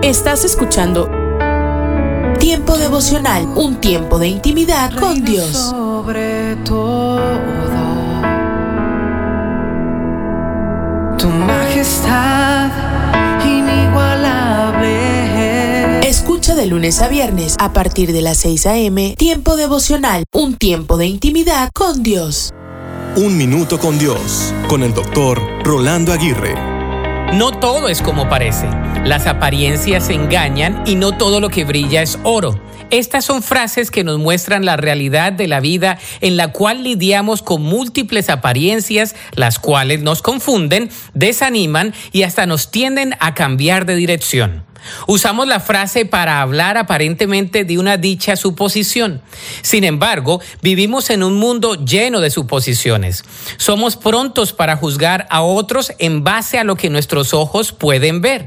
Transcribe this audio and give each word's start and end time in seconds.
Estás 0.00 0.44
escuchando 0.44 1.10
Tiempo 2.38 2.76
devocional, 2.76 3.46
un 3.54 3.76
tiempo 3.76 4.18
de 4.18 4.28
intimidad 4.28 4.92
con 4.98 5.24
Dios. 5.24 5.50
Sobre 5.50 6.56
todo, 6.64 7.20
tu 11.18 11.28
majestad 11.28 12.70
inigualable. 13.46 16.08
Escucha 16.08 16.54
de 16.54 16.66
lunes 16.66 17.00
a 17.00 17.08
viernes 17.08 17.56
a 17.60 17.72
partir 17.72 18.12
de 18.12 18.22
las 18.22 18.38
6 18.38 18.66
a.m. 18.66 19.14
Tiempo 19.16 19.56
devocional, 19.56 20.24
un 20.32 20.56
tiempo 20.56 20.96
de 20.96 21.06
intimidad 21.06 21.70
con 21.72 22.02
Dios. 22.02 22.52
Un 23.14 23.36
minuto 23.36 23.78
con 23.78 23.98
Dios, 23.98 24.52
con 24.68 24.82
el 24.82 24.94
doctor 24.94 25.40
Rolando 25.62 26.12
Aguirre. 26.12 26.71
No 27.32 27.50
todo 27.50 27.88
es 27.88 28.02
como 28.02 28.28
parece. 28.28 28.68
Las 29.06 29.26
apariencias 29.26 30.10
engañan 30.10 30.82
y 30.84 30.96
no 30.96 31.16
todo 31.16 31.40
lo 31.40 31.48
que 31.48 31.64
brilla 31.64 32.02
es 32.02 32.18
oro. 32.24 32.60
Estas 32.90 33.24
son 33.24 33.42
frases 33.42 33.90
que 33.90 34.04
nos 34.04 34.18
muestran 34.18 34.66
la 34.66 34.76
realidad 34.76 35.32
de 35.32 35.48
la 35.48 35.60
vida 35.60 35.98
en 36.20 36.36
la 36.36 36.48
cual 36.48 36.84
lidiamos 36.84 37.40
con 37.40 37.62
múltiples 37.62 38.28
apariencias, 38.28 39.14
las 39.34 39.58
cuales 39.58 40.02
nos 40.02 40.20
confunden, 40.20 40.90
desaniman 41.14 41.94
y 42.12 42.24
hasta 42.24 42.44
nos 42.44 42.70
tienden 42.70 43.14
a 43.18 43.32
cambiar 43.32 43.86
de 43.86 43.96
dirección. 43.96 44.66
Usamos 45.06 45.46
la 45.46 45.60
frase 45.60 46.04
para 46.04 46.40
hablar 46.40 46.76
aparentemente 46.76 47.64
de 47.64 47.78
una 47.78 47.96
dicha 47.96 48.36
suposición. 48.36 49.22
Sin 49.62 49.84
embargo, 49.84 50.40
vivimos 50.62 51.10
en 51.10 51.22
un 51.22 51.34
mundo 51.34 51.74
lleno 51.74 52.20
de 52.20 52.30
suposiciones. 52.30 53.24
Somos 53.56 53.96
prontos 53.96 54.52
para 54.52 54.76
juzgar 54.76 55.26
a 55.30 55.42
otros 55.42 55.92
en 55.98 56.24
base 56.24 56.58
a 56.58 56.64
lo 56.64 56.76
que 56.76 56.90
nuestros 56.90 57.34
ojos 57.34 57.72
pueden 57.72 58.20
ver. 58.20 58.46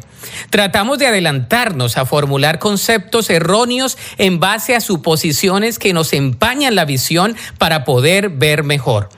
Tratamos 0.49 0.97
de 0.97 1.07
adelantarnos 1.07 1.97
a 1.97 2.05
formular 2.05 2.59
conceptos 2.59 3.29
erróneos 3.29 3.97
en 4.17 4.39
base 4.39 4.75
a 4.75 4.81
suposiciones 4.81 5.79
que 5.79 5.93
nos 5.93 6.13
empañan 6.13 6.75
la 6.75 6.85
visión 6.85 7.35
para 7.57 7.83
poder 7.83 8.29
ver 8.29 8.63
mejor. 8.63 9.09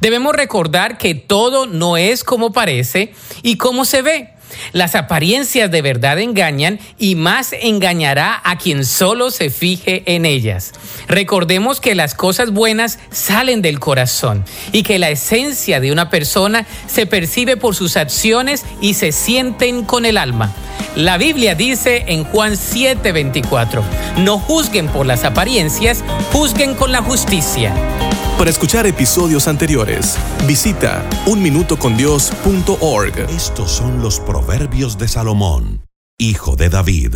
Debemos 0.00 0.34
recordar 0.34 0.98
que 0.98 1.14
todo 1.14 1.66
no 1.66 1.96
es 1.96 2.24
como 2.24 2.52
parece 2.52 3.14
y 3.42 3.56
como 3.56 3.84
se 3.84 4.02
ve. 4.02 4.28
Las 4.72 4.94
apariencias 4.94 5.70
de 5.70 5.82
verdad 5.82 6.18
engañan 6.18 6.78
y 6.98 7.14
más 7.14 7.52
engañará 7.52 8.40
a 8.44 8.58
quien 8.58 8.84
solo 8.84 9.30
se 9.30 9.50
fije 9.50 10.02
en 10.06 10.26
ellas. 10.26 10.72
Recordemos 11.08 11.80
que 11.80 11.94
las 11.94 12.14
cosas 12.14 12.52
buenas 12.52 12.98
salen 13.10 13.62
del 13.62 13.80
corazón 13.80 14.44
y 14.72 14.82
que 14.82 14.98
la 14.98 15.10
esencia 15.10 15.80
de 15.80 15.92
una 15.92 16.10
persona 16.10 16.66
se 16.86 17.06
percibe 17.06 17.56
por 17.56 17.74
sus 17.74 17.96
acciones 17.96 18.64
y 18.80 18.94
se 18.94 19.12
sienten 19.12 19.84
con 19.84 20.04
el 20.04 20.18
alma. 20.18 20.52
La 20.96 21.16
Biblia 21.16 21.54
dice 21.54 22.04
en 22.08 22.24
Juan 22.24 22.52
7:24, 22.52 23.82
no 24.18 24.38
juzguen 24.38 24.88
por 24.88 25.06
las 25.06 25.24
apariencias, 25.24 26.04
juzguen 26.32 26.74
con 26.74 26.92
la 26.92 27.02
justicia. 27.02 27.72
Para 28.42 28.50
escuchar 28.50 28.88
episodios 28.88 29.46
anteriores, 29.46 30.18
visita 30.48 31.08
unminutocondios.org. 31.26 33.30
Estos 33.30 33.70
son 33.70 34.02
los 34.02 34.18
proverbios 34.18 34.98
de 34.98 35.06
Salomón, 35.06 35.84
hijo 36.18 36.56
de 36.56 36.68
David. 36.68 37.14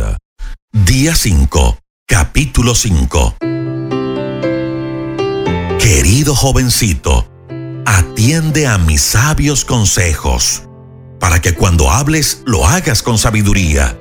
Día 0.71 1.17
5, 1.17 1.79
capítulo 2.07 2.73
5. 2.73 3.35
Querido 5.81 6.33
jovencito, 6.33 7.29
atiende 7.85 8.65
a 8.65 8.77
mis 8.77 9.01
sabios 9.01 9.65
consejos, 9.65 10.63
para 11.19 11.41
que 11.41 11.55
cuando 11.55 11.91
hables 11.91 12.41
lo 12.45 12.65
hagas 12.65 13.03
con 13.03 13.17
sabiduría. 13.17 13.99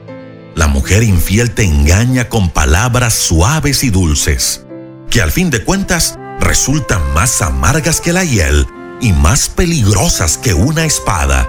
La 0.55 0.69
mujer 0.69 1.03
infiel 1.03 1.51
te 1.51 1.65
engaña 1.65 2.29
con 2.29 2.51
palabras 2.51 3.15
suaves 3.15 3.83
y 3.83 3.91
dulces, 3.91 4.65
que 5.11 5.21
al 5.21 5.33
fin 5.33 5.51
de 5.51 5.65
cuentas 5.65 6.21
resultan 6.41 7.01
más 7.15 7.43
amargas 7.43 8.01
que 8.01 8.13
la 8.13 8.25
hiel 8.25 8.67
y 9.01 9.13
más 9.13 9.49
peligrosas 9.49 10.39
que 10.39 10.55
una 10.55 10.85
espada. 10.85 11.49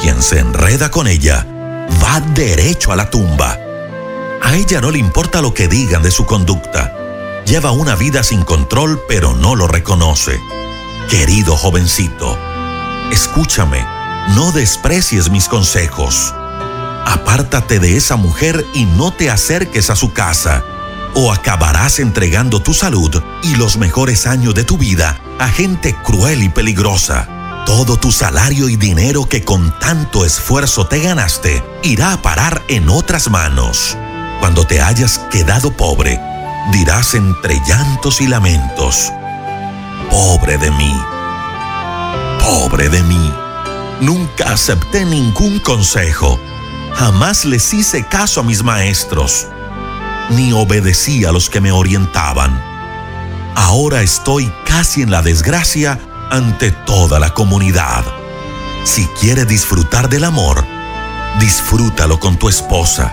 Quien 0.00 0.22
se 0.22 0.38
enreda 0.38 0.90
con 0.90 1.06
ella 1.06 1.46
va 2.02 2.20
derecho 2.20 2.92
a 2.92 2.96
la 2.96 3.10
tumba. 3.10 3.58
A 4.42 4.54
ella 4.54 4.80
no 4.80 4.90
le 4.90 4.98
importa 4.98 5.42
lo 5.42 5.52
que 5.52 5.68
digan 5.68 6.02
de 6.02 6.10
su 6.10 6.24
conducta. 6.24 6.94
Lleva 7.44 7.72
una 7.72 7.96
vida 7.96 8.22
sin 8.22 8.42
control 8.42 9.02
pero 9.08 9.34
no 9.34 9.56
lo 9.56 9.66
reconoce. 9.66 10.38
Querido 11.10 11.56
jovencito, 11.56 12.38
escúchame, 13.10 13.84
no 14.34 14.52
desprecies 14.52 15.30
mis 15.30 15.48
consejos. 15.48 16.34
Apártate 17.06 17.78
de 17.78 17.96
esa 17.96 18.16
mujer 18.16 18.64
y 18.74 18.84
no 18.84 19.12
te 19.12 19.30
acerques 19.30 19.88
a 19.88 19.96
su 19.96 20.12
casa 20.12 20.62
o 21.14 21.32
acabarás 21.32 21.98
entregando 21.98 22.60
tu 22.60 22.74
salud 22.74 23.22
y 23.42 23.56
los 23.56 23.76
mejores 23.76 24.26
años 24.26 24.54
de 24.54 24.64
tu 24.64 24.78
vida 24.78 25.20
a 25.38 25.48
gente 25.48 25.94
cruel 26.04 26.42
y 26.42 26.48
peligrosa. 26.48 27.28
Todo 27.66 27.96
tu 27.96 28.12
salario 28.12 28.68
y 28.68 28.76
dinero 28.76 29.28
que 29.28 29.44
con 29.44 29.78
tanto 29.78 30.24
esfuerzo 30.24 30.86
te 30.86 31.00
ganaste 31.00 31.62
irá 31.82 32.12
a 32.12 32.22
parar 32.22 32.62
en 32.68 32.88
otras 32.88 33.30
manos. 33.30 33.96
Cuando 34.40 34.66
te 34.66 34.80
hayas 34.80 35.18
quedado 35.30 35.72
pobre, 35.76 36.20
dirás 36.72 37.14
entre 37.14 37.60
llantos 37.66 38.20
y 38.20 38.26
lamentos, 38.26 39.12
pobre 40.10 40.56
de 40.56 40.70
mí, 40.70 40.94
pobre 42.40 42.88
de 42.88 43.02
mí. 43.02 43.32
Nunca 44.00 44.52
acepté 44.52 45.04
ningún 45.04 45.58
consejo, 45.58 46.38
jamás 46.94 47.44
les 47.44 47.74
hice 47.74 48.06
caso 48.06 48.40
a 48.40 48.44
mis 48.44 48.62
maestros 48.62 49.48
ni 50.30 50.52
obedecí 50.52 51.24
a 51.24 51.32
los 51.32 51.48
que 51.48 51.60
me 51.60 51.72
orientaban. 51.72 52.62
Ahora 53.54 54.02
estoy 54.02 54.52
casi 54.66 55.02
en 55.02 55.10
la 55.10 55.22
desgracia 55.22 55.98
ante 56.30 56.70
toda 56.70 57.18
la 57.18 57.34
comunidad. 57.34 58.04
Si 58.84 59.06
quiere 59.20 59.44
disfrutar 59.44 60.08
del 60.08 60.24
amor, 60.24 60.64
disfrútalo 61.40 62.20
con 62.20 62.38
tu 62.38 62.48
esposa. 62.48 63.12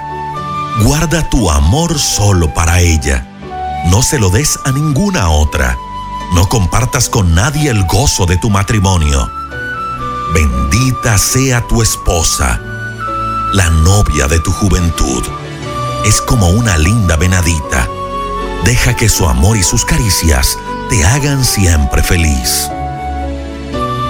Guarda 0.84 1.28
tu 1.30 1.50
amor 1.50 1.98
solo 1.98 2.54
para 2.54 2.82
ella. 2.82 3.28
No 3.88 4.02
se 4.02 4.20
lo 4.20 4.30
des 4.30 4.60
a 4.66 4.72
ninguna 4.72 5.30
otra. 5.30 5.78
No 6.34 6.48
compartas 6.50 7.08
con 7.10 7.34
nadie 7.34 7.70
el 7.70 7.84
gozo 7.86 8.26
de 8.26 8.38
tu 8.38 8.50
matrimonio. 8.50 9.30
Bendita 10.34 11.18
sea 11.18 11.62
tu 11.68 11.82
esposa, 11.82 12.60
la 13.54 13.70
novia 13.70 14.28
de 14.28 14.40
tu 14.40 14.52
juventud 14.52 15.24
es 16.06 16.22
como 16.22 16.50
una 16.50 16.78
linda 16.78 17.18
venadita. 17.18 17.90
Deja 18.64 18.96
que 18.96 19.10
su 19.10 19.28
amor 19.28 19.58
y 19.58 19.64
sus 19.64 19.86
caricias 19.86 20.58
te 20.90 21.04
hagan 21.04 21.44
siempre 21.44 22.04
feliz. 22.04 22.70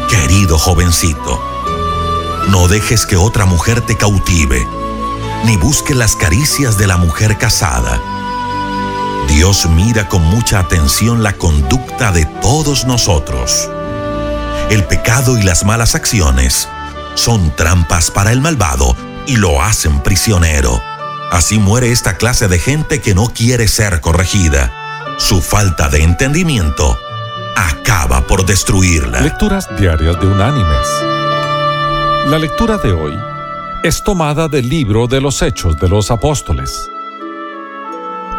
Querido 0.09 0.57
jovencito, 0.57 1.41
no 2.49 2.67
dejes 2.67 3.05
que 3.05 3.15
otra 3.15 3.45
mujer 3.45 3.81
te 3.81 3.95
cautive, 3.95 4.67
ni 5.45 5.57
busque 5.57 5.95
las 5.95 6.15
caricias 6.15 6.77
de 6.77 6.87
la 6.87 6.97
mujer 6.97 7.37
casada. 7.37 8.01
Dios 9.29 9.67
mira 9.69 10.07
con 10.07 10.21
mucha 10.21 10.59
atención 10.59 11.23
la 11.23 11.33
conducta 11.33 12.11
de 12.11 12.25
todos 12.41 12.85
nosotros. 12.85 13.69
El 14.69 14.83
pecado 14.83 15.37
y 15.37 15.43
las 15.43 15.63
malas 15.63 15.95
acciones 15.95 16.67
son 17.15 17.55
trampas 17.55 18.11
para 18.11 18.31
el 18.31 18.41
malvado 18.41 18.95
y 19.25 19.37
lo 19.37 19.61
hacen 19.61 20.01
prisionero. 20.01 20.94
Así 21.35 21.59
muere 21.59 21.91
esta 21.91 22.15
clase 22.15 22.47
de 22.47 22.59
gente 22.59 23.01
que 23.01 23.13
no 23.13 23.25
quiere 23.25 23.67
ser 23.67 23.99
corregida. 23.99 24.71
Su 25.17 25.41
falta 25.41 25.89
de 25.89 26.01
entendimiento 26.01 26.97
acaba 27.57 28.21
por 28.21 28.45
destruirla. 28.45 29.19
Lecturas 29.19 29.67
diarias 29.77 30.17
de 30.21 30.27
unánimes. 30.27 30.87
La 32.27 32.39
lectura 32.39 32.77
de 32.77 32.93
hoy 32.93 33.19
es 33.83 34.01
tomada 34.01 34.47
del 34.47 34.69
libro 34.69 35.07
de 35.07 35.19
los 35.19 35.41
Hechos 35.41 35.77
de 35.77 35.89
los 35.89 36.09
Apóstoles. 36.09 36.89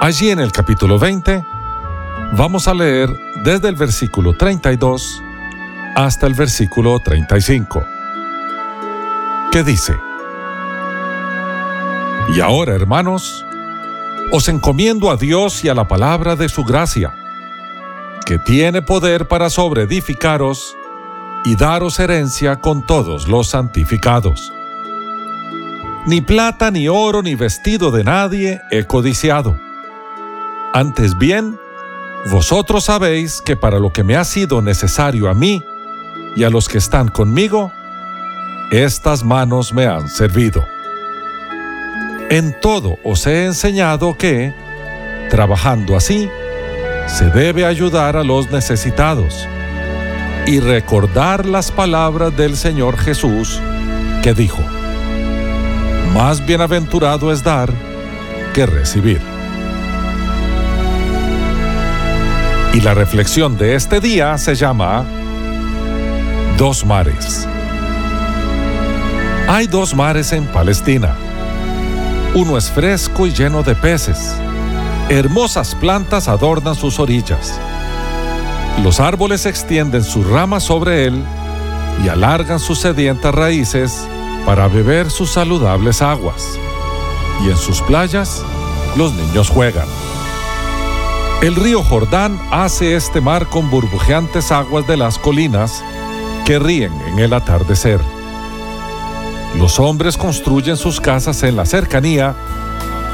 Allí 0.00 0.30
en 0.30 0.40
el 0.40 0.50
capítulo 0.50 0.98
20 0.98 1.44
vamos 2.32 2.66
a 2.66 2.72
leer 2.72 3.14
desde 3.44 3.68
el 3.68 3.74
versículo 3.74 4.32
32 4.38 5.22
hasta 5.96 6.26
el 6.26 6.32
versículo 6.32 6.98
35, 7.00 7.84
que 9.52 9.62
dice, 9.62 9.94
y 12.36 12.40
ahora, 12.40 12.74
hermanos, 12.74 13.46
os 14.30 14.50
encomiendo 14.50 15.10
a 15.10 15.16
Dios 15.16 15.64
y 15.64 15.70
a 15.70 15.74
la 15.74 15.88
palabra 15.88 16.36
de 16.36 16.50
su 16.50 16.64
gracia, 16.64 17.14
que 18.26 18.38
tiene 18.38 18.82
poder 18.82 19.26
para 19.26 19.48
sobreedificaros 19.48 20.76
y 21.46 21.56
daros 21.56 21.98
herencia 21.98 22.56
con 22.56 22.84
todos 22.84 23.26
los 23.26 23.48
santificados. 23.48 24.52
Ni 26.04 26.20
plata, 26.20 26.70
ni 26.70 26.88
oro, 26.88 27.22
ni 27.22 27.36
vestido 27.36 27.90
de 27.90 28.04
nadie 28.04 28.60
he 28.70 28.84
codiciado. 28.84 29.58
Antes 30.74 31.16
bien, 31.16 31.58
vosotros 32.30 32.84
sabéis 32.84 33.40
que 33.40 33.56
para 33.56 33.78
lo 33.78 33.94
que 33.94 34.04
me 34.04 34.14
ha 34.14 34.24
sido 34.24 34.60
necesario 34.60 35.30
a 35.30 35.34
mí 35.34 35.62
y 36.36 36.44
a 36.44 36.50
los 36.50 36.68
que 36.68 36.76
están 36.76 37.08
conmigo, 37.08 37.72
estas 38.70 39.24
manos 39.24 39.72
me 39.72 39.86
han 39.86 40.10
servido. 40.10 40.75
En 42.28 42.52
todo 42.52 42.98
os 43.04 43.24
he 43.26 43.44
enseñado 43.44 44.16
que, 44.18 44.52
trabajando 45.30 45.96
así, 45.96 46.28
se 47.06 47.26
debe 47.26 47.64
ayudar 47.64 48.16
a 48.16 48.24
los 48.24 48.50
necesitados 48.50 49.46
y 50.44 50.58
recordar 50.58 51.46
las 51.46 51.70
palabras 51.70 52.36
del 52.36 52.56
Señor 52.56 52.98
Jesús 52.98 53.60
que 54.24 54.34
dijo, 54.34 54.58
más 56.14 56.44
bienaventurado 56.44 57.32
es 57.32 57.44
dar 57.44 57.72
que 58.52 58.66
recibir. 58.66 59.20
Y 62.74 62.80
la 62.80 62.92
reflexión 62.92 63.56
de 63.56 63.76
este 63.76 64.00
día 64.00 64.36
se 64.36 64.56
llama 64.56 65.04
Dos 66.58 66.84
mares. 66.84 67.46
Hay 69.48 69.68
dos 69.68 69.94
mares 69.94 70.32
en 70.32 70.44
Palestina. 70.46 71.16
Uno 72.36 72.58
es 72.58 72.70
fresco 72.70 73.26
y 73.26 73.32
lleno 73.32 73.62
de 73.62 73.74
peces. 73.74 74.34
Hermosas 75.08 75.74
plantas 75.74 76.28
adornan 76.28 76.74
sus 76.74 76.98
orillas. 76.98 77.58
Los 78.84 79.00
árboles 79.00 79.46
extienden 79.46 80.04
sus 80.04 80.28
ramas 80.28 80.62
sobre 80.62 81.06
él 81.06 81.24
y 82.04 82.10
alargan 82.10 82.60
sus 82.60 82.80
sedientas 82.80 83.34
raíces 83.34 84.06
para 84.44 84.68
beber 84.68 85.10
sus 85.10 85.30
saludables 85.30 86.02
aguas. 86.02 86.58
Y 87.42 87.48
en 87.48 87.56
sus 87.56 87.80
playas 87.80 88.42
los 88.96 89.14
niños 89.14 89.48
juegan. 89.48 89.88
El 91.40 91.56
río 91.56 91.82
Jordán 91.82 92.38
hace 92.50 92.96
este 92.96 93.22
mar 93.22 93.46
con 93.46 93.70
burbujeantes 93.70 94.52
aguas 94.52 94.86
de 94.86 94.98
las 94.98 95.18
colinas 95.18 95.82
que 96.44 96.58
ríen 96.58 96.92
en 97.06 97.18
el 97.18 97.32
atardecer. 97.32 98.15
Los 99.58 99.78
hombres 99.78 100.16
construyen 100.16 100.76
sus 100.76 101.00
casas 101.00 101.42
en 101.42 101.56
la 101.56 101.66
cercanía 101.66 102.34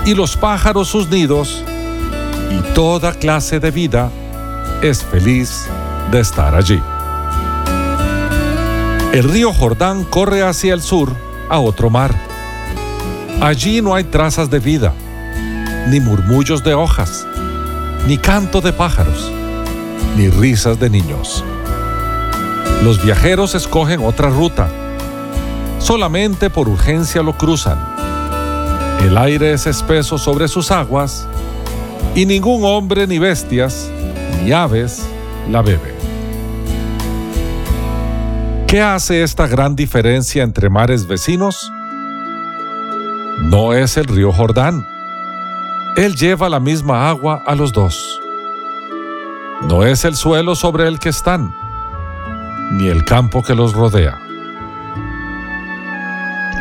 y 0.04 0.14
los 0.14 0.36
pájaros 0.36 0.88
sus 0.88 1.08
nidos 1.08 1.64
y 2.50 2.74
toda 2.74 3.12
clase 3.12 3.60
de 3.60 3.70
vida 3.70 4.10
es 4.82 5.02
feliz 5.02 5.66
de 6.10 6.20
estar 6.20 6.54
allí. 6.54 6.80
El 9.12 9.24
río 9.24 9.52
Jordán 9.52 10.04
corre 10.04 10.42
hacia 10.42 10.74
el 10.74 10.82
sur 10.82 11.12
a 11.48 11.58
otro 11.58 11.90
mar. 11.90 12.14
Allí 13.40 13.82
no 13.82 13.94
hay 13.94 14.04
trazas 14.04 14.50
de 14.50 14.58
vida, 14.58 14.92
ni 15.88 16.00
murmullos 16.00 16.64
de 16.64 16.74
hojas 16.74 17.26
ni 18.06 18.18
canto 18.18 18.60
de 18.60 18.72
pájaros, 18.72 19.30
ni 20.16 20.28
risas 20.28 20.78
de 20.80 20.90
niños. 20.90 21.44
Los 22.82 23.02
viajeros 23.02 23.54
escogen 23.54 24.00
otra 24.02 24.28
ruta. 24.28 24.68
Solamente 25.82 26.50
por 26.50 26.68
urgencia 26.68 27.22
lo 27.22 27.36
cruzan. 27.36 27.78
El 29.00 29.18
aire 29.18 29.52
es 29.52 29.66
espeso 29.66 30.16
sobre 30.16 30.48
sus 30.48 30.70
aguas 30.70 31.26
y 32.14 32.24
ningún 32.26 32.64
hombre 32.64 33.06
ni 33.06 33.18
bestias 33.18 33.90
ni 34.42 34.52
aves 34.52 35.02
la 35.50 35.62
beben. 35.62 35.94
¿Qué 38.66 38.80
hace 38.80 39.22
esta 39.22 39.46
gran 39.46 39.76
diferencia 39.76 40.42
entre 40.42 40.70
mares 40.70 41.06
vecinos? 41.06 41.70
No 43.42 43.74
es 43.74 43.96
el 43.96 44.06
río 44.06 44.32
Jordán 44.32 44.86
él 45.96 46.16
lleva 46.16 46.48
la 46.48 46.58
misma 46.58 47.10
agua 47.10 47.42
a 47.44 47.54
los 47.54 47.72
dos. 47.72 48.18
No 49.68 49.84
es 49.84 50.06
el 50.06 50.16
suelo 50.16 50.54
sobre 50.54 50.88
el 50.88 50.98
que 50.98 51.10
están, 51.10 51.54
ni 52.72 52.88
el 52.88 53.04
campo 53.04 53.42
que 53.42 53.54
los 53.54 53.74
rodea. 53.74 54.18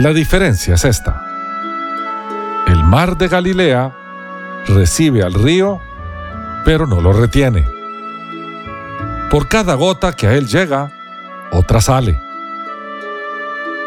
La 0.02 0.14
diferencia 0.14 0.74
es 0.74 0.84
esta. 0.84 1.24
El 2.66 2.84
mar 2.84 3.20
de 3.20 3.28
Galilea 3.28 3.96
recibe 4.66 5.22
al 5.22 5.36
río, 5.36 5.80
pero 6.66 6.88
no 6.88 7.02
lo 7.02 7.14
retiene. 7.14 7.68
Por 9.30 9.48
cada 9.48 9.76
gota 9.76 10.14
que 10.14 10.26
a 10.26 10.34
él 10.34 10.48
llega, 10.48 10.92
otra 11.52 11.82
sale. 11.82 12.20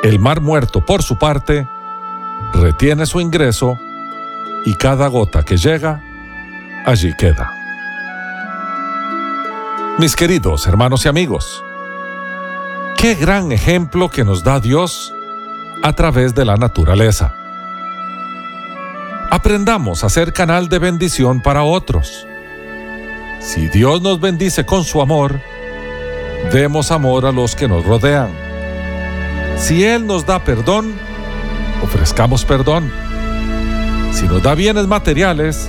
El 0.04 0.20
mar 0.20 0.40
muerto, 0.40 0.86
por 0.86 1.02
su 1.02 1.18
parte, 1.18 1.66
retiene 2.52 3.06
su 3.06 3.20
ingreso 3.20 3.76
y 4.64 4.74
cada 4.74 5.08
gota 5.08 5.42
que 5.42 5.56
llega, 5.56 6.00
allí 6.86 7.12
queda. 7.16 7.52
Mis 9.98 10.14
queridos 10.14 10.64
hermanos 10.68 11.06
y 11.06 11.08
amigos, 11.08 11.64
qué 12.98 13.16
gran 13.16 13.50
ejemplo 13.50 14.10
que 14.10 14.22
nos 14.22 14.44
da 14.44 14.60
Dios 14.60 15.13
a 15.84 15.92
través 15.92 16.34
de 16.34 16.46
la 16.46 16.56
naturaleza. 16.56 17.34
Aprendamos 19.30 20.02
a 20.02 20.08
ser 20.08 20.32
canal 20.32 20.70
de 20.70 20.78
bendición 20.78 21.42
para 21.42 21.62
otros. 21.62 22.26
Si 23.38 23.68
Dios 23.68 24.00
nos 24.00 24.18
bendice 24.18 24.64
con 24.64 24.84
su 24.84 25.02
amor, 25.02 25.38
demos 26.50 26.90
amor 26.90 27.26
a 27.26 27.32
los 27.32 27.54
que 27.54 27.68
nos 27.68 27.84
rodean. 27.84 28.30
Si 29.58 29.84
Él 29.84 30.06
nos 30.06 30.24
da 30.24 30.42
perdón, 30.42 30.94
ofrezcamos 31.82 32.46
perdón. 32.46 32.90
Si 34.10 34.26
nos 34.26 34.42
da 34.42 34.54
bienes 34.54 34.86
materiales, 34.86 35.68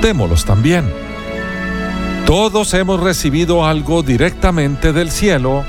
démoslos 0.00 0.46
también. 0.46 0.90
Todos 2.24 2.72
hemos 2.72 3.00
recibido 3.00 3.66
algo 3.66 4.02
directamente 4.02 4.94
del 4.94 5.10
cielo 5.10 5.62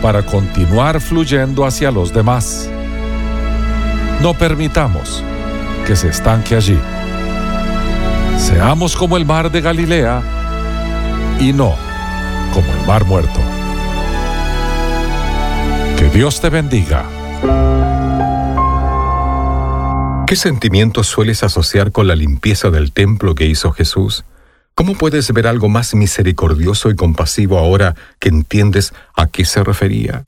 para 0.00 0.22
continuar 0.22 1.02
fluyendo 1.02 1.66
hacia 1.66 1.90
los 1.90 2.14
demás. 2.14 2.70
No 4.20 4.34
permitamos 4.34 5.22
que 5.86 5.94
se 5.94 6.08
estanque 6.08 6.56
allí. 6.56 6.78
Seamos 8.36 8.96
como 8.96 9.16
el 9.16 9.24
mar 9.24 9.50
de 9.50 9.60
Galilea 9.60 10.22
y 11.38 11.52
no 11.52 11.76
como 12.52 12.72
el 12.72 12.86
mar 12.86 13.04
muerto. 13.04 13.40
Que 15.96 16.08
Dios 16.10 16.40
te 16.40 16.50
bendiga. 16.50 17.04
¿Qué 20.26 20.36
sentimientos 20.36 21.06
sueles 21.06 21.42
asociar 21.42 21.92
con 21.92 22.08
la 22.08 22.16
limpieza 22.16 22.70
del 22.70 22.92
templo 22.92 23.34
que 23.34 23.46
hizo 23.46 23.70
Jesús? 23.70 24.24
¿Cómo 24.74 24.94
puedes 24.94 25.32
ver 25.32 25.46
algo 25.46 25.68
más 25.68 25.94
misericordioso 25.94 26.90
y 26.90 26.96
compasivo 26.96 27.58
ahora 27.58 27.94
que 28.18 28.28
entiendes 28.28 28.92
a 29.16 29.26
qué 29.26 29.44
se 29.44 29.64
refería? 29.64 30.24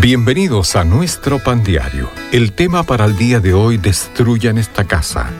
Bienvenidos 0.00 0.76
a 0.76 0.84
nuestro 0.84 1.40
pan 1.40 1.64
diario. 1.64 2.08
El 2.30 2.52
tema 2.52 2.84
para 2.84 3.04
el 3.04 3.16
día 3.16 3.40
de 3.40 3.52
hoy, 3.52 3.78
destruyan 3.78 4.56
esta 4.56 4.84
casa. 4.84 5.32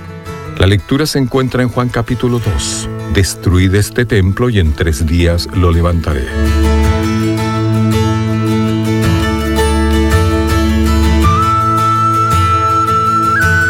La 0.58 0.66
lectura 0.66 1.06
se 1.06 1.20
encuentra 1.20 1.62
en 1.62 1.68
Juan 1.68 1.88
capítulo 1.88 2.40
2. 2.40 2.88
Destruid 3.14 3.72
este 3.76 4.04
templo 4.04 4.50
y 4.50 4.58
en 4.58 4.72
tres 4.72 5.06
días 5.06 5.48
lo 5.54 5.70
levantaré. 5.70 6.26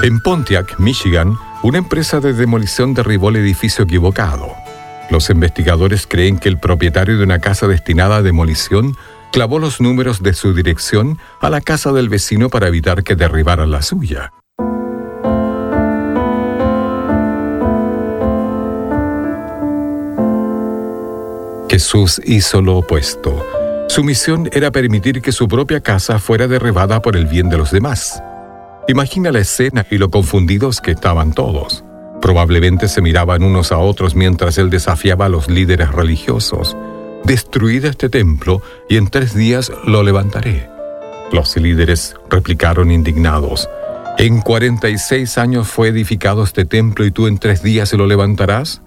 En 0.03 0.21
Pontiac, 0.21 0.79
Michigan, 0.79 1.35
una 1.63 1.77
empresa 1.77 2.21
de 2.21 2.33
demolición 2.33 2.95
derribó 2.95 3.29
el 3.29 3.37
edificio 3.37 3.85
equivocado. 3.85 4.55
Los 5.11 5.29
investigadores 5.29 6.07
creen 6.07 6.39
que 6.39 6.49
el 6.49 6.57
propietario 6.57 7.19
de 7.19 7.25
una 7.25 7.41
casa 7.41 7.69
destinada 7.69 8.17
a 8.17 8.23
demolición 8.23 8.97
clavó 9.33 9.59
los 9.59 9.81
números 9.81 10.23
de 10.23 10.35
su 10.35 10.55
dirección 10.55 11.19
a 11.41 11.51
la 11.51 11.61
casa 11.61 11.93
del 11.93 12.09
vecino 12.09 12.49
para 12.49 12.69
evitar 12.69 13.05
que 13.05 13.17
derribaran 13.17 13.71
la 13.71 13.83
suya. 13.83 14.33
Jesús 21.69 22.21
hizo 22.25 22.63
lo 22.63 22.79
opuesto. 22.79 23.47
Su 23.89 24.03
misión 24.03 24.49
era 24.53 24.71
permitir 24.71 25.23
que 25.23 25.33
su 25.33 25.49
propia 25.49 25.81
casa 25.81 26.19
fuera 26.19 26.49
derribada 26.49 27.01
por 27.03 27.17
el 27.17 27.27
bien 27.27 27.49
de 27.49 27.59
los 27.59 27.71
demás. 27.71 28.23
Imagina 28.89 29.31
la 29.31 29.41
escena 29.41 29.87
y 29.91 29.99
lo 29.99 30.11
confundidos 30.11 30.81
que 30.81 30.93
estaban 30.93 31.33
todos. 31.33 31.85
Probablemente 32.21 32.89
se 32.89 33.01
miraban 33.03 33.43
unos 33.43 33.71
a 33.71 33.79
otros 33.79 34.15
mientras 34.15 34.59
él 34.59 34.71
desafiaba 34.71 35.27
a 35.27 35.29
los 35.29 35.49
líderes 35.49 35.93
religiosos. 35.93 36.77
Destruid 37.25 37.85
este 37.85 38.09
templo 38.09 38.63
y 38.89 38.97
en 38.97 39.09
tres 39.09 39.35
días 39.35 39.71
lo 39.87 40.03
levantaré. 40.03 40.69
Los 41.33 41.57
líderes 41.57 42.15
replicaron 42.31 42.91
indignados. 42.91 43.69
En 44.19 44.41
46 44.41 45.39
años 45.39 45.69
fue 45.69 45.89
edificado 45.89 46.43
este 46.43 46.65
templo 46.65 47.05
y 47.05 47.11
tú 47.11 47.27
en 47.27 47.39
tres 47.39 47.63
días 47.63 47.93
lo 47.93 48.07
levantarás. 48.07 48.83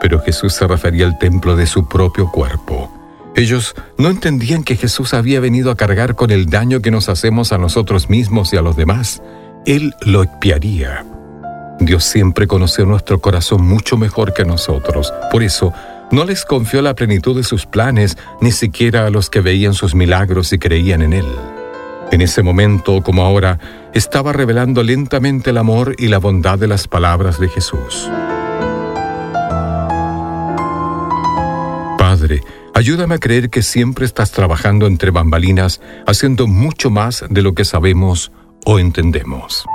Pero 0.00 0.20
Jesús 0.20 0.52
se 0.52 0.66
refería 0.66 1.06
al 1.06 1.18
templo 1.18 1.56
de 1.56 1.66
su 1.66 1.88
propio 1.88 2.30
cuerpo. 2.30 2.92
Ellos 3.36 3.74
no 3.98 4.08
entendían 4.08 4.64
que 4.64 4.76
Jesús 4.76 5.14
había 5.14 5.40
venido 5.40 5.70
a 5.70 5.76
cargar 5.76 6.14
con 6.14 6.30
el 6.30 6.46
daño 6.46 6.80
que 6.80 6.90
nos 6.90 7.08
hacemos 7.08 7.52
a 7.52 7.58
nosotros 7.58 8.08
mismos 8.08 8.52
y 8.52 8.56
a 8.56 8.62
los 8.62 8.76
demás. 8.76 9.22
Él 9.66 9.94
lo 10.00 10.22
expiaría. 10.22 11.04
Dios 11.78 12.04
siempre 12.04 12.46
conoció 12.46 12.86
nuestro 12.86 13.20
corazón 13.20 13.62
mucho 13.62 13.96
mejor 13.96 14.32
que 14.32 14.44
nosotros. 14.44 15.12
Por 15.30 15.42
eso, 15.42 15.72
No 16.12 16.24
les 16.24 16.44
confió 16.44 16.82
la 16.82 16.94
plenitud 16.94 17.36
de 17.36 17.42
sus 17.42 17.66
planes, 17.66 18.16
ni 18.40 18.52
siquiera 18.52 19.06
a 19.06 19.10
los 19.10 19.28
que 19.28 19.40
veían 19.40 19.74
sus 19.74 19.94
milagros 19.94 20.52
y 20.52 20.58
creían 20.58 21.02
en 21.02 21.12
Él. 21.12 21.26
En 22.12 22.20
ese 22.20 22.44
momento, 22.44 23.02
como 23.02 23.24
ahora, 23.24 23.58
estaba 23.92 24.32
revelando 24.32 24.84
lentamente 24.84 25.50
el 25.50 25.58
amor 25.58 25.96
y 25.98 26.06
la 26.06 26.18
bondad 26.18 26.58
de 26.58 26.68
las 26.68 26.86
palabras 26.86 27.40
de 27.40 27.48
Jesús. 27.48 28.08
Padre, 31.98 32.40
ayúdame 32.72 33.16
a 33.16 33.18
creer 33.18 33.50
que 33.50 33.62
siempre 33.62 34.06
estás 34.06 34.30
trabajando 34.30 34.86
entre 34.86 35.10
bambalinas, 35.10 35.80
haciendo 36.06 36.46
mucho 36.46 36.88
más 36.88 37.24
de 37.28 37.42
lo 37.42 37.54
que 37.54 37.64
sabemos 37.64 38.30
o 38.64 38.78
entendemos. 38.78 39.66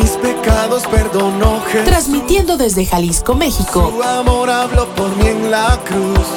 Mis 0.00 0.10
pecados 0.10 0.84
perdonó 0.86 1.60
Jesús. 1.62 1.88
Transmitiendo 1.88 2.56
desde 2.56 2.86
Jalisco, 2.86 3.34
México. 3.34 3.92
Su 3.96 4.02
amor 4.02 4.48
habló 4.48 4.86
por 4.94 5.08
mí 5.16 5.26
en 5.26 5.50
la 5.50 5.76
cruz. 5.84 6.28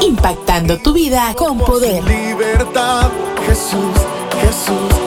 Impactando 0.00 0.78
tu 0.78 0.92
vida 0.92 1.32
con 1.36 1.58
poder. 1.58 2.02
Libertad, 2.02 3.10
Jesús, 3.46 3.94
Jesús. 4.40 5.06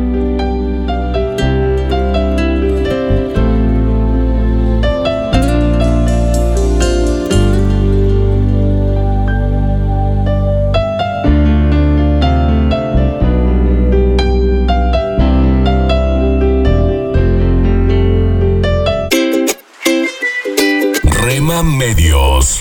Medios, 21.63 22.59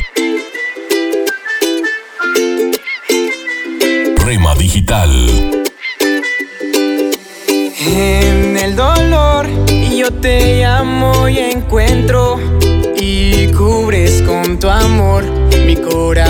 Rema 4.19 4.55
Digital. 4.57 5.11
En 7.87 8.57
el 8.57 8.77
dolor 8.77 9.47
yo 9.97 10.13
te 10.13 10.61
llamo 10.61 11.29
y 11.29 11.39
encuentro 11.39 12.39
y 12.97 13.47
cubres 13.53 14.21
con 14.23 14.59
tu 14.59 14.69
amor 14.69 15.25
mi 15.65 15.77
corazón. 15.77 16.30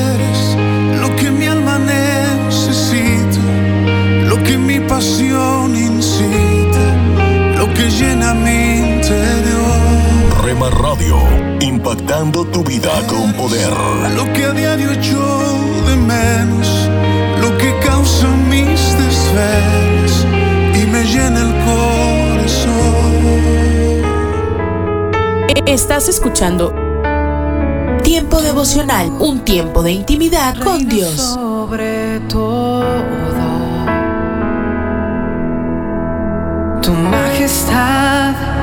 Rema 10.61 10.69
Radio, 10.77 11.17
impactando 11.59 12.45
tu 12.45 12.63
vida 12.63 12.91
con 13.07 13.33
poder. 13.33 13.71
Lo 14.15 14.31
que 14.31 14.45
a 14.45 14.51
diario 14.51 14.91
echo 14.91 15.17
de 15.87 15.95
menos, 15.95 16.87
lo 17.41 17.57
que 17.57 17.73
causa 17.79 18.27
mis 18.47 18.95
desvelos 18.95 20.25
y 20.75 20.85
me 20.85 21.03
llena 21.03 21.41
el 21.41 21.53
corazón. 21.65 22.71
Estás 25.65 26.09
escuchando 26.09 26.75
Tiempo 28.03 28.41
devocional, 28.41 29.09
un 29.19 29.39
tiempo 29.39 29.81
de 29.81 29.93
intimidad 29.93 30.55
con 30.61 30.87
Dios. 30.87 31.15
Sobre 31.15 32.19
todo, 32.27 32.83
tu 36.83 36.91
majestad. 36.91 38.60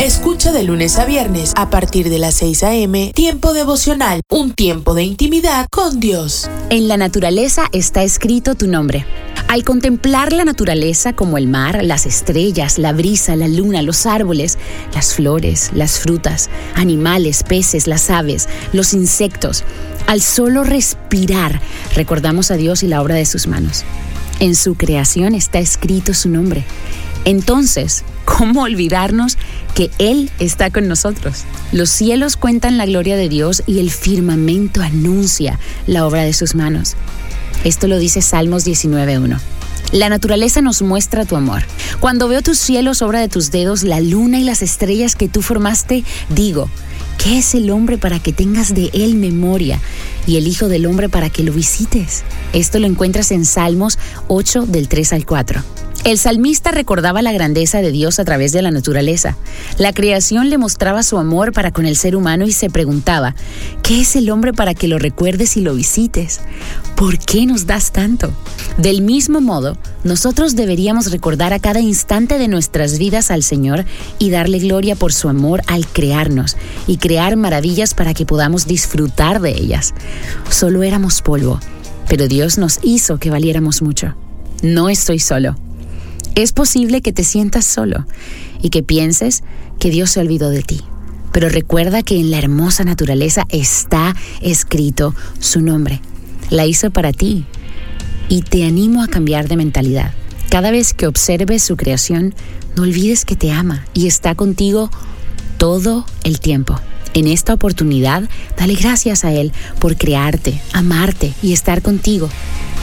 Escucha 0.00 0.52
de 0.52 0.62
lunes 0.62 0.98
a 0.98 1.04
viernes 1.04 1.52
a 1.56 1.70
partir 1.70 2.08
de 2.08 2.18
las 2.18 2.34
6 2.34 2.62
a.m. 2.62 3.12
Tiempo 3.14 3.52
devocional, 3.52 4.20
un 4.30 4.52
tiempo 4.52 4.94
de 4.94 5.02
intimidad 5.02 5.66
con 5.70 6.00
Dios. 6.00 6.48
En 6.70 6.88
la 6.88 6.96
naturaleza 6.96 7.64
está 7.72 8.02
escrito 8.02 8.54
tu 8.54 8.66
nombre. 8.66 9.06
Al 9.48 9.64
contemplar 9.64 10.32
la 10.32 10.44
naturaleza 10.44 11.12
como 11.12 11.36
el 11.36 11.46
mar, 11.46 11.84
las 11.84 12.06
estrellas, 12.06 12.78
la 12.78 12.92
brisa, 12.92 13.36
la 13.36 13.48
luna, 13.48 13.82
los 13.82 14.06
árboles, 14.06 14.58
las 14.94 15.14
flores, 15.14 15.70
las 15.74 15.98
frutas, 15.98 16.48
animales, 16.74 17.42
peces, 17.42 17.86
las 17.86 18.10
aves, 18.10 18.48
los 18.72 18.94
insectos, 18.94 19.64
al 20.06 20.20
solo 20.20 20.64
respirar 20.64 21.60
recordamos 21.94 22.50
a 22.50 22.56
Dios 22.56 22.82
y 22.82 22.88
la 22.88 23.02
obra 23.02 23.14
de 23.14 23.26
sus 23.26 23.46
manos. 23.46 23.84
En 24.44 24.54
su 24.54 24.74
creación 24.74 25.34
está 25.34 25.58
escrito 25.58 26.12
su 26.12 26.28
nombre. 26.28 26.64
Entonces, 27.24 28.04
¿cómo 28.26 28.64
olvidarnos 28.64 29.38
que 29.74 29.90
Él 29.96 30.30
está 30.38 30.68
con 30.68 30.86
nosotros? 30.86 31.44
Los 31.72 31.88
cielos 31.88 32.36
cuentan 32.36 32.76
la 32.76 32.84
gloria 32.84 33.16
de 33.16 33.30
Dios 33.30 33.62
y 33.66 33.78
el 33.78 33.90
firmamento 33.90 34.82
anuncia 34.82 35.58
la 35.86 36.06
obra 36.06 36.24
de 36.24 36.34
sus 36.34 36.54
manos. 36.54 36.94
Esto 37.64 37.88
lo 37.88 37.98
dice 37.98 38.20
Salmos 38.20 38.66
19.1. 38.66 39.40
La 39.92 40.10
naturaleza 40.10 40.60
nos 40.60 40.82
muestra 40.82 41.24
tu 41.24 41.36
amor. 41.36 41.62
Cuando 41.98 42.28
veo 42.28 42.42
tus 42.42 42.58
cielos, 42.58 43.00
obra 43.00 43.20
de 43.20 43.30
tus 43.30 43.50
dedos, 43.50 43.82
la 43.82 44.02
luna 44.02 44.38
y 44.38 44.44
las 44.44 44.60
estrellas 44.60 45.16
que 45.16 45.30
tú 45.30 45.40
formaste, 45.40 46.04
digo, 46.28 46.68
¿qué 47.18 47.38
es 47.38 47.54
el 47.54 47.70
hombre 47.70 47.98
para 47.98 48.18
que 48.18 48.32
tengas 48.32 48.74
de 48.74 48.90
él 48.92 49.14
memoria? 49.16 49.80
Y 50.26 50.36
el 50.36 50.46
Hijo 50.46 50.68
del 50.68 50.86
Hombre 50.86 51.08
para 51.08 51.30
que 51.30 51.42
lo 51.42 51.52
visites. 51.52 52.24
Esto 52.52 52.78
lo 52.78 52.86
encuentras 52.86 53.30
en 53.30 53.44
Salmos 53.44 53.98
8 54.28 54.66
del 54.66 54.88
3 54.88 55.12
al 55.12 55.26
4. 55.26 55.62
El 56.04 56.18
salmista 56.18 56.70
recordaba 56.70 57.22
la 57.22 57.32
grandeza 57.32 57.80
de 57.80 57.90
Dios 57.90 58.18
a 58.18 58.26
través 58.26 58.52
de 58.52 58.60
la 58.60 58.70
naturaleza. 58.70 59.38
La 59.78 59.94
creación 59.94 60.50
le 60.50 60.58
mostraba 60.58 61.02
su 61.02 61.16
amor 61.16 61.52
para 61.52 61.72
con 61.72 61.86
el 61.86 61.96
ser 61.96 62.14
humano 62.14 62.44
y 62.44 62.52
se 62.52 62.68
preguntaba, 62.68 63.34
¿qué 63.82 64.02
es 64.02 64.14
el 64.14 64.28
hombre 64.28 64.52
para 64.52 64.74
que 64.74 64.86
lo 64.86 64.98
recuerdes 64.98 65.56
y 65.56 65.62
lo 65.62 65.74
visites? 65.74 66.40
¿Por 66.94 67.18
qué 67.18 67.46
nos 67.46 67.66
das 67.66 67.90
tanto? 67.90 68.34
Del 68.76 69.00
mismo 69.00 69.40
modo, 69.40 69.78
nosotros 70.04 70.56
deberíamos 70.56 71.10
recordar 71.10 71.54
a 71.54 71.58
cada 71.58 71.80
instante 71.80 72.36
de 72.36 72.48
nuestras 72.48 72.98
vidas 72.98 73.30
al 73.30 73.42
Señor 73.42 73.86
y 74.18 74.28
darle 74.28 74.58
gloria 74.58 74.96
por 74.96 75.14
su 75.14 75.30
amor 75.30 75.62
al 75.68 75.86
crearnos 75.86 76.58
y 76.86 76.98
crear 76.98 77.36
maravillas 77.36 77.94
para 77.94 78.12
que 78.12 78.26
podamos 78.26 78.66
disfrutar 78.66 79.40
de 79.40 79.52
ellas. 79.52 79.94
Solo 80.50 80.82
éramos 80.82 81.22
polvo, 81.22 81.60
pero 82.10 82.28
Dios 82.28 82.58
nos 82.58 82.78
hizo 82.82 83.16
que 83.16 83.30
valiéramos 83.30 83.80
mucho. 83.80 84.14
No 84.60 84.90
estoy 84.90 85.18
solo. 85.18 85.56
Es 86.34 86.52
posible 86.52 87.00
que 87.00 87.12
te 87.12 87.22
sientas 87.22 87.64
solo 87.64 88.06
y 88.60 88.70
que 88.70 88.82
pienses 88.82 89.44
que 89.78 89.90
Dios 89.90 90.10
se 90.10 90.20
olvidó 90.20 90.50
de 90.50 90.62
ti. 90.62 90.80
Pero 91.32 91.48
recuerda 91.48 92.02
que 92.02 92.18
en 92.18 92.30
la 92.30 92.38
hermosa 92.38 92.84
naturaleza 92.84 93.44
está 93.50 94.14
escrito 94.40 95.14
su 95.38 95.60
nombre. 95.60 96.00
La 96.50 96.66
hizo 96.66 96.90
para 96.90 97.12
ti. 97.12 97.44
Y 98.28 98.42
te 98.42 98.64
animo 98.64 99.02
a 99.02 99.08
cambiar 99.08 99.48
de 99.48 99.56
mentalidad. 99.56 100.12
Cada 100.48 100.70
vez 100.70 100.94
que 100.94 101.06
observes 101.06 101.62
su 101.62 101.76
creación, 101.76 102.34
no 102.76 102.82
olvides 102.82 103.24
que 103.24 103.36
te 103.36 103.52
ama 103.52 103.84
y 103.92 104.06
está 104.06 104.34
contigo 104.34 104.90
todo 105.58 106.06
el 106.24 106.40
tiempo. 106.40 106.80
En 107.12 107.28
esta 107.28 107.54
oportunidad, 107.54 108.28
dale 108.56 108.74
gracias 108.74 109.24
a 109.24 109.32
Él 109.32 109.52
por 109.78 109.96
crearte, 109.96 110.60
amarte 110.72 111.32
y 111.42 111.52
estar 111.52 111.80
contigo. 111.82 112.28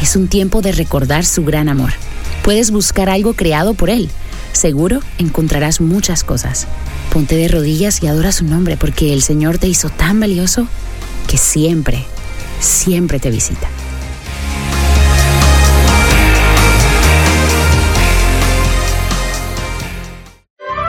Es 0.02 0.16
un 0.16 0.28
tiempo 0.28 0.62
de 0.62 0.72
recordar 0.72 1.26
su 1.26 1.44
gran 1.44 1.68
amor. 1.68 1.92
Puedes 2.44 2.72
buscar 2.72 3.10
algo 3.10 3.34
creado 3.34 3.74
por 3.74 3.90
Él. 3.90 4.10
Seguro 4.52 5.00
encontrarás 5.18 5.82
muchas 5.82 6.24
cosas. 6.24 6.68
Ponte 7.14 7.36
de 7.36 7.48
rodillas 7.48 8.02
y 8.04 8.08
adora 8.08 8.32
su 8.32 8.46
nombre 8.46 8.78
porque 8.78 9.14
el 9.14 9.22
Señor 9.22 9.58
te 9.58 9.68
hizo 9.68 9.90
tan 9.90 10.20
valioso 10.20 10.68
que 11.28 11.38
siempre, 11.38 12.04
siempre 12.60 13.20
te 13.20 13.30
visita. 13.30 13.68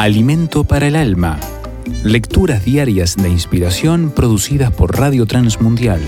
Alimento 0.00 0.64
para 0.64 0.86
el 0.86 0.96
alma. 0.96 1.38
Lecturas 2.04 2.64
diarias 2.64 3.16
de 3.16 3.28
inspiración 3.28 4.10
producidas 4.16 4.72
por 4.72 4.98
Radio 4.98 5.26
Transmundial. 5.26 6.00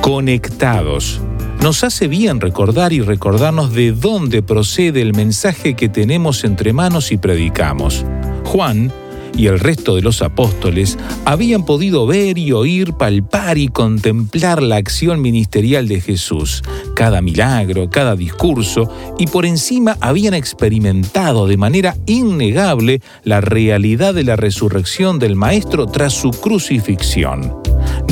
conectados. 0.00 1.20
Nos 1.60 1.84
hace 1.84 2.08
bien 2.08 2.40
recordar 2.40 2.94
y 2.94 3.02
recordarnos 3.02 3.74
de 3.74 3.92
dónde 3.92 4.42
procede 4.42 5.02
el 5.02 5.12
mensaje 5.12 5.74
que 5.74 5.90
tenemos 5.90 6.44
entre 6.44 6.72
manos 6.72 7.12
y 7.12 7.18
predicamos. 7.18 8.06
Juan 8.44 8.92
y 9.36 9.46
el 9.46 9.58
resto 9.58 9.96
de 9.96 10.02
los 10.02 10.22
apóstoles 10.22 10.98
habían 11.24 11.64
podido 11.64 12.06
ver 12.06 12.38
y 12.38 12.52
oír, 12.52 12.92
palpar 12.94 13.58
y 13.58 13.68
contemplar 13.68 14.62
la 14.62 14.76
acción 14.76 15.20
ministerial 15.20 15.88
de 15.88 16.00
Jesús, 16.00 16.62
cada 16.94 17.20
milagro, 17.20 17.90
cada 17.90 18.16
discurso, 18.16 18.88
y 19.18 19.26
por 19.26 19.46
encima 19.46 19.96
habían 20.00 20.34
experimentado 20.34 21.46
de 21.46 21.56
manera 21.56 21.96
innegable 22.06 23.00
la 23.24 23.40
realidad 23.40 24.14
de 24.14 24.24
la 24.24 24.36
resurrección 24.36 25.18
del 25.18 25.36
Maestro 25.36 25.86
tras 25.86 26.12
su 26.12 26.30
crucifixión. 26.30 27.54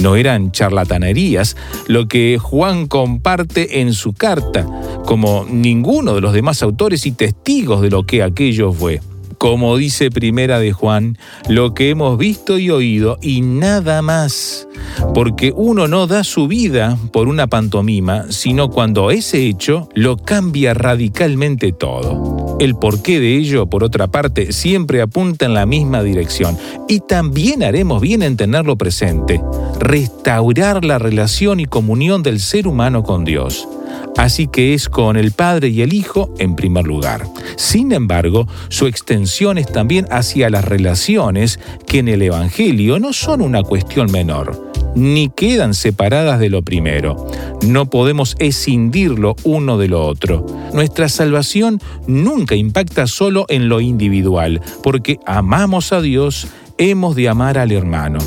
No 0.00 0.16
eran 0.16 0.52
charlatanerías 0.52 1.56
lo 1.86 2.08
que 2.08 2.38
Juan 2.40 2.86
comparte 2.86 3.80
en 3.80 3.94
su 3.94 4.12
carta, 4.12 4.66
como 5.06 5.46
ninguno 5.48 6.14
de 6.14 6.20
los 6.20 6.32
demás 6.32 6.62
autores 6.62 7.06
y 7.06 7.12
testigos 7.12 7.82
de 7.82 7.90
lo 7.90 8.04
que 8.04 8.22
aquello 8.22 8.72
fue 8.72 9.00
como 9.42 9.76
dice 9.76 10.12
Primera 10.12 10.60
de 10.60 10.72
Juan, 10.72 11.18
lo 11.48 11.74
que 11.74 11.90
hemos 11.90 12.16
visto 12.16 12.60
y 12.60 12.70
oído 12.70 13.18
y 13.20 13.40
nada 13.40 14.00
más. 14.00 14.68
Porque 15.14 15.52
uno 15.56 15.88
no 15.88 16.06
da 16.06 16.22
su 16.22 16.46
vida 16.46 16.96
por 17.12 17.26
una 17.26 17.48
pantomima, 17.48 18.26
sino 18.30 18.70
cuando 18.70 19.10
ese 19.10 19.44
hecho 19.48 19.88
lo 19.96 20.16
cambia 20.16 20.74
radicalmente 20.74 21.72
todo. 21.72 22.56
El 22.60 22.76
porqué 22.76 23.18
de 23.18 23.34
ello, 23.36 23.66
por 23.66 23.82
otra 23.82 24.06
parte, 24.06 24.52
siempre 24.52 25.02
apunta 25.02 25.44
en 25.44 25.54
la 25.54 25.66
misma 25.66 26.04
dirección. 26.04 26.56
Y 26.88 27.00
también 27.00 27.64
haremos 27.64 28.00
bien 28.00 28.22
en 28.22 28.36
tenerlo 28.36 28.76
presente, 28.76 29.40
restaurar 29.80 30.84
la 30.84 31.00
relación 31.00 31.58
y 31.58 31.66
comunión 31.66 32.22
del 32.22 32.38
ser 32.38 32.68
humano 32.68 33.02
con 33.02 33.24
Dios. 33.24 33.66
Así 34.16 34.46
que 34.46 34.74
es 34.74 34.88
con 34.88 35.16
el 35.16 35.32
Padre 35.32 35.68
y 35.68 35.82
el 35.82 35.92
Hijo 35.92 36.32
en 36.38 36.54
primer 36.54 36.84
lugar. 36.84 37.26
Sin 37.56 37.92
embargo, 37.92 38.46
su 38.68 38.86
extensión 38.86 39.58
es 39.58 39.66
también 39.66 40.06
hacia 40.10 40.50
las 40.50 40.64
relaciones 40.64 41.58
que 41.86 42.00
en 42.00 42.08
el 42.08 42.22
Evangelio 42.22 42.98
no 42.98 43.12
son 43.12 43.40
una 43.40 43.62
cuestión 43.62 44.10
menor, 44.12 44.70
ni 44.94 45.28
quedan 45.30 45.74
separadas 45.74 46.38
de 46.40 46.50
lo 46.50 46.62
primero. 46.62 47.26
No 47.62 47.88
podemos 47.88 48.36
escindirlo 48.38 49.34
uno 49.44 49.78
de 49.78 49.88
lo 49.88 50.06
otro. 50.06 50.46
Nuestra 50.72 51.08
salvación 51.08 51.80
nunca 52.06 52.54
impacta 52.54 53.06
solo 53.06 53.46
en 53.48 53.68
lo 53.68 53.80
individual, 53.80 54.60
porque 54.82 55.18
amamos 55.26 55.92
a 55.92 56.00
Dios, 56.00 56.48
hemos 56.78 57.16
de 57.16 57.28
amar 57.28 57.58
al 57.58 57.72
hermano 57.72 58.18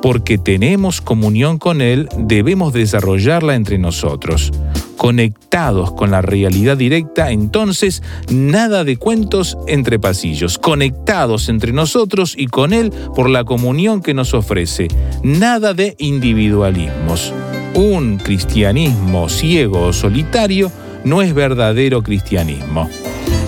porque 0.00 0.38
tenemos 0.38 1.00
comunión 1.00 1.58
con 1.58 1.80
Él, 1.80 2.08
debemos 2.16 2.72
desarrollarla 2.72 3.56
entre 3.56 3.78
nosotros. 3.78 4.52
Conectados 4.98 5.92
con 5.92 6.10
la 6.10 6.20
realidad 6.20 6.76
directa, 6.76 7.30
entonces 7.30 8.02
nada 8.30 8.84
de 8.84 8.98
cuentos 8.98 9.56
entre 9.66 9.98
pasillos, 9.98 10.58
conectados 10.58 11.48
entre 11.48 11.72
nosotros 11.72 12.34
y 12.36 12.48
con 12.48 12.74
Él 12.74 12.92
por 13.14 13.30
la 13.30 13.44
comunión 13.44 14.02
que 14.02 14.12
nos 14.12 14.34
ofrece, 14.34 14.88
nada 15.22 15.72
de 15.72 15.94
individualismos. 15.98 17.32
Un 17.74 18.18
cristianismo 18.18 19.28
ciego 19.30 19.86
o 19.86 19.92
solitario 19.92 20.70
no 21.04 21.22
es 21.22 21.32
verdadero 21.32 22.02
cristianismo. 22.02 22.90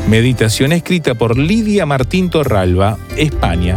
Meditación 0.09 0.73
escrita 0.73 1.15
por 1.15 1.37
Lidia 1.37 1.85
Martín 1.85 2.31
Torralba, 2.31 2.97
España. 3.17 3.77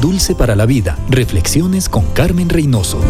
Dulce 0.00 0.34
para 0.34 0.54
la 0.54 0.66
Vida. 0.66 0.96
Reflexiones 1.08 1.88
con 1.88 2.06
Carmen 2.12 2.48
Reynoso. 2.48 3.00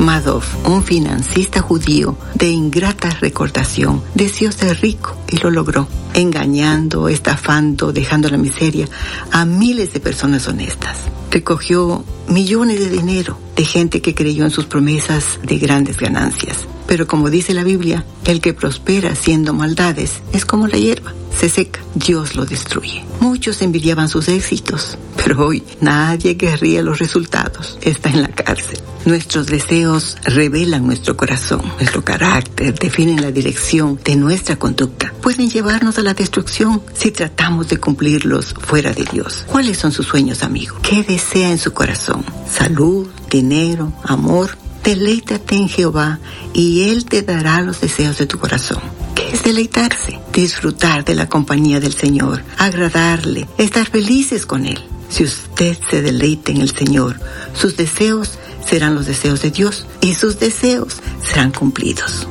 Madoff, 0.00 0.66
un 0.66 0.82
financista 0.82 1.60
judío 1.60 2.16
de 2.34 2.48
ingrata 2.48 3.10
recordación, 3.10 4.02
deseó 4.14 4.50
ser 4.50 4.80
rico 4.80 5.16
y 5.28 5.36
lo 5.36 5.50
logró, 5.50 5.86
engañando, 6.14 7.08
estafando, 7.08 7.92
dejando 7.92 8.28
la 8.28 8.36
miseria 8.36 8.88
a 9.30 9.44
miles 9.44 9.92
de 9.92 10.00
personas 10.00 10.48
honestas. 10.48 10.98
Recogió 11.30 12.04
millones 12.26 12.80
de 12.80 12.90
dinero 12.90 13.38
de 13.54 13.64
gente 13.64 14.02
que 14.02 14.14
creyó 14.14 14.44
en 14.44 14.50
sus 14.50 14.64
promesas 14.64 15.38
de 15.44 15.58
grandes 15.58 15.98
ganancias. 15.98 16.66
Pero 16.88 17.06
como 17.06 17.30
dice 17.30 17.54
la 17.54 17.62
Biblia, 17.62 18.04
el 18.24 18.40
que 18.40 18.54
prospera 18.54 19.12
haciendo 19.12 19.54
maldades 19.54 20.20
es 20.32 20.44
como 20.44 20.66
la 20.66 20.78
hierba, 20.78 21.14
se 21.38 21.48
seca, 21.48 21.80
Dios 21.94 22.36
lo 22.36 22.44
destruye. 22.44 23.04
Muchos 23.20 23.62
envidiaban 23.62 24.08
sus 24.08 24.28
éxitos, 24.28 24.96
pero 25.16 25.46
hoy 25.46 25.62
nadie 25.80 26.36
querría 26.36 26.82
los 26.82 26.98
resultados. 26.98 27.78
Está 27.82 28.10
en 28.10 28.22
la 28.22 28.28
cárcel. 28.28 28.78
Nuestros 29.04 29.46
deseos 29.46 30.16
revelan 30.24 30.86
nuestro 30.86 31.16
corazón, 31.16 31.62
nuestro 31.76 32.04
carácter, 32.04 32.78
definen 32.78 33.20
la 33.20 33.32
dirección 33.32 33.98
de 34.04 34.14
nuestra 34.14 34.56
conducta. 34.56 35.12
Pueden 35.20 35.50
llevarnos 35.50 35.98
a 35.98 36.02
la 36.02 36.14
destrucción 36.14 36.82
si 36.94 37.10
tratamos 37.10 37.68
de 37.68 37.78
cumplirlos 37.78 38.54
fuera 38.60 38.92
de 38.92 39.04
Dios. 39.04 39.44
¿Cuáles 39.48 39.78
son 39.78 39.90
sus 39.90 40.06
sueños, 40.06 40.44
amigo? 40.44 40.76
¿Qué 40.82 41.02
desea 41.02 41.50
en 41.50 41.58
su 41.58 41.72
corazón? 41.72 42.24
¿Salud? 42.48 43.08
¿Dinero? 43.28 43.92
¿Amor? 44.04 44.56
Deleítate 44.84 45.56
en 45.56 45.68
Jehová 45.68 46.18
y 46.52 46.90
Él 46.90 47.04
te 47.04 47.22
dará 47.22 47.60
los 47.60 47.80
deseos 47.80 48.18
de 48.18 48.26
tu 48.26 48.38
corazón. 48.38 48.80
¿Qué 49.14 49.30
es 49.32 49.42
deleitarse? 49.42 50.18
Disfrutar 50.32 51.04
de 51.04 51.14
la 51.14 51.28
compañía 51.28 51.80
del 51.80 51.94
Señor, 51.94 52.42
agradarle, 52.58 53.46
estar 53.58 53.88
felices 53.88 54.46
con 54.46 54.66
Él. 54.66 54.78
Si 55.08 55.24
usted 55.24 55.76
se 55.90 56.00
deleita 56.00 56.52
en 56.52 56.60
el 56.62 56.74
Señor, 56.74 57.20
sus 57.52 57.76
deseos 57.76 58.38
serán 58.64 58.94
los 58.94 59.06
deseos 59.06 59.42
de 59.42 59.50
Dios 59.50 59.86
y 60.00 60.14
sus 60.14 60.38
deseos 60.38 61.00
serán 61.22 61.52
cumplidos. 61.52 62.26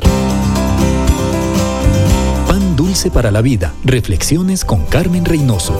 Pan 2.48 2.76
dulce 2.76 3.12
para 3.12 3.32
la 3.32 3.42
vida. 3.42 3.74
Reflexiones 3.84 4.66
con 4.66 4.86
Carmen 4.86 5.26
Reynoso. 5.26 5.80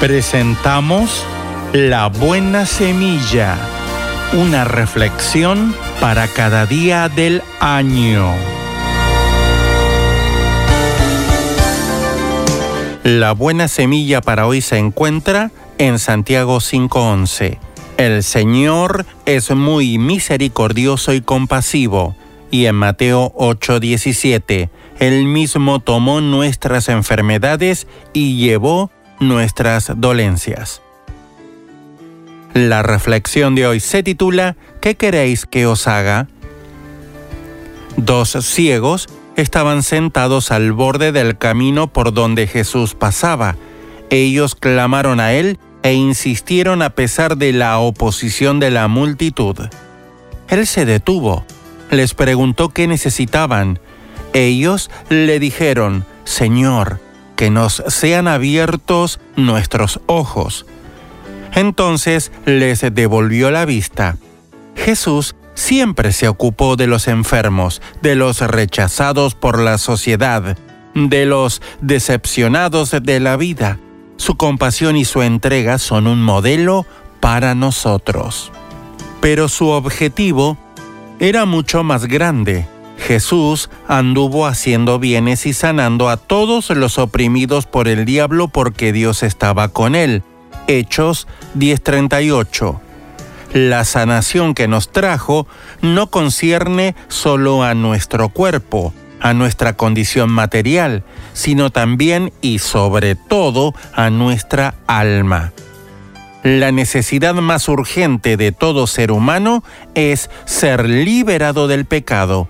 Presentamos 0.00 1.24
La 1.72 2.06
Buena 2.08 2.66
Semilla, 2.66 3.58
una 4.32 4.64
reflexión 4.64 5.74
para 6.00 6.28
cada 6.28 6.66
día 6.66 7.08
del 7.08 7.42
año. 7.60 8.34
La 13.04 13.32
buena 13.32 13.68
semilla 13.68 14.20
para 14.20 14.46
hoy 14.46 14.60
se 14.60 14.76
encuentra 14.76 15.50
en 15.78 15.98
Santiago 15.98 16.58
5.11. 16.58 17.58
El 17.96 18.22
Señor 18.22 19.06
es 19.24 19.50
muy 19.50 19.98
misericordioso 19.98 21.14
y 21.14 21.22
compasivo. 21.22 22.14
Y 22.50 22.66
en 22.66 22.76
Mateo 22.76 23.32
8:17, 23.36 24.70
Él 24.98 25.24
mismo 25.24 25.80
tomó 25.80 26.20
nuestras 26.20 26.88
enfermedades 26.88 27.86
y 28.12 28.36
llevó 28.36 28.90
nuestras 29.20 29.92
dolencias. 29.96 30.82
La 32.54 32.82
reflexión 32.82 33.54
de 33.54 33.66
hoy 33.66 33.80
se 33.80 34.02
titula 34.02 34.56
¿Qué 34.80 34.96
queréis 34.96 35.46
que 35.46 35.66
os 35.66 35.86
haga? 35.86 36.28
Dos 37.96 38.36
ciegos 38.40 39.08
estaban 39.36 39.82
sentados 39.82 40.50
al 40.50 40.72
borde 40.72 41.12
del 41.12 41.38
camino 41.38 41.92
por 41.92 42.12
donde 42.12 42.46
Jesús 42.46 42.94
pasaba. 42.94 43.56
Ellos 44.10 44.54
clamaron 44.54 45.20
a 45.20 45.32
él 45.32 45.58
e 45.82 45.92
insistieron 45.92 46.82
a 46.82 46.90
pesar 46.90 47.36
de 47.36 47.52
la 47.52 47.78
oposición 47.78 48.60
de 48.60 48.70
la 48.70 48.88
multitud. 48.88 49.56
Él 50.48 50.66
se 50.66 50.84
detuvo, 50.84 51.44
les 51.90 52.14
preguntó 52.14 52.70
qué 52.70 52.86
necesitaban. 52.86 53.78
Ellos 54.32 54.90
le 55.08 55.38
dijeron, 55.38 56.04
Señor, 56.24 57.00
que 57.36 57.50
nos 57.50 57.82
sean 57.88 58.26
abiertos 58.26 59.20
nuestros 59.36 60.00
ojos. 60.06 60.66
Entonces 61.58 62.30
les 62.46 62.82
devolvió 62.94 63.50
la 63.50 63.64
vista. 63.64 64.16
Jesús 64.76 65.34
siempre 65.54 66.12
se 66.12 66.28
ocupó 66.28 66.76
de 66.76 66.86
los 66.86 67.08
enfermos, 67.08 67.82
de 68.00 68.14
los 68.14 68.40
rechazados 68.42 69.34
por 69.34 69.58
la 69.58 69.76
sociedad, 69.78 70.56
de 70.94 71.26
los 71.26 71.60
decepcionados 71.80 72.92
de 73.02 73.18
la 73.18 73.36
vida. 73.36 73.80
Su 74.18 74.36
compasión 74.36 74.96
y 74.96 75.04
su 75.04 75.22
entrega 75.22 75.78
son 75.78 76.06
un 76.06 76.22
modelo 76.22 76.86
para 77.18 77.56
nosotros. 77.56 78.52
Pero 79.20 79.48
su 79.48 79.66
objetivo 79.66 80.56
era 81.18 81.44
mucho 81.44 81.82
más 81.82 82.06
grande. 82.06 82.68
Jesús 82.98 83.68
anduvo 83.88 84.46
haciendo 84.46 85.00
bienes 85.00 85.44
y 85.44 85.54
sanando 85.54 86.08
a 86.08 86.18
todos 86.18 86.70
los 86.70 86.98
oprimidos 86.98 87.66
por 87.66 87.88
el 87.88 88.04
diablo 88.04 88.46
porque 88.46 88.92
Dios 88.92 89.24
estaba 89.24 89.70
con 89.70 89.96
él. 89.96 90.22
Hechos 90.68 91.26
10:38. 91.54 92.80
La 93.52 93.84
sanación 93.84 94.54
que 94.54 94.68
nos 94.68 94.92
trajo 94.92 95.48
no 95.80 96.08
concierne 96.10 96.94
solo 97.08 97.64
a 97.64 97.74
nuestro 97.74 98.28
cuerpo, 98.28 98.92
a 99.20 99.32
nuestra 99.32 99.72
condición 99.72 100.30
material, 100.30 101.02
sino 101.32 101.70
también 101.70 102.32
y 102.42 102.58
sobre 102.58 103.16
todo 103.16 103.74
a 103.94 104.10
nuestra 104.10 104.74
alma. 104.86 105.52
La 106.44 106.70
necesidad 106.70 107.34
más 107.34 107.68
urgente 107.68 108.36
de 108.36 108.52
todo 108.52 108.86
ser 108.86 109.10
humano 109.10 109.64
es 109.94 110.30
ser 110.44 110.88
liberado 110.88 111.66
del 111.66 111.84
pecado. 111.84 112.48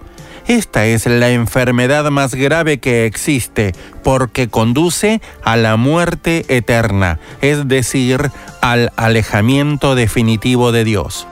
Esta 0.49 0.87
es 0.87 1.05
la 1.05 1.29
enfermedad 1.29 2.11
más 2.11 2.35
grave 2.35 2.79
que 2.79 3.05
existe 3.05 3.75
porque 4.03 4.49
conduce 4.49 5.21
a 5.45 5.59
la 5.59 5.77
muerte 5.77 6.47
eterna, 6.49 7.21
es 7.43 7.69
decir, 7.69 8.31
al 8.63 8.91
alejamiento 8.97 9.95
definitivo 9.95 10.73
de 10.73 10.85
Dios. 10.85 11.27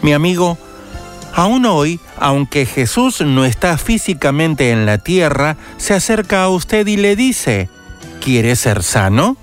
Mi 0.00 0.14
amigo, 0.14 0.56
aún 1.34 1.66
hoy, 1.66 2.00
aunque 2.18 2.64
Jesús 2.64 3.20
no 3.20 3.44
está 3.44 3.76
físicamente 3.76 4.70
en 4.70 4.86
la 4.86 4.96
tierra, 4.96 5.58
se 5.76 5.92
acerca 5.92 6.44
a 6.44 6.48
usted 6.48 6.86
y 6.86 6.96
le 6.96 7.14
dice, 7.14 7.68
¿quiere 8.24 8.56
ser 8.56 8.82
sano? 8.82 9.36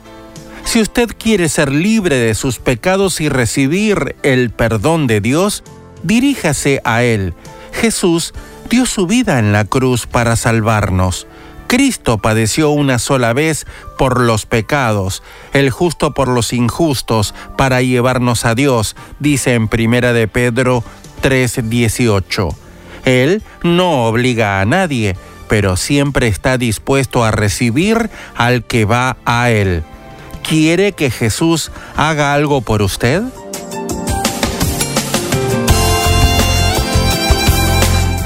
Si 0.66 0.82
usted 0.82 1.10
quiere 1.20 1.50
ser 1.50 1.72
libre 1.72 2.16
de 2.16 2.34
sus 2.34 2.58
pecados 2.58 3.22
y 3.22 3.30
recibir 3.30 4.16
el 4.24 4.50
perdón 4.50 5.06
de 5.06 5.22
Dios, 5.22 5.64
diríjase 6.02 6.82
a 6.84 7.04
Él. 7.04 7.36
Jesús 7.74 8.34
dio 8.70 8.86
su 8.86 9.08
vida 9.08 9.40
en 9.40 9.52
la 9.52 9.66
cruz 9.66 10.08
para 10.08 10.36
salvarnos. 10.36 11.28
Cristo 11.68 12.18
padeció 12.18 12.72
una 12.72 12.98
sola 12.98 13.32
vez 13.34 13.68
por 13.98 14.20
los 14.20 14.48
pecados, 14.48 15.22
el 15.54 15.70
justo 15.70 16.16
por 16.16 16.28
los 16.28 16.52
injustos, 16.52 17.36
para 17.58 17.84
llevarnos 17.84 18.44
a 18.46 18.56
Dios, 18.56 18.96
dice 19.20 19.54
en 19.54 19.68
Primera 19.68 20.12
de 20.12 20.28
Pedro 20.28 20.84
3:18. 21.22 22.56
Él 23.06 23.44
no 23.62 24.06
obliga 24.06 24.62
a 24.62 24.66
nadie, 24.66 25.16
pero 25.48 25.78
siempre 25.78 26.28
está 26.28 26.58
dispuesto 26.58 27.24
a 27.24 27.32
recibir 27.32 28.10
al 28.36 28.64
que 28.64 28.86
va 28.86 29.18
a 29.26 29.52
Él. 29.52 29.84
¿Quiere 30.42 30.94
que 30.94 31.12
Jesús 31.12 31.72
haga 31.96 32.34
algo 32.34 32.62
por 32.62 32.82
usted? 32.82 33.22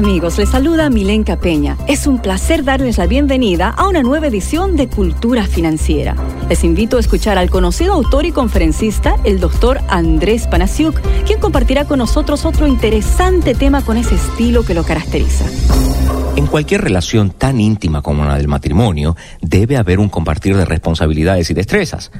amigos? 0.00 0.38
Les 0.38 0.48
saluda 0.48 0.88
Milenka 0.88 1.36
Peña. 1.36 1.76
Es 1.86 2.06
un 2.06 2.22
placer 2.22 2.64
darles 2.64 2.96
la 2.96 3.06
bienvenida 3.06 3.68
a 3.68 3.86
una 3.86 4.02
nueva 4.02 4.28
edición 4.28 4.74
de 4.74 4.88
Cultura 4.88 5.44
Financiera. 5.44 6.16
Les 6.48 6.64
invito 6.64 6.96
a 6.96 7.00
escuchar 7.00 7.36
al 7.36 7.50
conocido 7.50 7.92
autor 7.92 8.24
y 8.24 8.32
conferencista, 8.32 9.16
el 9.24 9.40
doctor 9.40 9.78
Andrés 9.88 10.46
Panasiuk, 10.46 10.98
quien 11.26 11.38
compartirá 11.38 11.84
con 11.84 11.98
nosotros 11.98 12.46
otro 12.46 12.66
interesante 12.66 13.54
tema 13.54 13.84
con 13.84 13.98
ese 13.98 14.14
estilo 14.14 14.64
que 14.64 14.72
lo 14.72 14.84
caracteriza. 14.84 15.44
En 16.34 16.46
cualquier 16.46 16.80
relación 16.80 17.30
tan 17.30 17.60
íntima 17.60 18.00
como 18.00 18.24
la 18.24 18.38
del 18.38 18.48
matrimonio, 18.48 19.16
debe 19.42 19.76
haber 19.76 19.98
un 19.98 20.08
compartir 20.08 20.56
de 20.56 20.64
responsabilidades 20.64 21.50
y 21.50 21.54
destrezas. 21.54 22.10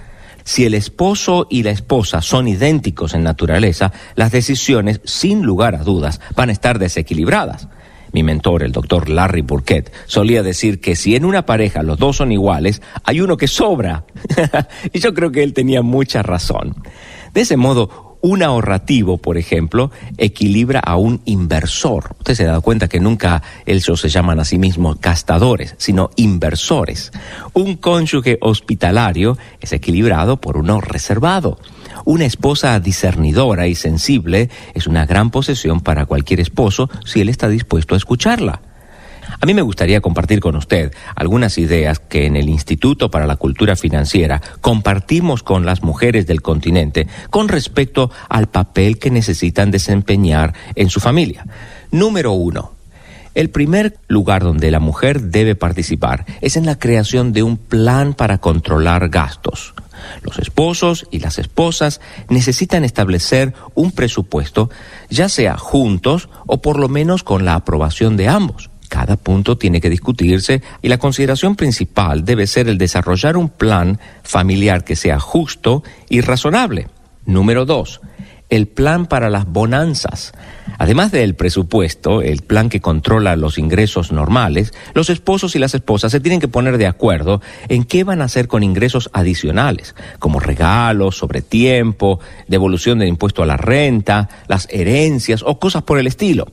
Si 0.45 0.65
el 0.65 0.75
esposo 0.75 1.47
y 1.51 1.63
la 1.63 1.71
esposa 1.71 2.23
son 2.23 2.49
idénticos 2.49 3.15
en 3.15 3.23
naturaleza, 3.23 3.93
las 4.15 4.33
decisiones, 4.33 5.01
sin 5.05 5.43
lugar 5.43 5.75
a 5.75 5.85
dudas, 5.85 6.21
van 6.35 6.49
a 6.49 6.53
estar 6.53 6.79
desequilibradas. 6.79 7.69
Mi 8.13 8.23
mentor, 8.23 8.65
el 8.65 8.73
doctor 8.73 9.09
Larry 9.09 9.43
Burkett, 9.43 9.93
solía 10.07 10.43
decir 10.43 10.81
que 10.81 10.97
si 10.97 11.15
en 11.15 11.25
una 11.25 11.47
pareja 11.47 11.83
los 11.83 11.99
dos 11.99 12.17
son 12.17 12.33
iguales, 12.33 12.83
hay 13.05 13.21
uno 13.21 13.37
que 13.37 13.47
sobra. 13.47 14.05
y 14.93 14.99
yo 14.99 15.15
creo 15.15 15.31
que 15.31 15.43
él 15.43 15.53
tenía 15.53 15.83
mucha 15.83 16.23
razón. 16.23 16.75
De 17.33 17.43
ese 17.43 17.57
modo, 17.57 18.10
un 18.21 18.43
ahorrativo, 18.43 19.19
por 19.19 19.39
ejemplo, 19.39 19.91
equilibra 20.19 20.81
a 20.81 20.97
un 20.97 21.21
inversor. 21.25 22.15
Usted 22.19 22.35
se 22.35 22.45
dado 22.45 22.63
cuenta 22.63 22.89
que 22.89 23.01
nunca 23.01 23.43
ellos 23.67 24.01
se 24.01 24.09
llaman 24.09 24.41
a 24.41 24.45
sí 24.45 24.59
mismos 24.59 25.01
gastadores, 25.01 25.75
sino 25.79 26.11
inversores. 26.17 27.13
Un 27.53 27.77
cónyuge 27.77 28.39
hospitalario 28.41 29.39
es 29.61 29.73
equilibrado 29.73 30.41
por 30.41 30.57
uno 30.57 30.81
reservado. 30.81 31.59
Una 32.05 32.25
esposa 32.25 32.79
discernidora 32.81 33.67
y 33.67 33.75
sensible 33.75 34.51
es 34.75 34.87
una 34.87 35.07
gran 35.07 35.31
posesión 35.31 35.81
para 35.81 36.07
cualquier 36.07 36.41
esposo 36.41 36.89
si 37.05 37.21
él 37.21 37.29
está 37.29 37.49
dispuesto 37.49 37.95
a 37.95 37.99
escucharla. 37.99 38.63
A 39.39 39.47
mí 39.47 39.55
me 39.55 39.63
gustaría 39.63 40.01
compartir 40.01 40.41
con 40.41 40.57
usted 40.57 40.93
algunas 41.15 41.59
ideas 41.59 41.99
que 42.01 42.27
en 42.27 42.37
el 42.37 42.49
Instituto 42.49 43.11
para 43.11 43.27
la 43.27 43.37
Cultura 43.37 43.77
Financiera 43.77 44.41
compartimos 44.61 45.43
con 45.43 45.65
las 45.65 45.83
mujeres 45.83 46.27
del 46.27 46.43
continente 46.43 47.07
con 47.31 47.49
respecto 47.49 48.11
al 48.29 48.49
papel 48.49 48.99
que 48.99 49.11
necesitan 49.11 49.71
desempeñar 49.71 50.55
en 50.75 50.91
su 50.91 51.01
familia. 51.01 51.47
Número 51.91 52.33
uno. 52.33 52.73
El 53.35 53.51
primer 53.51 53.97
lugar 54.09 54.43
donde 54.43 54.73
la 54.73 54.81
mujer 54.81 55.21
debe 55.23 55.55
participar 55.55 56.27
es 56.41 56.57
en 56.57 56.67
la 56.67 56.79
creación 56.79 57.33
de 57.33 57.45
un 57.45 57.57
plan 57.57 58.15
para 58.15 58.39
controlar 58.39 59.09
gastos. 59.09 59.75
Los 60.23 60.39
esposos 60.39 61.07
y 61.11 61.21
las 61.21 61.39
esposas 61.39 62.01
necesitan 62.29 62.85
establecer 62.85 63.55
un 63.75 63.93
presupuesto, 63.93 64.71
ya 65.11 65.29
sea 65.29 65.57
juntos 65.57 66.29
o 66.47 66.61
por 66.61 66.79
lo 66.79 66.89
menos 66.89 67.23
con 67.23 67.45
la 67.45 67.55
aprobación 67.55 68.17
de 68.17 68.29
ambos. 68.29 68.70
Cada 68.91 69.17
punto 69.17 69.57
tiene 69.57 69.81
que 69.81 69.89
discutirse 69.89 70.63
y 70.83 70.89
la 70.89 70.99
consideración 70.99 71.55
principal 71.55 72.25
debe 72.25 72.49
ser 72.49 72.69
el 72.69 72.77
desarrollar 72.77 73.37
un 73.37 73.49
plan 73.49 74.01
familiar 74.25 74.83
que 74.83 74.97
sea 74.97 75.21
justo 75.21 75.85
y 76.09 76.23
razonable. 76.23 76.89
Número 77.25 77.65
dos, 77.65 78.01
el 78.49 78.67
plan 78.67 79.07
para 79.07 79.31
las 79.31 79.47
bonanzas. 79.47 80.33
Además 80.77 81.13
del 81.13 81.37
presupuesto, 81.37 82.21
el 82.21 82.43
plan 82.43 82.69
que 82.69 82.81
controla 82.81 83.37
los 83.37 83.59
ingresos 83.59 84.11
normales, 84.11 84.75
los 84.93 85.09
esposos 85.09 85.55
y 85.55 85.61
las 85.61 85.73
esposas 85.73 86.11
se 86.11 86.19
tienen 86.19 86.41
que 86.41 86.49
poner 86.49 86.77
de 86.77 86.89
acuerdo 86.89 87.41
en 87.69 87.85
qué 87.85 88.03
van 88.03 88.21
a 88.21 88.25
hacer 88.25 88.49
con 88.49 88.65
ingresos 88.65 89.09
adicionales, 89.13 89.95
como 90.19 90.41
regalos, 90.41 91.17
sobre 91.17 91.43
tiempo, 91.43 92.19
devolución 92.49 92.99
del 92.99 93.09
impuesto 93.09 93.45
a 93.45 93.47
la 93.47 93.57
renta, 93.57 94.29
las 94.49 94.67
herencias 94.69 95.45
o 95.47 95.61
cosas 95.61 95.85
por 95.85 96.01
el 96.01 96.09
estilo. 96.09 96.49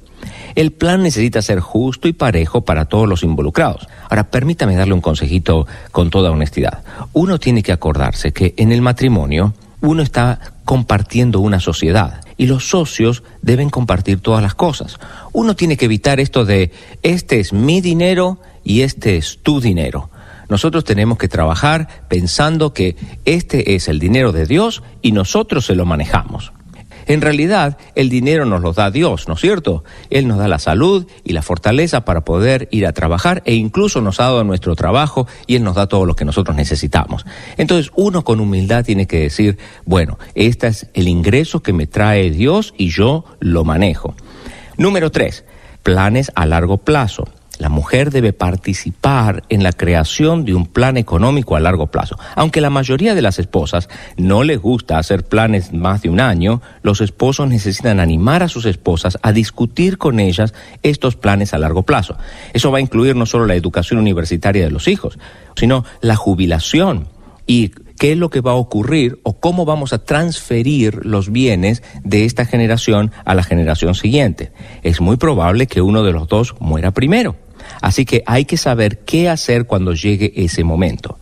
El 0.58 0.72
plan 0.72 1.04
necesita 1.04 1.44
ser 1.44 1.60
justo 1.60 2.08
y 2.08 2.14
parejo 2.14 2.62
para 2.62 2.86
todos 2.86 3.08
los 3.08 3.22
involucrados. 3.22 3.88
Ahora, 4.10 4.32
permítame 4.32 4.76
darle 4.76 4.96
un 4.96 5.02
consejito 5.02 5.68
con 5.92 6.10
toda 6.10 6.32
honestidad. 6.32 6.84
Uno 7.14 7.40
tiene 7.40 7.62
que 7.62 7.72
acordarse 7.72 8.34
que 8.34 8.56
en 8.58 8.72
el 8.72 8.82
matrimonio 8.82 9.54
uno 9.82 10.02
está 10.02 10.40
compartiendo 10.66 11.42
una 11.42 11.60
sociedad 11.60 12.22
y 12.38 12.48
los 12.48 12.70
socios 12.70 13.22
deben 13.44 13.70
compartir 13.70 14.20
todas 14.20 14.42
las 14.42 14.56
cosas. 14.56 14.98
Uno 15.32 15.56
tiene 15.56 15.78
que 15.78 15.86
evitar 15.86 16.20
esto 16.20 16.44
de 16.44 16.72
este 17.04 17.40
es 17.40 17.54
mi 17.54 17.80
dinero 17.80 18.40
y 18.64 18.82
este 18.82 19.16
es 19.16 19.38
tu 19.44 19.62
dinero. 19.62 20.10
Nosotros 20.50 20.84
tenemos 20.84 21.20
que 21.20 21.28
trabajar 21.28 21.88
pensando 22.08 22.74
que 22.74 22.96
este 23.26 23.76
es 23.76 23.88
el 23.90 24.00
dinero 24.00 24.32
de 24.32 24.48
Dios 24.48 24.82
y 25.04 25.12
nosotros 25.12 25.68
se 25.68 25.76
lo 25.76 25.86
manejamos. 25.86 26.52
En 27.08 27.22
realidad, 27.22 27.78
el 27.96 28.10
dinero 28.10 28.46
nos 28.46 28.62
lo 28.62 28.74
da 28.74 28.92
Dios, 28.92 29.28
¿no 29.28 29.36
es 29.36 29.42
cierto? 29.42 29.84
Él 30.10 30.28
nos 30.28 30.38
da 30.38 30.48
la 30.48 30.60
salud 30.60 31.08
y 31.24 31.34
la 31.34 31.42
fortaleza 31.42 32.04
para 32.04 32.26
poder 32.26 32.68
ir 32.72 32.86
a 32.86 32.92
trabajar 32.92 33.42
e 33.46 33.56
incluso 33.56 34.02
nos 34.02 34.20
ha 34.20 34.24
dado 34.24 34.44
nuestro 34.44 34.76
trabajo 34.76 35.26
y 35.48 35.56
Él 35.56 35.64
nos 35.64 35.76
da 35.76 35.88
todo 35.88 36.06
lo 36.06 36.16
que 36.16 36.26
nosotros 36.26 36.56
necesitamos. 36.58 37.26
Entonces, 37.56 37.92
uno 37.96 38.24
con 38.24 38.42
humildad 38.42 38.84
tiene 38.84 39.08
que 39.08 39.20
decir, 39.20 39.58
bueno, 39.86 40.20
este 40.36 40.68
es 40.68 40.88
el 40.94 41.08
ingreso 41.08 41.62
que 41.62 41.74
me 41.74 41.88
trae 41.88 42.30
Dios 42.30 42.74
y 42.78 42.90
yo 42.90 43.24
lo 43.40 43.64
manejo. 43.64 44.14
Número 44.78 45.10
tres, 45.10 45.46
planes 45.84 46.32
a 46.36 46.46
largo 46.46 46.78
plazo. 46.78 47.26
La 47.58 47.70
mujer 47.70 48.12
debe 48.12 48.34
participar 48.34 49.44
en 49.50 49.64
la 49.64 49.72
creación 49.72 50.46
de 50.46 50.54
un 50.54 50.68
plan 50.68 50.96
económico 50.98 51.56
a 51.56 51.60
largo 51.60 51.88
plazo. 51.88 52.18
Aunque 52.36 52.62
la 52.62 52.70
mayoría 52.70 53.16
de 53.16 53.22
las 53.22 53.40
esposas 53.40 53.90
no 54.16 54.44
les 54.44 54.60
gusta 54.60 55.00
hacer 55.00 55.24
planes 55.24 55.74
más 55.74 56.04
de 56.04 56.10
un 56.10 56.20
año, 56.20 56.62
los 56.84 57.02
esposos 57.02 57.48
necesitan 57.48 58.00
animar 58.00 58.44
a 58.44 58.48
sus 58.48 58.66
esposas 58.66 59.18
a 59.24 59.32
discutir 59.32 59.98
con 59.98 60.20
ellas 60.20 60.54
estos 60.84 61.16
planes 61.16 61.54
a 61.54 61.58
largo 61.58 61.84
plazo. 61.84 62.16
Eso 62.54 62.72
va 62.72 62.78
a 62.78 62.82
incluir 62.82 63.16
no 63.16 63.26
solo 63.26 63.48
la 63.48 63.56
educación 63.56 64.00
universitaria 64.00 64.64
de 64.64 64.72
los 64.72 64.88
hijos, 64.88 65.18
sino 65.56 65.84
la 66.02 66.16
jubilación 66.16 67.08
y 67.48 67.70
qué 67.98 68.12
es 68.12 68.18
lo 68.18 68.30
que 68.30 68.42
va 68.42 68.52
a 68.52 68.56
ocurrir 68.56 69.20
o 69.24 69.40
cómo 69.40 69.66
vamos 69.66 69.94
a 69.94 70.04
transferir 70.06 71.06
los 71.06 71.32
bienes 71.32 71.82
de 72.04 72.26
esta 72.26 72.46
generación 72.46 73.12
a 73.26 73.34
la 73.34 73.44
generación 73.44 73.96
siguiente. 73.96 74.52
Es 74.84 75.02
muy 75.02 75.18
probable 75.18 75.66
que 75.66 75.82
uno 75.82 76.04
de 76.04 76.12
los 76.12 76.28
dos 76.28 76.54
muera 76.60 76.92
primero. 76.92 77.36
Así 77.82 78.06
que 78.06 78.24
hay 78.26 78.46
que 78.46 78.58
saber 78.58 79.00
qué 79.00 79.30
hacer 79.30 79.66
cuando 79.66 79.94
llegue 79.94 80.34
ese 80.36 80.64
momento. 80.64 81.20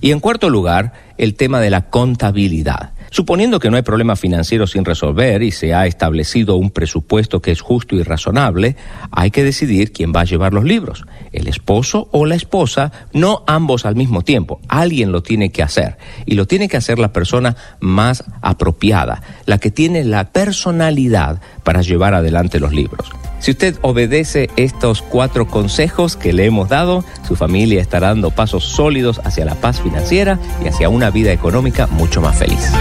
Y 0.00 0.12
en 0.12 0.20
cuarto 0.20 0.50
lugar, 0.50 0.92
el 1.18 1.34
tema 1.34 1.60
de 1.60 1.70
la 1.70 1.88
contabilidad. 1.88 2.92
Suponiendo 3.10 3.60
que 3.60 3.70
no 3.70 3.76
hay 3.76 3.82
problema 3.82 4.16
financiero 4.16 4.66
sin 4.66 4.84
resolver 4.84 5.42
y 5.42 5.52
se 5.52 5.74
ha 5.74 5.86
establecido 5.86 6.56
un 6.56 6.70
presupuesto 6.70 7.40
que 7.40 7.50
es 7.50 7.60
justo 7.60 7.96
y 7.96 8.02
razonable, 8.02 8.76
hay 9.10 9.30
que 9.30 9.44
decidir 9.44 9.92
quién 9.92 10.12
va 10.14 10.20
a 10.20 10.24
llevar 10.24 10.52
los 10.52 10.64
libros, 10.64 11.04
el 11.32 11.48
esposo 11.48 12.08
o 12.12 12.26
la 12.26 12.34
esposa, 12.34 12.92
no 13.12 13.44
ambos 13.46 13.86
al 13.86 13.96
mismo 13.96 14.22
tiempo. 14.22 14.60
Alguien 14.68 15.12
lo 15.12 15.22
tiene 15.22 15.50
que 15.50 15.62
hacer 15.62 15.96
y 16.24 16.34
lo 16.34 16.46
tiene 16.46 16.68
que 16.68 16.76
hacer 16.76 16.98
la 16.98 17.12
persona 17.12 17.56
más 17.80 18.24
apropiada, 18.42 19.22
la 19.46 19.58
que 19.58 19.70
tiene 19.70 20.04
la 20.04 20.32
personalidad 20.32 21.40
para 21.62 21.82
llevar 21.82 22.14
adelante 22.14 22.60
los 22.60 22.72
libros. 22.72 23.10
Si 23.38 23.50
usted 23.50 23.76
obedece 23.82 24.48
estos 24.56 25.02
cuatro 25.02 25.46
consejos 25.46 26.16
que 26.16 26.32
le 26.32 26.46
hemos 26.46 26.68
dado, 26.68 27.04
su 27.26 27.36
familia 27.36 27.80
estará 27.80 28.08
dando 28.08 28.30
pasos 28.30 28.64
sólidos 28.64 29.20
hacia 29.24 29.44
la 29.44 29.54
paz 29.54 29.80
financiera 29.80 30.38
y 30.64 30.68
hacia 30.68 30.88
una 30.88 31.10
vida 31.10 31.32
económica 31.32 31.86
mucho 31.86 32.20
más 32.20 32.38
feliz. 32.38 32.72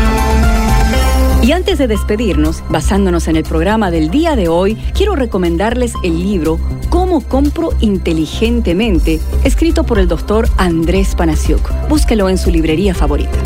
Y 1.45 1.51
antes 1.51 1.77
de 1.77 1.87
despedirnos, 1.87 2.63
basándonos 2.69 3.27
en 3.27 3.35
el 3.35 3.43
programa 3.43 3.91
del 3.91 4.09
día 4.09 4.35
de 4.35 4.47
hoy, 4.47 4.75
quiero 4.95 5.15
recomendarles 5.15 5.93
el 6.03 6.23
libro 6.23 6.59
Cómo 6.89 7.21
compro 7.21 7.69
inteligentemente, 7.81 9.19
escrito 9.43 9.83
por 9.83 9.99
el 9.99 10.07
doctor 10.07 10.49
Andrés 10.57 11.13
Panasiuk. 11.13 11.87
Búsquelo 11.87 12.29
en 12.29 12.39
su 12.39 12.49
librería 12.49 12.95
favorita. 12.95 13.37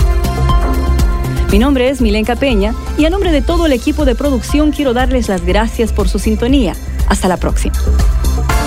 Mi 1.52 1.60
nombre 1.60 1.90
es 1.90 2.00
Milenka 2.00 2.38
Peña 2.38 2.74
y 2.98 3.04
a 3.04 3.10
nombre 3.10 3.34
de 3.34 3.42
todo 3.42 3.66
el 3.66 3.74
equipo 3.74 4.06
de 4.06 4.16
producción 4.16 4.72
quiero 4.72 4.94
darles 4.94 5.28
las 5.28 5.44
gracias 5.44 5.92
por 5.92 6.08
su 6.08 6.20
sintonía. 6.20 6.76
Hasta 7.08 7.28
la 7.28 7.36
próxima. 7.36 7.76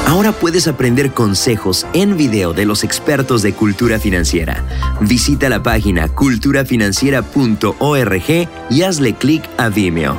Ahora 0.07 0.33
puedes 0.33 0.69
aprender 0.69 1.12
consejos 1.12 1.87
en 1.95 2.17
video 2.17 2.53
de 2.53 2.67
los 2.67 2.85
expertos 2.85 3.43
de 3.43 3.55
cultura 3.55 3.99
financiera. 3.99 4.65
Visita 5.01 5.49
la 5.49 5.62
página 5.62 6.09
culturafinanciera.org 6.09 8.49
y 8.71 8.83
hazle 8.83 9.15
clic 9.15 9.43
a 9.57 9.69
Vimeo. 9.69 10.17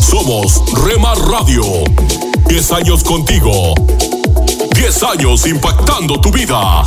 Somos 0.00 0.62
Remar 0.86 1.18
Radio. 1.18 1.64
10 2.48 2.72
años 2.72 3.04
contigo. 3.04 3.74
10 4.74 5.02
años 5.02 5.46
impactando 5.46 6.18
tu 6.20 6.30
vida. 6.30 6.82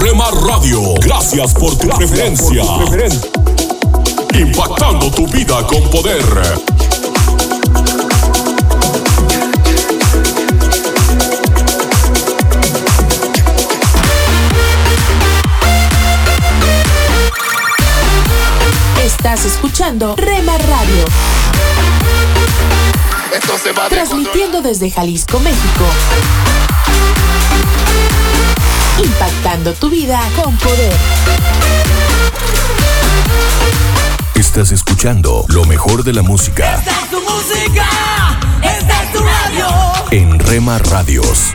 Remar 0.00 0.34
Radio, 0.34 0.80
gracias 1.00 1.54
por 1.54 1.76
tu 1.78 1.88
preferencia. 1.88 2.62
Impactando 4.38 5.10
tu 5.10 5.26
vida 5.28 5.66
con 5.66 5.82
poder. 5.90 6.22
Estás 19.24 19.46
escuchando 19.46 20.16
Rema 20.16 20.52
Radio. 20.58 21.04
Transmitiendo 23.88 24.60
desde 24.60 24.90
Jalisco, 24.90 25.40
México. 25.40 25.84
Impactando 29.02 29.72
tu 29.72 29.88
vida 29.88 30.20
con 30.36 30.54
poder. 30.58 30.92
Estás 34.34 34.72
escuchando 34.72 35.46
lo 35.48 35.64
mejor 35.64 36.04
de 36.04 36.12
la 36.12 36.20
música 36.20 36.74
Esta 36.74 36.90
es 36.90 37.08
tu 37.08 37.20
música, 37.22 37.88
esta 38.62 39.04
es 39.04 39.12
tu 39.12 39.20
radio. 39.20 39.68
en 40.10 40.38
Rema 40.38 40.76
Radios. 40.80 41.54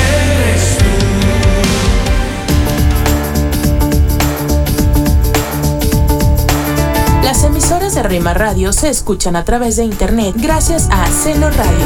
Las 7.23 7.43
emisoras 7.43 7.93
de 7.93 8.03
Rema 8.03 8.33
Radio 8.33 8.73
se 8.73 8.89
escuchan 8.89 9.35
a 9.35 9.45
través 9.45 9.75
de 9.75 9.83
internet 9.83 10.35
gracias 10.37 10.87
a 10.91 11.05
Celo 11.07 11.49
Radio. 11.49 11.85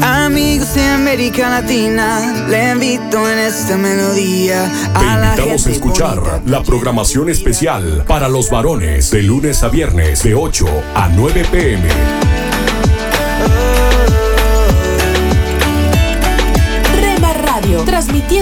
Amigos 0.00 0.74
de 0.74 0.84
América 0.84 1.50
Latina, 1.50 2.46
le 2.48 2.72
invito 2.72 3.28
en 3.28 3.38
esta 3.38 3.76
melodía 3.76 4.70
Te 4.92 4.98
a 4.98 5.18
la 5.18 5.30
invitamos 5.30 5.66
a 5.66 5.70
escuchar 5.70 6.20
bonita. 6.20 6.42
la 6.46 6.62
programación 6.62 7.28
especial 7.28 8.04
para 8.06 8.28
los 8.28 8.48
varones 8.48 9.10
de 9.10 9.22
lunes 9.22 9.62
a 9.62 9.68
viernes 9.68 10.22
de 10.22 10.34
8 10.34 10.66
a 10.94 11.08
9 11.08 11.46
pm. 11.50 12.47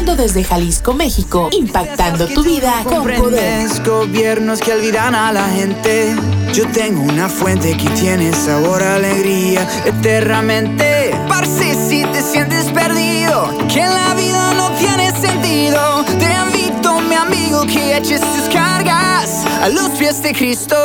Desde 0.05 0.45
Jalisco, 0.45 0.93
México, 0.93 1.49
impactando 1.53 2.27
tu 2.27 2.45
vida 2.45 2.83
con 2.85 3.05
poder. 3.05 3.67
Gobiernos 3.85 4.61
que 4.61 4.73
olvidan 4.73 5.15
a 5.15 5.33
la 5.33 5.49
gente. 5.49 6.15
Yo 6.53 6.69
tengo 6.69 7.03
una 7.03 7.29
fuente 7.31 7.75
que 7.77 7.89
tiene 7.91 8.33
sabor 8.35 8.83
a 8.83 8.97
alegría 8.97 9.67
eternamente. 9.87 11.19
Parce, 11.29 11.75
si 11.89 12.05
te 12.05 12.21
sientes 12.21 12.67
perdido, 12.67 13.57
que 13.73 13.81
la 13.81 14.15
vida 14.15 14.53
no 14.55 14.71
tiene 14.73 15.11
sentido, 15.19 16.05
te 16.19 16.29
invito, 16.45 17.01
mi 17.01 17.15
amigo, 17.15 17.63
que 17.63 17.97
eches 17.97 18.21
tus 18.21 18.53
cargas 18.53 19.47
a 19.63 19.69
los 19.71 19.89
pies 19.99 20.23
de 20.23 20.35
Cristo. 20.35 20.77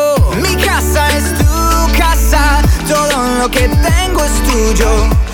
Mi 0.41 0.55
casa 0.63 1.05
es 1.17 1.37
tu 1.37 1.97
casa, 1.97 2.61
todo 2.87 3.39
lo 3.39 3.51
que 3.51 3.67
tengo 3.67 4.23
es 4.23 4.43
tuyo. 4.43 5.30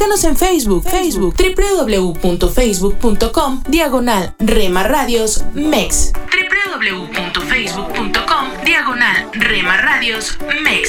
Búscanos 0.00 0.24
en 0.24 0.34
Facebook, 0.34 0.88
Facebook, 0.88 1.36
www.facebook.com, 1.36 3.62
diagonal 3.68 4.32
Rema 4.38 4.82
Radios 4.82 5.44
MEX. 5.52 6.12
www.facebook.com, 6.80 8.64
diagonal 8.64 9.30
Rema 9.34 9.76
Radios 9.76 10.38
MEX. 10.64 10.88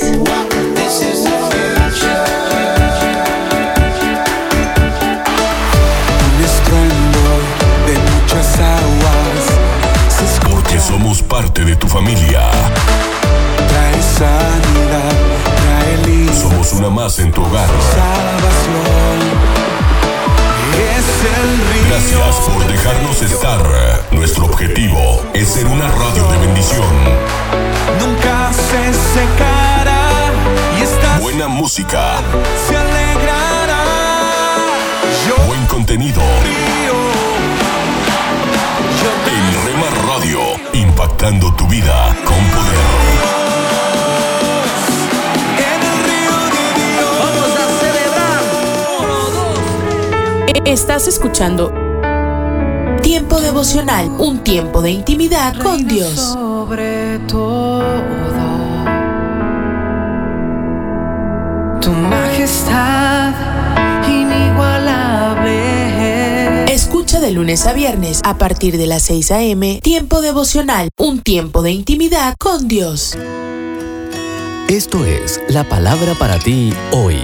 somos 10.79 11.21
parte 11.21 11.65
de 11.65 11.75
tu 11.75 11.89
familia. 11.89 12.49
Traes 13.67 14.21
paz 16.95 17.19
en 17.19 17.31
tu 17.31 17.43
hogar. 17.43 17.67
Gracias 21.89 22.35
por 22.47 22.67
dejarnos 22.67 23.21
estar. 23.21 23.59
Nuestro 24.11 24.45
objetivo 24.45 25.21
es 25.33 25.47
ser 25.47 25.65
una 25.65 25.89
radio 25.89 26.23
de 26.31 26.37
bendición. 26.39 26.87
Nunca 27.99 28.51
se 28.53 28.93
secará 28.93 30.09
y 30.77 30.83
esta 30.83 31.19
Buena 31.19 31.47
música, 31.47 32.17
se 32.67 32.77
alegrará. 32.77 33.83
Yo 35.27 35.43
buen 35.47 35.65
contenido. 35.65 36.21
En 39.27 39.65
Rema 39.65 39.87
Radio, 40.07 40.39
impactando 40.73 41.53
tu 41.55 41.67
vida 41.67 42.15
con 42.25 42.37
poder. 42.49 42.90
Estás 50.71 51.07
escuchando 51.09 51.73
Tiempo 53.03 53.41
devocional, 53.41 54.09
un 54.19 54.39
tiempo 54.39 54.81
de 54.81 54.91
intimidad 54.91 55.53
con 55.61 55.85
Dios. 55.85 56.13
sobre 56.13 57.19
todo 57.27 57.83
tu 61.81 61.91
majestad 61.91 63.33
inigualable. 64.07 66.73
Escucha 66.73 67.19
de 67.19 67.31
lunes 67.31 67.67
a 67.67 67.73
viernes 67.73 68.21
a 68.23 68.37
partir 68.37 68.77
de 68.77 68.87
las 68.87 69.01
6 69.01 69.31
a.m. 69.31 69.81
Tiempo 69.83 70.21
devocional, 70.21 70.87
un 70.97 71.19
tiempo 71.19 71.63
de 71.63 71.71
intimidad 71.71 72.35
con 72.39 72.69
Dios. 72.69 73.17
Esto 74.69 75.03
es 75.03 75.41
la 75.49 75.65
palabra 75.65 76.13
para 76.13 76.39
ti 76.39 76.71
hoy. 76.91 77.17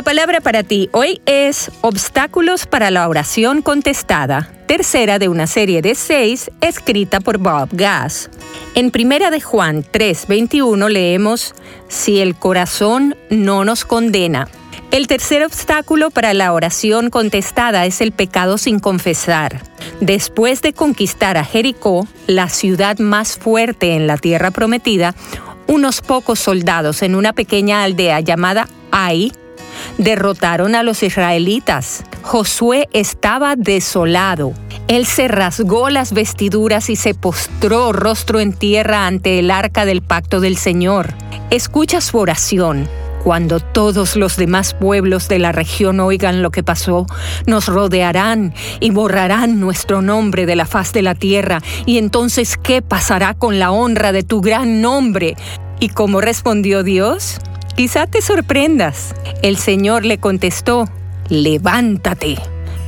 La 0.00 0.04
palabra 0.04 0.40
para 0.40 0.62
ti 0.62 0.88
hoy 0.92 1.20
es 1.26 1.70
obstáculos 1.82 2.64
para 2.64 2.90
la 2.90 3.06
oración 3.06 3.60
contestada, 3.60 4.50
tercera 4.66 5.18
de 5.18 5.28
una 5.28 5.46
serie 5.46 5.82
de 5.82 5.94
seis 5.94 6.50
escrita 6.62 7.20
por 7.20 7.36
Bob 7.36 7.68
Gass. 7.72 8.30
En 8.74 8.92
primera 8.92 9.30
de 9.30 9.42
Juan 9.42 9.84
3:21 9.84 10.88
leemos, 10.88 11.54
si 11.88 12.18
el 12.20 12.34
corazón 12.34 13.14
no 13.28 13.66
nos 13.66 13.84
condena. 13.84 14.48
El 14.90 15.06
tercer 15.06 15.44
obstáculo 15.44 16.10
para 16.10 16.32
la 16.32 16.54
oración 16.54 17.10
contestada 17.10 17.84
es 17.84 18.00
el 18.00 18.12
pecado 18.12 18.56
sin 18.56 18.78
confesar. 18.78 19.60
Después 20.00 20.62
de 20.62 20.72
conquistar 20.72 21.36
a 21.36 21.44
Jericó, 21.44 22.08
la 22.26 22.48
ciudad 22.48 22.98
más 23.00 23.36
fuerte 23.36 23.96
en 23.96 24.06
la 24.06 24.16
tierra 24.16 24.50
prometida, 24.50 25.14
unos 25.66 26.00
pocos 26.00 26.40
soldados 26.40 27.02
en 27.02 27.14
una 27.14 27.34
pequeña 27.34 27.82
aldea 27.82 28.20
llamada 28.20 28.66
Ai 28.92 29.32
derrotaron 29.98 30.74
a 30.74 30.82
los 30.82 31.02
israelitas. 31.02 32.04
Josué 32.22 32.88
estaba 32.92 33.56
desolado. 33.56 34.52
Él 34.88 35.06
se 35.06 35.28
rasgó 35.28 35.88
las 35.88 36.12
vestiduras 36.12 36.90
y 36.90 36.96
se 36.96 37.14
postró 37.14 37.92
rostro 37.92 38.40
en 38.40 38.52
tierra 38.52 39.06
ante 39.06 39.38
el 39.38 39.50
arca 39.50 39.84
del 39.84 40.02
pacto 40.02 40.40
del 40.40 40.56
Señor. 40.56 41.14
Escucha 41.50 42.00
su 42.00 42.18
oración. 42.18 42.88
Cuando 43.22 43.60
todos 43.60 44.16
los 44.16 44.36
demás 44.36 44.72
pueblos 44.72 45.28
de 45.28 45.38
la 45.38 45.52
región 45.52 46.00
oigan 46.00 46.40
lo 46.40 46.50
que 46.50 46.62
pasó, 46.62 47.06
nos 47.46 47.66
rodearán 47.66 48.54
y 48.80 48.90
borrarán 48.90 49.60
nuestro 49.60 50.00
nombre 50.00 50.46
de 50.46 50.56
la 50.56 50.64
faz 50.64 50.94
de 50.94 51.02
la 51.02 51.14
tierra. 51.14 51.60
Y 51.84 51.98
entonces, 51.98 52.56
¿qué 52.56 52.80
pasará 52.80 53.34
con 53.34 53.58
la 53.58 53.72
honra 53.72 54.12
de 54.12 54.22
tu 54.22 54.40
gran 54.40 54.80
nombre? 54.80 55.36
¿Y 55.80 55.90
cómo 55.90 56.22
respondió 56.22 56.82
Dios? 56.82 57.40
Quizá 57.76 58.06
te 58.06 58.20
sorprendas. 58.20 59.14
El 59.42 59.56
Señor 59.56 60.04
le 60.04 60.18
contestó, 60.18 60.88
levántate. 61.28 62.36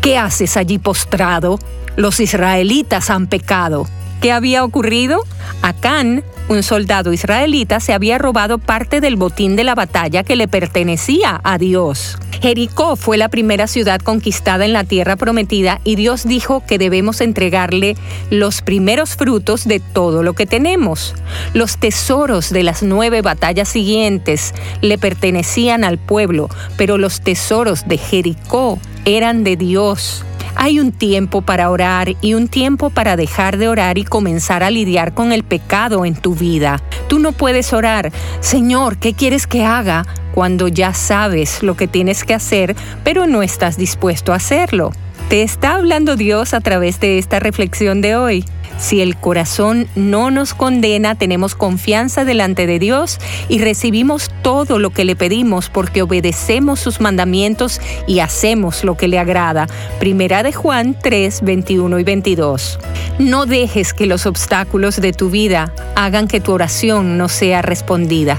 ¿Qué 0.00 0.18
haces 0.18 0.56
allí 0.56 0.78
postrado? 0.78 1.58
Los 1.96 2.20
israelitas 2.20 3.10
han 3.10 3.26
pecado. 3.26 3.86
¿Qué 4.22 4.30
había 4.30 4.62
ocurrido? 4.62 5.24
Acán, 5.62 6.22
un 6.48 6.62
soldado 6.62 7.12
israelita, 7.12 7.80
se 7.80 7.92
había 7.92 8.18
robado 8.18 8.58
parte 8.58 9.00
del 9.00 9.16
botín 9.16 9.56
de 9.56 9.64
la 9.64 9.74
batalla 9.74 10.22
que 10.22 10.36
le 10.36 10.46
pertenecía 10.46 11.40
a 11.42 11.58
Dios. 11.58 12.18
Jericó 12.40 12.94
fue 12.94 13.16
la 13.16 13.28
primera 13.28 13.66
ciudad 13.66 14.00
conquistada 14.00 14.64
en 14.64 14.72
la 14.72 14.84
tierra 14.84 15.16
prometida 15.16 15.80
y 15.82 15.96
Dios 15.96 16.24
dijo 16.24 16.62
que 16.64 16.78
debemos 16.78 17.20
entregarle 17.20 17.96
los 18.30 18.62
primeros 18.62 19.16
frutos 19.16 19.66
de 19.66 19.80
todo 19.80 20.22
lo 20.22 20.34
que 20.34 20.46
tenemos. 20.46 21.16
Los 21.52 21.78
tesoros 21.78 22.50
de 22.50 22.62
las 22.62 22.84
nueve 22.84 23.22
batallas 23.22 23.70
siguientes 23.70 24.54
le 24.82 24.98
pertenecían 24.98 25.82
al 25.82 25.98
pueblo, 25.98 26.48
pero 26.76 26.96
los 26.96 27.22
tesoros 27.22 27.88
de 27.88 27.98
Jericó 27.98 28.78
eran 29.04 29.42
de 29.42 29.56
Dios. 29.56 30.24
Hay 30.54 30.80
un 30.80 30.92
tiempo 30.92 31.42
para 31.42 31.70
orar 31.70 32.14
y 32.20 32.34
un 32.34 32.48
tiempo 32.48 32.90
para 32.90 33.16
dejar 33.16 33.56
de 33.56 33.68
orar 33.68 33.98
y 33.98 34.04
comenzar 34.04 34.62
a 34.62 34.70
lidiar 34.70 35.14
con 35.14 35.32
el 35.32 35.44
pecado 35.44 36.04
en 36.04 36.14
tu 36.14 36.34
vida. 36.34 36.80
Tú 37.08 37.18
no 37.18 37.32
puedes 37.32 37.72
orar, 37.72 38.12
Señor, 38.40 38.98
¿qué 38.98 39.14
quieres 39.14 39.46
que 39.46 39.64
haga? 39.64 40.04
cuando 40.32 40.66
ya 40.68 40.94
sabes 40.94 41.62
lo 41.62 41.76
que 41.76 41.86
tienes 41.86 42.24
que 42.24 42.34
hacer, 42.34 42.74
pero 43.04 43.26
no 43.26 43.42
estás 43.42 43.76
dispuesto 43.76 44.32
a 44.32 44.36
hacerlo. 44.36 44.92
Te 45.32 45.40
está 45.40 45.76
hablando 45.76 46.14
Dios 46.16 46.52
a 46.52 46.60
través 46.60 47.00
de 47.00 47.16
esta 47.16 47.40
reflexión 47.40 48.02
de 48.02 48.16
hoy. 48.16 48.44
Si 48.76 49.00
el 49.00 49.16
corazón 49.16 49.88
no 49.96 50.30
nos 50.30 50.52
condena, 50.52 51.14
tenemos 51.14 51.54
confianza 51.54 52.26
delante 52.26 52.66
de 52.66 52.78
Dios 52.78 53.18
y 53.48 53.58
recibimos 53.58 54.30
todo 54.42 54.78
lo 54.78 54.90
que 54.90 55.06
le 55.06 55.16
pedimos 55.16 55.70
porque 55.70 56.02
obedecemos 56.02 56.80
sus 56.80 57.00
mandamientos 57.00 57.80
y 58.06 58.18
hacemos 58.18 58.84
lo 58.84 58.98
que 58.98 59.08
le 59.08 59.18
agrada. 59.18 59.68
Primera 59.98 60.42
de 60.42 60.52
Juan 60.52 60.98
3, 61.02 61.40
21 61.40 61.98
y 61.98 62.04
22. 62.04 62.78
No 63.18 63.46
dejes 63.46 63.94
que 63.94 64.04
los 64.04 64.26
obstáculos 64.26 65.00
de 65.00 65.14
tu 65.14 65.30
vida 65.30 65.72
hagan 65.96 66.28
que 66.28 66.40
tu 66.40 66.52
oración 66.52 67.16
no 67.16 67.30
sea 67.30 67.62
respondida. 67.62 68.38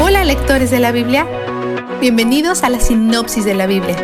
Hola 0.00 0.24
lectores 0.24 0.70
de 0.70 0.80
la 0.80 0.92
Biblia, 0.92 1.26
bienvenidos 2.00 2.62
a 2.62 2.70
la 2.70 2.78
sinopsis 2.78 3.44
de 3.44 3.54
la 3.54 3.66
Biblia. 3.66 3.96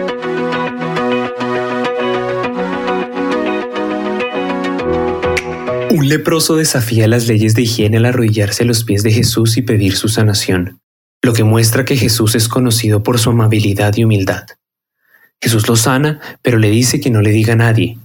Un 5.90 6.08
leproso 6.08 6.56
desafía 6.56 7.06
las 7.06 7.28
leyes 7.28 7.54
de 7.54 7.62
higiene 7.62 7.98
al 7.98 8.06
arrodillarse 8.06 8.64
los 8.64 8.82
pies 8.82 9.04
de 9.04 9.12
Jesús 9.12 9.56
y 9.56 9.62
pedir 9.62 9.94
su 9.94 10.08
sanación, 10.08 10.80
lo 11.22 11.32
que 11.34 11.44
muestra 11.44 11.84
que 11.84 11.96
Jesús 11.96 12.34
es 12.34 12.48
conocido 12.48 13.04
por 13.04 13.20
su 13.20 13.30
amabilidad 13.30 13.96
y 13.96 14.04
humildad. 14.04 14.44
Jesús 15.40 15.68
lo 15.68 15.76
sana, 15.76 16.20
pero 16.42 16.58
le 16.58 16.70
dice 16.70 17.00
que 17.00 17.10
no 17.10 17.20
le 17.20 17.30
diga 17.30 17.52
a 17.52 17.56
nadie. 17.56 17.98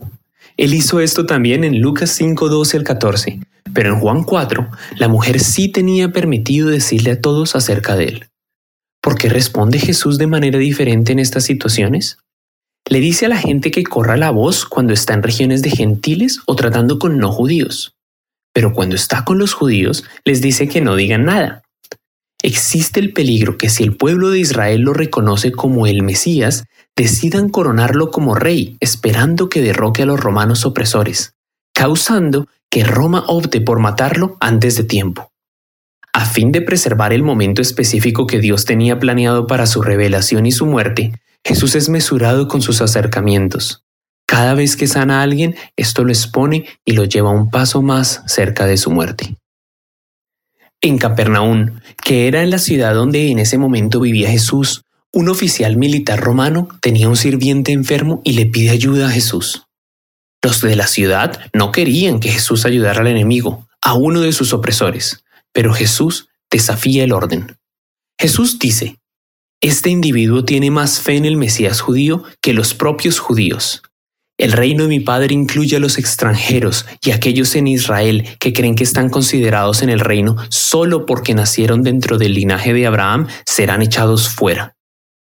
Él 0.56 0.74
hizo 0.76 1.00
esto 1.00 1.26
también 1.26 1.64
en 1.64 1.82
Lucas 1.82 2.12
5, 2.12 2.48
12 2.48 2.78
al 2.78 2.84
14, 2.84 3.40
pero 3.74 3.94
en 3.94 4.00
Juan 4.00 4.24
4, 4.24 4.70
la 4.98 5.08
mujer 5.08 5.40
sí 5.40 5.70
tenía 5.70 6.12
permitido 6.12 6.70
decirle 6.70 7.12
a 7.12 7.22
todos 7.22 7.56
acerca 7.56 7.96
de 7.96 8.06
él. 8.06 8.29
¿Por 9.10 9.18
qué 9.18 9.28
responde 9.28 9.80
Jesús 9.80 10.20
de 10.20 10.28
manera 10.28 10.60
diferente 10.60 11.14
en 11.14 11.18
estas 11.18 11.44
situaciones? 11.44 12.20
Le 12.88 13.00
dice 13.00 13.26
a 13.26 13.30
la 13.30 13.38
gente 13.38 13.72
que 13.72 13.82
corra 13.82 14.18
la 14.18 14.30
voz 14.30 14.66
cuando 14.66 14.94
está 14.94 15.16
en 15.16 15.24
regiones 15.24 15.64
de 15.64 15.72
gentiles 15.72 16.42
o 16.46 16.56
tratando 16.56 17.00
con 17.00 17.18
no 17.18 17.32
judíos. 17.32 17.96
Pero 18.54 18.72
cuando 18.72 18.96
está 18.96 19.26
con 19.26 19.40
los 19.40 19.54
judíos, 19.54 20.04
les 20.26 20.42
dice 20.42 20.68
que 20.68 20.82
no 20.82 20.96
digan 20.96 21.26
nada. 21.26 21.64
Existe 22.44 23.00
el 23.00 23.12
peligro 23.12 23.58
que 23.58 23.70
si 23.70 23.84
el 23.84 23.98
pueblo 23.98 24.30
de 24.30 24.42
Israel 24.42 24.82
lo 24.82 24.94
reconoce 24.94 25.52
como 25.52 25.88
el 25.88 26.04
Mesías, 26.04 26.66
decidan 26.96 27.50
coronarlo 27.50 28.12
como 28.12 28.36
rey, 28.36 28.78
esperando 28.80 29.50
que 29.50 29.64
derroque 29.64 30.04
a 30.04 30.06
los 30.06 30.20
romanos 30.20 30.68
opresores, 30.68 31.34
causando 31.74 32.48
que 32.70 32.84
Roma 32.84 33.24
opte 33.26 33.60
por 33.60 33.80
matarlo 33.80 34.38
antes 34.40 34.76
de 34.76 34.84
tiempo. 34.84 35.32
A 36.20 36.26
fin 36.26 36.52
de 36.52 36.62
preservar 36.62 37.14
el 37.14 37.24
momento 37.24 37.62
específico 37.62 38.28
que 38.28 38.42
Dios 38.42 38.66
tenía 38.66 39.00
planeado 39.00 39.48
para 39.48 39.66
su 39.66 39.82
revelación 39.82 40.46
y 40.46 40.52
su 40.52 40.66
muerte, 40.66 41.14
Jesús 41.46 41.76
es 41.76 41.88
mesurado 41.88 42.50
con 42.50 42.62
sus 42.62 42.82
acercamientos. 42.82 43.86
Cada 44.28 44.54
vez 44.54 44.76
que 44.76 44.86
sana 44.86 45.22
a 45.22 45.24
alguien, 45.24 45.56
esto 45.78 46.04
lo 46.04 46.10
expone 46.10 46.66
y 46.84 46.92
lo 46.92 47.06
lleva 47.06 47.30
un 47.30 47.50
paso 47.50 47.82
más 47.82 48.22
cerca 48.28 48.66
de 48.66 48.76
su 48.76 48.92
muerte. 48.92 49.38
En 50.82 50.98
Capernaum, 50.98 51.80
que 52.04 52.28
era 52.28 52.46
la 52.46 52.60
ciudad 52.60 52.94
donde 52.96 53.32
en 53.32 53.40
ese 53.40 53.58
momento 53.58 54.02
vivía 54.02 54.30
Jesús, 54.30 54.84
un 55.14 55.30
oficial 55.30 55.78
militar 55.78 56.20
romano 56.20 56.68
tenía 56.82 57.08
un 57.08 57.16
sirviente 57.16 57.72
enfermo 57.72 58.20
y 58.26 58.34
le 58.34 58.46
pide 58.46 58.72
ayuda 58.72 59.08
a 59.08 59.12
Jesús. 59.12 59.68
Los 60.44 60.60
de 60.60 60.76
la 60.76 60.88
ciudad 60.88 61.40
no 61.54 61.72
querían 61.72 62.20
que 62.20 62.28
Jesús 62.28 62.66
ayudara 62.66 63.00
al 63.00 63.08
enemigo, 63.08 63.70
a 63.82 63.94
uno 63.94 64.20
de 64.20 64.34
sus 64.34 64.52
opresores, 64.52 65.24
pero 65.54 65.74
Jesús 65.74 66.30
desafía 66.50 67.04
el 67.04 67.14
orden. 67.14 67.58
Jesús 68.20 68.60
dice, 68.60 68.98
este 69.62 69.90
individuo 69.90 70.46
tiene 70.46 70.72
más 70.72 71.02
fe 71.02 71.18
en 71.18 71.26
el 71.26 71.36
Mesías 71.36 71.82
judío 71.82 72.24
que 72.42 72.54
los 72.54 72.74
propios 72.74 73.20
judíos. 73.20 73.82
El 74.38 74.54
reino 74.54 74.84
de 74.84 74.90
mi 74.90 75.02
Padre 75.02 75.34
incluye 75.34 75.76
a 75.76 75.80
los 75.82 75.98
extranjeros 75.98 76.86
y 77.04 77.12
a 77.12 77.16
aquellos 77.16 77.56
en 77.56 77.68
Israel 77.68 78.26
que 78.40 78.54
creen 78.54 78.76
que 78.76 78.86
están 78.86 79.10
considerados 79.10 79.82
en 79.82 79.90
el 79.90 80.00
reino 80.00 80.38
solo 80.50 81.06
porque 81.06 81.34
nacieron 81.34 81.84
dentro 81.84 82.18
del 82.18 82.36
linaje 82.36 82.74
de 82.74 82.88
Abraham 82.88 83.28
serán 83.46 83.82
echados 83.82 84.30
fuera. 84.30 84.78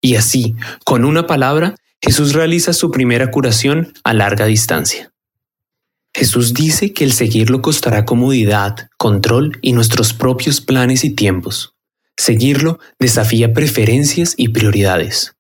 Y 0.02 0.16
así, 0.16 0.54
con 0.84 1.06
una 1.06 1.26
palabra, 1.26 1.74
Jesús 2.02 2.34
realiza 2.34 2.74
su 2.74 2.90
primera 2.90 3.30
curación 3.30 3.94
a 4.04 4.12
larga 4.12 4.44
distancia. 4.44 5.10
Jesús 6.18 6.52
dice 6.52 6.92
que 6.92 7.04
el 7.04 7.12
seguirlo 7.12 7.62
costará 7.62 8.04
comodidad, 8.04 8.88
control 8.96 9.56
y 9.62 9.72
nuestros 9.72 10.12
propios 10.12 10.60
planes 10.60 11.04
y 11.04 11.10
tiempos. 11.10 11.76
Seguirlo 12.16 12.80
desafía 12.98 13.52
preferencias 13.52 14.34
y 14.36 14.48
prioridades. 14.48 15.36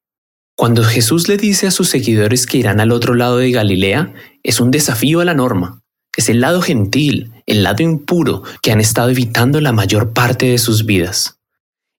Cuando 0.56 0.84
Jesús 0.84 1.26
le 1.26 1.36
dice 1.36 1.66
a 1.66 1.72
sus 1.72 1.88
seguidores 1.88 2.46
que 2.46 2.58
irán 2.58 2.78
al 2.78 2.92
otro 2.92 3.14
lado 3.14 3.38
de 3.38 3.50
Galilea, 3.50 4.14
es 4.44 4.60
un 4.60 4.70
desafío 4.70 5.18
a 5.18 5.24
la 5.24 5.34
norma. 5.34 5.82
Es 6.16 6.28
el 6.28 6.40
lado 6.40 6.62
gentil, 6.62 7.32
el 7.46 7.64
lado 7.64 7.82
impuro 7.82 8.44
que 8.62 8.70
han 8.70 8.80
estado 8.80 9.10
evitando 9.10 9.60
la 9.60 9.72
mayor 9.72 10.12
parte 10.12 10.46
de 10.46 10.58
sus 10.58 10.86
vidas. 10.86 11.40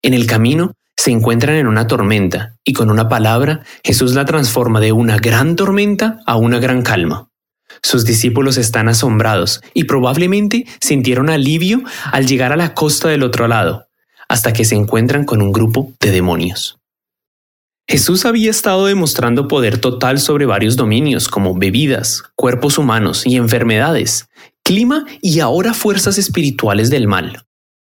En 0.01 0.13
el 0.13 0.25
camino 0.25 0.71
se 0.95 1.11
encuentran 1.11 1.57
en 1.57 1.67
una 1.67 1.88
tormenta 1.88 2.55
y 2.63 2.71
con 2.71 2.89
una 2.89 3.09
palabra 3.09 3.59
Jesús 3.84 4.15
la 4.15 4.23
transforma 4.23 4.80
de 4.80 4.93
una 4.93 5.17
gran 5.17 5.57
tormenta 5.57 6.21
a 6.25 6.38
una 6.38 6.59
gran 6.59 6.82
calma. 6.82 7.28
Sus 7.82 8.05
discípulos 8.05 8.57
están 8.57 8.89
asombrados 8.89 9.61
y 9.74 9.86
probablemente 9.86 10.65
sintieron 10.82 11.30
alivio 11.30 11.82
al 12.11 12.28
llegar 12.28 12.51
a 12.51 12.57
la 12.57 12.74
costa 12.74 13.09
del 13.09 13.24
otro 13.24 13.47
lado, 13.47 13.88
hasta 14.28 14.53
que 14.53 14.65
se 14.65 14.76
encuentran 14.76 15.26
con 15.26 15.41
un 15.41 15.51
grupo 15.51 15.93
de 15.99 16.11
demonios. 16.11 16.78
Jesús 17.88 18.26
había 18.26 18.51
estado 18.51 18.86
demostrando 18.86 19.47
poder 19.47 19.80
total 19.80 20.20
sobre 20.20 20.45
varios 20.45 20.76
dominios 20.76 21.28
como 21.28 21.55
bebidas, 21.55 22.22
cuerpos 22.36 22.78
humanos 22.78 23.26
y 23.26 23.36
enfermedades, 23.36 24.30
clima 24.63 25.05
y 25.22 25.39
ahora 25.39 25.74
fuerzas 25.74 26.20
espirituales 26.20 26.91
del 26.91 27.07
mal. 27.07 27.45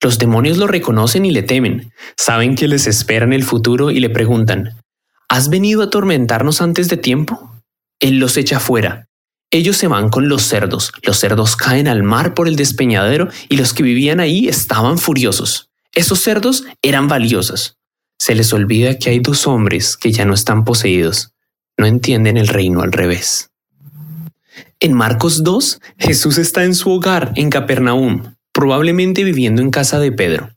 Los 0.01 0.17
demonios 0.17 0.57
lo 0.57 0.65
reconocen 0.65 1.26
y 1.26 1.32
le 1.32 1.43
temen, 1.43 1.93
saben 2.17 2.55
que 2.55 2.67
les 2.67 2.88
espera 2.88 3.26
en 3.26 3.34
el 3.34 3.43
futuro 3.43 3.91
y 3.91 3.99
le 3.99 4.09
preguntan, 4.09 4.84
¿Has 5.30 5.49
venido 5.49 5.82
a 5.82 5.86
atormentarnos 5.86 6.61
antes 6.61 6.89
de 6.89 6.97
tiempo? 6.97 7.51
Él 7.99 8.19
los 8.19 8.38
echa 8.38 8.59
fuera. 8.59 9.07
Ellos 9.54 9.78
se 9.78 9.88
van 9.88 10.10
con 10.10 10.28
los 10.30 10.41
cerdos, 10.41 10.91
los 11.04 11.20
cerdos 11.20 11.56
caen 11.56 11.88
al 11.88 12.01
mar 12.01 12.34
por 12.34 12.47
el 12.47 12.56
despeñadero 12.56 13.28
y 13.49 13.58
los 13.58 13.76
que 13.76 13.84
vivían 13.84 14.20
ahí 14.20 14.47
estaban 14.47 14.97
furiosos. 14.97 15.70
Esos 15.91 16.22
cerdos 16.22 16.64
eran 16.82 17.08
valiosos, 17.08 17.78
se 18.20 18.34
les 18.34 18.51
olvida 18.51 18.97
que 18.97 19.12
hay 19.12 19.20
dos 19.20 19.45
hombres 19.45 19.95
que 19.95 20.12
ya 20.12 20.26
no 20.26 20.34
están 20.34 20.64
poseídos. 20.64 21.34
No 21.78 21.86
entienden 21.86 22.36
el 22.38 22.47
reino 22.47 22.82
al 22.82 22.91
revés. 22.91 23.51
En 24.80 24.93
Marcos 24.93 25.43
2, 25.43 25.80
Jesús 25.99 26.39
está 26.39 26.64
en 26.64 26.74
su 26.74 26.89
hogar 26.89 27.32
en 27.36 27.51
Capernaum, 27.51 28.34
probablemente 28.54 29.24
viviendo 29.24 29.62
en 29.62 29.70
casa 29.70 29.99
de 29.99 30.12
Pedro. 30.12 30.49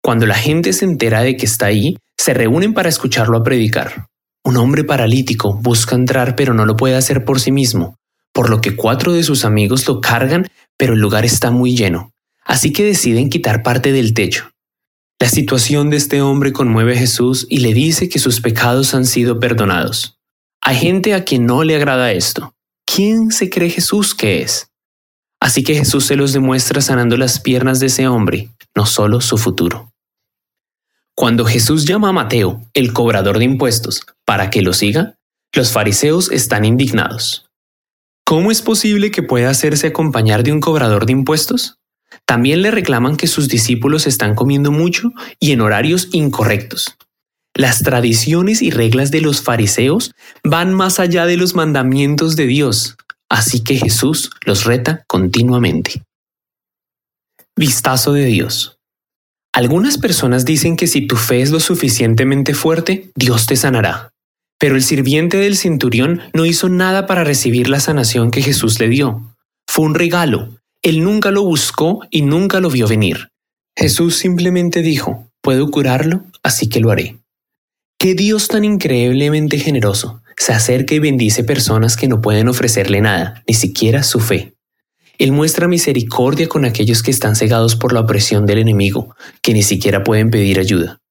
Cuando 0.00 0.26
la 0.26 0.36
gente 0.36 0.72
se 0.72 0.84
entera 0.84 1.22
de 1.22 1.36
que 1.36 1.46
está 1.46 1.66
ahí, 1.66 1.96
se 2.16 2.34
reúnen 2.34 2.72
para 2.72 2.88
escucharlo 2.88 3.36
a 3.36 3.42
predicar. 3.42 4.06
Un 4.44 4.58
hombre 4.58 4.84
paralítico 4.84 5.58
busca 5.60 5.96
entrar 5.96 6.36
pero 6.36 6.54
no 6.54 6.66
lo 6.66 6.76
puede 6.76 6.94
hacer 6.94 7.24
por 7.24 7.40
sí 7.40 7.50
mismo, 7.50 7.96
por 8.34 8.50
lo 8.50 8.60
que 8.60 8.76
cuatro 8.76 9.12
de 9.12 9.22
sus 9.22 9.44
amigos 9.46 9.86
lo 9.86 10.00
cargan, 10.00 10.46
pero 10.76 10.92
el 10.92 11.00
lugar 11.00 11.24
está 11.24 11.50
muy 11.50 11.76
lleno, 11.76 12.12
así 12.44 12.72
que 12.72 12.84
deciden 12.84 13.30
quitar 13.30 13.62
parte 13.62 13.92
del 13.92 14.12
techo. 14.12 14.50
La 15.20 15.28
situación 15.28 15.88
de 15.88 15.96
este 15.96 16.20
hombre 16.20 16.52
conmueve 16.52 16.94
a 16.94 16.98
Jesús 16.98 17.46
y 17.48 17.60
le 17.60 17.72
dice 17.72 18.08
que 18.08 18.18
sus 18.18 18.40
pecados 18.40 18.94
han 18.94 19.06
sido 19.06 19.38
perdonados. 19.38 20.18
Hay 20.60 20.76
gente 20.76 21.14
a 21.14 21.24
quien 21.24 21.46
no 21.46 21.62
le 21.62 21.76
agrada 21.76 22.12
esto. 22.12 22.54
¿Quién 22.84 23.30
se 23.30 23.48
cree 23.48 23.70
Jesús 23.70 24.14
que 24.14 24.42
es? 24.42 24.68
Así 25.40 25.62
que 25.62 25.74
Jesús 25.74 26.04
se 26.04 26.16
los 26.16 26.32
demuestra 26.32 26.80
sanando 26.80 27.16
las 27.16 27.38
piernas 27.38 27.78
de 27.78 27.86
ese 27.86 28.08
hombre, 28.08 28.50
no 28.74 28.84
solo 28.84 29.20
su 29.20 29.38
futuro. 29.38 29.92
Cuando 31.14 31.44
Jesús 31.44 31.84
llama 31.84 32.08
a 32.08 32.12
Mateo, 32.12 32.60
el 32.74 32.92
cobrador 32.92 33.38
de 33.38 33.44
impuestos, 33.44 34.04
para 34.24 34.50
que 34.50 34.62
lo 34.62 34.72
siga, 34.72 35.14
los 35.52 35.70
fariseos 35.70 36.32
están 36.32 36.64
indignados. 36.64 37.43
¿Cómo 38.26 38.50
es 38.50 38.62
posible 38.62 39.10
que 39.10 39.22
pueda 39.22 39.50
hacerse 39.50 39.88
acompañar 39.88 40.42
de 40.44 40.52
un 40.52 40.60
cobrador 40.60 41.04
de 41.04 41.12
impuestos? 41.12 41.78
También 42.24 42.62
le 42.62 42.70
reclaman 42.70 43.16
que 43.16 43.26
sus 43.26 43.48
discípulos 43.48 44.06
están 44.06 44.34
comiendo 44.34 44.72
mucho 44.72 45.10
y 45.38 45.52
en 45.52 45.60
horarios 45.60 46.08
incorrectos. 46.12 46.96
Las 47.54 47.82
tradiciones 47.82 48.62
y 48.62 48.70
reglas 48.70 49.10
de 49.10 49.20
los 49.20 49.42
fariseos 49.42 50.12
van 50.42 50.72
más 50.72 51.00
allá 51.00 51.26
de 51.26 51.36
los 51.36 51.54
mandamientos 51.54 52.34
de 52.34 52.46
Dios, 52.46 52.96
así 53.28 53.62
que 53.62 53.76
Jesús 53.76 54.30
los 54.46 54.64
reta 54.64 55.04
continuamente. 55.06 56.02
Vistazo 57.56 58.14
de 58.14 58.24
Dios. 58.24 58.78
Algunas 59.52 59.98
personas 59.98 60.46
dicen 60.46 60.76
que 60.76 60.86
si 60.86 61.06
tu 61.06 61.16
fe 61.16 61.42
es 61.42 61.50
lo 61.50 61.60
suficientemente 61.60 62.54
fuerte, 62.54 63.12
Dios 63.14 63.46
te 63.46 63.54
sanará. 63.54 64.13
Pero 64.64 64.76
el 64.76 64.82
sirviente 64.82 65.36
del 65.36 65.58
centurión 65.58 66.22
no 66.32 66.46
hizo 66.46 66.70
nada 66.70 67.04
para 67.04 67.22
recibir 67.22 67.68
la 67.68 67.80
sanación 67.80 68.30
que 68.30 68.40
Jesús 68.40 68.80
le 68.80 68.88
dio. 68.88 69.36
Fue 69.68 69.84
un 69.84 69.94
regalo, 69.94 70.58
él 70.80 71.04
nunca 71.04 71.30
lo 71.30 71.44
buscó 71.44 72.00
y 72.08 72.22
nunca 72.22 72.60
lo 72.60 72.70
vio 72.70 72.88
venir. 72.88 73.28
Jesús 73.76 74.16
simplemente 74.16 74.80
dijo, 74.80 75.30
puedo 75.42 75.70
curarlo, 75.70 76.24
así 76.42 76.70
que 76.70 76.80
lo 76.80 76.90
haré. 76.90 77.18
Qué 77.98 78.14
Dios 78.14 78.48
tan 78.48 78.64
increíblemente 78.64 79.58
generoso 79.58 80.22
se 80.38 80.54
acerca 80.54 80.94
y 80.94 80.98
bendice 80.98 81.44
personas 81.44 81.98
que 81.98 82.08
no 82.08 82.22
pueden 82.22 82.48
ofrecerle 82.48 83.02
nada, 83.02 83.44
ni 83.46 83.52
siquiera 83.52 84.02
su 84.02 84.18
fe. 84.18 84.54
Él 85.18 85.32
muestra 85.32 85.68
misericordia 85.68 86.48
con 86.48 86.64
aquellos 86.64 87.02
que 87.02 87.10
están 87.10 87.36
cegados 87.36 87.76
por 87.76 87.92
la 87.92 88.00
opresión 88.00 88.46
del 88.46 88.60
enemigo, 88.60 89.14
que 89.42 89.52
ni 89.52 89.62
siquiera 89.62 90.04
pueden 90.04 90.30
pedir 90.30 90.58
ayuda. 90.58 91.02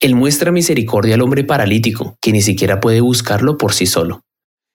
Él 0.00 0.14
muestra 0.14 0.52
misericordia 0.52 1.14
al 1.14 1.22
hombre 1.22 1.44
paralítico, 1.44 2.16
que 2.20 2.32
ni 2.32 2.42
siquiera 2.42 2.80
puede 2.80 3.00
buscarlo 3.00 3.56
por 3.56 3.72
sí 3.72 3.86
solo. 3.86 4.22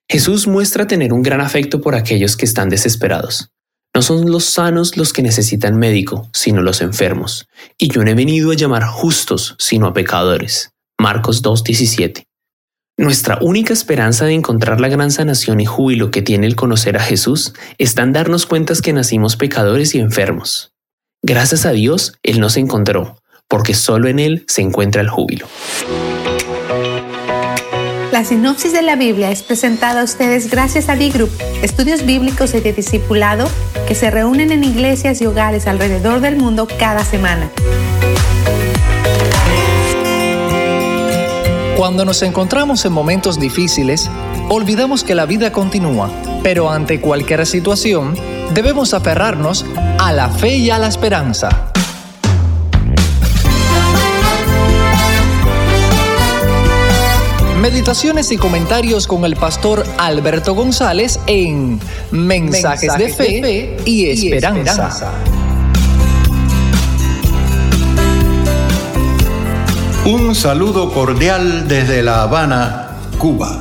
Jesús 0.10 0.48
muestra 0.48 0.88
tener 0.88 1.14
un 1.14 1.22
gran 1.22 1.42
afecto 1.42 1.80
por 1.80 1.96
aquellos 1.96 2.36
que 2.36 2.46
están 2.46 2.70
desesperados. 2.70 3.52
No 3.94 4.02
son 4.02 4.32
los 4.32 4.46
sanos 4.46 4.98
los 4.98 5.14
que 5.14 5.22
necesitan 5.22 5.78
médico, 5.78 6.30
sino 6.34 6.62
los 6.62 6.82
enfermos. 6.82 7.48
Y 7.78 7.90
yo 7.90 8.04
no 8.04 8.12
he 8.12 8.16
venido 8.16 8.52
a 8.52 8.56
llamar 8.56 8.86
justos, 8.86 9.56
sino 9.60 9.88
a 9.88 9.94
pecadores. 9.94 10.72
Marcos 11.00 11.44
2.17. 11.44 12.24
Nuestra 12.98 13.40
única 13.42 13.74
esperanza 13.74 14.26
de 14.26 14.34
encontrar 14.34 14.80
la 14.80 14.88
gran 14.88 15.12
sanación 15.12 15.60
y 15.60 15.66
júbilo 15.66 16.12
que 16.12 16.22
tiene 16.22 16.46
el 16.48 16.56
conocer 16.56 16.98
a 16.98 17.02
Jesús 17.02 17.54
está 17.78 18.04
en 18.04 18.14
darnos 18.14 18.46
cuenta 18.46 18.74
que 18.82 18.94
nacimos 18.94 19.38
pecadores 19.38 19.96
y 19.96 20.00
enfermos. 20.00 20.72
Gracias 21.24 21.66
a 21.66 21.72
Dios, 21.72 22.14
Él 22.24 22.40
nos 22.40 22.58
encontró, 22.58 23.21
porque 23.52 23.74
solo 23.74 24.08
en 24.08 24.18
Él 24.18 24.46
se 24.48 24.62
encuentra 24.62 25.02
el 25.02 25.10
júbilo. 25.10 25.46
La 28.14 28.24
sinopsis 28.24 28.72
de 28.72 28.82
la 28.82 28.96
Biblia 28.96 29.30
es 29.30 29.44
presentada 29.44 30.02
a 30.02 30.04
ustedes 30.06 30.50
gracias 30.50 30.88
a 30.90 30.96
D-Group, 30.96 31.30
estudios 31.62 32.06
bíblicos 32.06 32.54
y 32.54 32.62
de 32.62 32.72
discipulado 32.72 33.50
que 33.88 33.94
se 33.94 34.10
reúnen 34.10 34.52
en 34.52 34.64
iglesias 34.64 35.22
y 35.22 35.26
hogares 35.26 35.68
alrededor 35.68 36.22
del 36.22 36.38
mundo 36.38 36.68
cada 36.80 37.04
semana. 37.04 37.52
Cuando 41.76 42.06
nos 42.06 42.22
encontramos 42.22 42.86
en 42.86 42.94
momentos 42.94 43.40
difíciles, 43.40 44.10
olvidamos 44.50 45.04
que 45.04 45.16
la 45.16 45.26
vida 45.26 45.52
continúa, 45.52 46.10
pero 46.44 46.70
ante 46.70 47.02
cualquier 47.02 47.46
situación, 47.46 48.16
debemos 48.54 48.94
aferrarnos 48.94 49.66
a 50.00 50.14
la 50.14 50.30
fe 50.30 50.56
y 50.56 50.70
a 50.70 50.78
la 50.78 50.88
esperanza. 50.88 51.71
Meditaciones 57.62 58.32
y 58.32 58.38
comentarios 58.38 59.06
con 59.06 59.24
el 59.24 59.36
pastor 59.36 59.84
Alberto 60.00 60.56
González 60.56 61.20
en 61.28 61.80
Mensajes, 62.10 62.98
de, 62.98 63.14
fe 63.14 63.78
y, 63.86 64.08
esperanza. 64.08 65.14
Un 70.06 70.34
saludo 70.34 70.92
cordial 70.92 71.68
desde 71.68 72.02
La 72.02 72.24
Habana, 72.24 72.98
Cuba. 73.20 73.60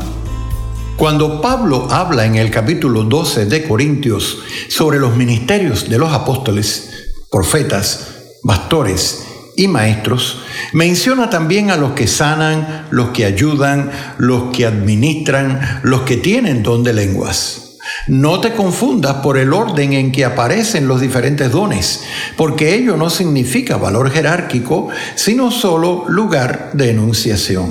Cuando 0.97 1.43
Pablo 1.43 1.87
habla 1.91 2.25
en 2.25 2.37
el 2.37 2.51
capítulo 2.51 3.03
12 3.03 3.45
de 3.45 3.69
Corintios 3.69 4.39
sobre 4.71 4.99
los 4.99 5.15
ministerios 5.15 5.91
de 5.91 5.99
los 5.99 6.11
apóstoles, 6.11 7.13
profetas, 7.31 8.31
pastores 8.43 9.30
y 9.61 9.69
maestros, 9.69 10.39
menciona 10.73 11.29
también 11.29 11.71
a 11.71 11.77
los 11.77 11.93
que 11.93 12.07
sanan, 12.07 12.87
los 12.91 13.11
que 13.11 13.27
ayudan, 13.27 13.91
los 14.17 14.57
que 14.57 14.65
administran, 14.65 15.81
los 15.83 16.01
que 16.03 16.17
tienen 16.17 16.63
don 16.63 16.83
de 16.83 16.95
lenguas. 16.95 17.77
No 18.07 18.41
te 18.41 18.55
confundas 18.55 19.17
por 19.17 19.37
el 19.37 19.53
orden 19.53 19.93
en 19.93 20.13
que 20.13 20.25
aparecen 20.25 20.89
los 20.89 21.03
diferentes 21.03 21.53
dones, 21.53 22.05
porque 22.39 22.75
ello 22.75 22.97
no 22.97 23.11
significa 23.11 23.77
valor 23.77 24.11
jerárquico, 24.11 24.89
sino 25.15 25.51
solo 25.51 26.07
lugar 26.09 26.71
de 26.73 26.93
enunciación. 26.93 27.71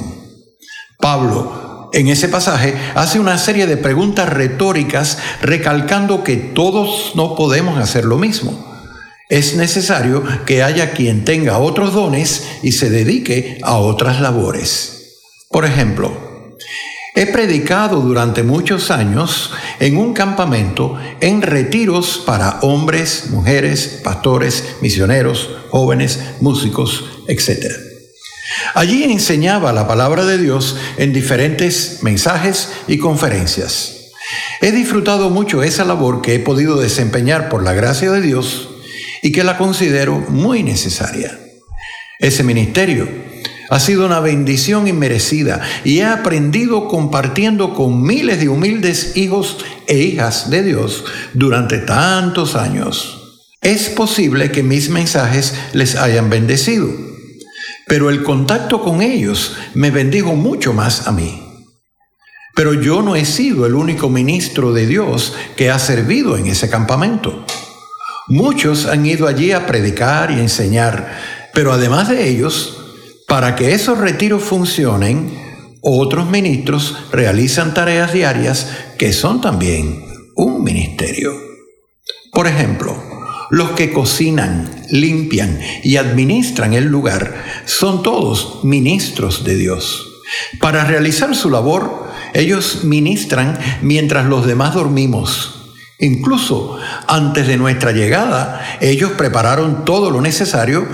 Pablo 1.00 1.90
en 1.92 2.08
ese 2.08 2.30
pasaje, 2.30 2.76
hace 2.94 3.20
una 3.20 3.40
serie 3.40 3.66
de 3.66 3.78
preguntas 3.78 4.30
retóricas 4.30 5.18
recalcando 5.42 6.24
que 6.24 6.36
todos 6.36 7.14
no 7.16 7.36
podemos 7.36 7.80
hacer 7.80 8.06
lo 8.06 8.20
mismo. 8.20 8.68
Es 9.30 9.55
necesario 9.55 10.23
que 10.45 10.63
haya 10.63 10.91
quien 10.91 11.23
tenga 11.23 11.59
otros 11.59 11.93
dones 11.93 12.47
y 12.63 12.71
se 12.71 12.89
dedique 12.89 13.59
a 13.61 13.77
otras 13.77 14.19
labores. 14.19 15.19
Por 15.49 15.65
ejemplo, 15.65 16.30
He 17.15 17.25
predicado 17.25 17.99
durante 17.99 18.43
muchos 18.43 18.91
años 18.91 19.51
en 19.82 19.97
un 19.97 20.13
campamento 20.13 20.97
en 21.19 21.41
retiros 21.41 22.23
para 22.25 22.59
hombres, 22.61 23.32
mujeres, 23.32 23.99
pastores, 24.03 24.75
misioneros, 24.82 25.49
jóvenes, 25.69 26.19
músicos, 26.39 27.05
etc. 27.27 27.73
Allí 28.73 29.03
enseñaba 29.03 29.73
la 29.73 29.86
palabra 29.86 30.25
de 30.25 30.38
Dios 30.38 30.77
en 30.97 31.11
diferentes 31.11 31.99
mensajes 32.03 32.69
y 32.88 32.99
conferencias. 32.99 34.11
He 34.61 34.71
disfrutado 34.71 35.30
mucho 35.30 35.61
esa 35.61 35.84
labor 35.84 36.21
que 36.21 36.36
he 36.36 36.39
podido 36.39 36.80
desempeñar 36.80 37.49
por 37.49 37.63
la 37.63 37.73
gracia 37.73 38.11
de 38.11 38.21
Dios 38.21 38.68
y 39.22 39.32
que 39.32 39.43
la 39.43 39.57
considero 39.57 40.17
muy 40.30 40.63
necesaria. 40.63 41.38
Ese 42.20 42.43
ministerio 42.43 43.07
ha 43.70 43.80
sido 43.80 44.05
una 44.05 44.20
bendición 44.20 44.88
inmerecida 44.88 45.61
y 45.84 45.99
he 45.99 46.05
aprendido 46.05 46.88
compartiendo 46.88 47.74
con 47.76 48.01
miles 48.01 48.39
de 48.39 48.49
humildes 48.49 49.15
hijos 49.15 49.63
e 49.88 49.99
hijas 49.99 50.49
de 50.49 50.63
Dios 50.63 51.05
durante 51.34 51.78
tantos 51.78 52.55
años. 52.55 53.45
Es 53.61 53.89
posible 53.89 54.51
que 54.51 54.63
mis 54.63 54.89
mensajes 54.89 55.53
les 55.74 55.95
hayan 55.95 56.30
bendecido, 56.30 56.89
pero 57.88 58.09
el 58.09 58.24
contacto 58.24 58.82
con 58.82 59.01
ellos 59.01 59.55
me 59.76 59.91
bendijo 59.91 60.36
mucho 60.36 60.74
más 60.74 61.07
a 61.07 61.11
mí. 61.11 61.43
Pero 62.55 62.74
yo 62.74 63.01
no 63.01 63.15
he 63.15 63.26
sido 63.26 63.65
el 63.65 63.76
único 63.76 64.09
ministro 64.09 64.74
de 64.74 64.88
Dios 64.88 65.34
que 65.55 65.70
ha 65.70 65.78
servido 65.78 66.38
en 66.38 66.47
ese 66.47 66.70
campamento. 66.70 67.45
Muchos 68.30 68.86
han 68.86 69.07
ido 69.07 69.27
allí 69.27 69.51
a 69.51 69.65
predicar 69.65 70.30
y 70.30 70.39
enseñar, 70.39 71.17
pero 71.51 71.73
además 71.73 72.09
de 72.09 72.30
ellos, 72.30 72.77
para 73.27 73.55
que 73.55 73.73
esos 73.73 73.97
retiros 73.97 74.43
funcionen, 74.43 75.34
otros 75.82 76.30
ministros 76.30 76.95
realizan 77.11 77.73
tareas 77.73 78.13
diarias 78.13 78.67
que 78.99 79.13
son 79.13 79.41
también 79.41 80.05
un 80.36 80.63
ministerio. 80.63 81.34
Por 82.32 82.45
ejemplo, 82.45 82.95
los 83.49 83.71
que 83.71 83.91
cocinan, 83.91 84.69
limpian 84.91 85.59
y 85.84 85.97
administran 85.97 86.73
el 86.73 86.86
lugar 86.86 87.34
son 87.65 88.03
todos 88.03 88.63
ministros 88.63 89.43
de 89.43 89.55
Dios. 89.55 90.05
Para 90.59 90.84
realizar 90.84 91.36
su 91.36 91.49
labor, 91.49 92.07
ellos 92.36 92.84
ministran 92.84 93.57
mientras 93.82 94.27
los 94.27 94.45
demás 94.45 94.75
dormimos. 94.75 95.59
Incluso 96.00 96.78
antes 97.08 97.45
de 97.45 97.58
nuestra 97.58 97.91
llegada, 97.91 98.78
ellos 98.80 99.12
prepararon 99.18 99.84
todo 99.84 100.12
lo 100.12 100.22
necesario 100.22 100.88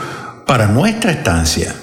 para 0.47 0.67
nuestra 0.67 1.11
estancia. 1.11 1.75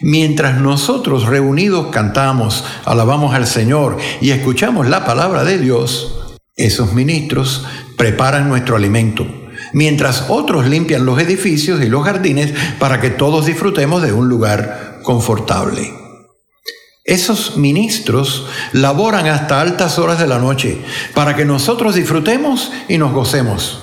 Mientras 0.00 0.60
nosotros 0.60 1.26
reunidos 1.26 1.88
cantamos, 1.88 2.64
alabamos 2.84 3.34
al 3.34 3.46
Señor 3.46 3.96
y 4.20 4.30
escuchamos 4.30 4.88
la 4.88 5.04
palabra 5.04 5.42
de 5.42 5.58
Dios, 5.58 6.36
esos 6.54 6.92
ministros 6.92 7.66
preparan 7.96 8.48
nuestro 8.48 8.76
alimento, 8.76 9.26
mientras 9.72 10.26
otros 10.28 10.66
limpian 10.66 11.04
los 11.04 11.18
edificios 11.20 11.82
y 11.82 11.88
los 11.88 12.04
jardines 12.04 12.52
para 12.78 13.00
que 13.00 13.10
todos 13.10 13.46
disfrutemos 13.46 14.02
de 14.02 14.12
un 14.12 14.28
lugar 14.28 15.00
confortable. 15.02 16.05
Esos 17.06 17.56
ministros 17.56 18.46
laboran 18.72 19.26
hasta 19.26 19.60
altas 19.60 19.98
horas 19.98 20.18
de 20.18 20.26
la 20.26 20.38
noche 20.38 20.78
para 21.14 21.36
que 21.36 21.44
nosotros 21.44 21.94
disfrutemos 21.94 22.72
y 22.88 22.98
nos 22.98 23.12
gocemos. 23.12 23.80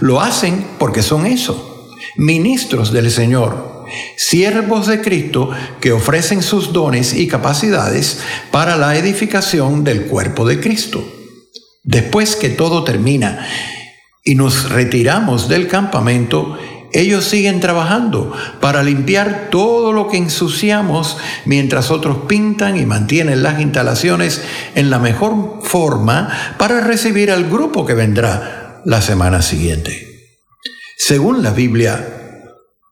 Lo 0.00 0.20
hacen 0.20 0.66
porque 0.78 1.02
son 1.02 1.26
eso, 1.26 1.88
ministros 2.16 2.92
del 2.92 3.10
Señor 3.10 3.72
siervos 4.16 4.86
de 4.86 5.00
Cristo 5.00 5.50
que 5.80 5.92
ofrecen 5.92 6.42
sus 6.42 6.72
dones 6.72 7.14
y 7.14 7.28
capacidades 7.28 8.20
para 8.50 8.76
la 8.76 8.96
edificación 8.96 9.84
del 9.84 10.06
cuerpo 10.06 10.46
de 10.46 10.60
Cristo. 10.60 11.04
Después 11.82 12.36
que 12.36 12.48
todo 12.48 12.84
termina 12.84 13.46
y 14.24 14.34
nos 14.34 14.70
retiramos 14.70 15.48
del 15.48 15.66
campamento, 15.66 16.56
ellos 16.92 17.24
siguen 17.24 17.60
trabajando 17.60 18.32
para 18.60 18.82
limpiar 18.82 19.48
todo 19.50 19.92
lo 19.92 20.08
que 20.08 20.18
ensuciamos 20.18 21.16
mientras 21.46 21.90
otros 21.90 22.18
pintan 22.28 22.76
y 22.76 22.86
mantienen 22.86 23.42
las 23.42 23.60
instalaciones 23.60 24.42
en 24.74 24.90
la 24.90 24.98
mejor 24.98 25.60
forma 25.62 26.30
para 26.58 26.80
recibir 26.80 27.30
al 27.30 27.48
grupo 27.48 27.86
que 27.86 27.94
vendrá 27.94 28.82
la 28.84 29.00
semana 29.00 29.42
siguiente. 29.42 30.12
Según 30.98 31.42
la 31.42 31.50
Biblia, 31.50 32.22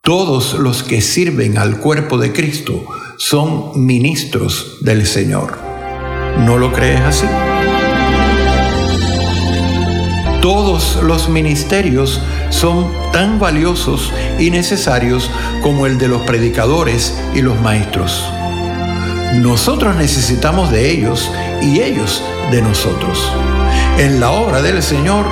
todos 0.02 0.54
los 0.54 0.82
que 0.82 1.02
sirven 1.02 1.58
al 1.58 1.78
cuerpo 1.78 2.16
de 2.18 2.32
Cristo 2.32 2.86
son 3.18 3.84
ministros 3.86 4.78
del 4.80 5.06
Señor. 5.06 5.58
¿No 6.38 6.56
lo 6.56 6.72
crees 6.72 7.00
así? 7.00 7.26
Todos 10.40 11.02
los 11.02 11.28
ministerios 11.28 12.20
son 12.50 12.92
tan 13.12 13.38
valiosos 13.38 14.12
y 14.38 14.50
necesarios 14.50 15.30
como 15.62 15.86
el 15.86 15.98
de 15.98 16.08
los 16.08 16.22
predicadores 16.22 17.18
y 17.34 17.40
los 17.40 17.58
maestros. 17.60 18.24
Nosotros 19.34 19.96
necesitamos 19.96 20.70
de 20.70 20.90
ellos 20.90 21.30
y 21.62 21.80
ellos 21.80 22.22
de 22.50 22.62
nosotros. 22.62 23.32
En 23.98 24.20
la 24.20 24.30
obra 24.32 24.60
del 24.60 24.82
Señor 24.82 25.26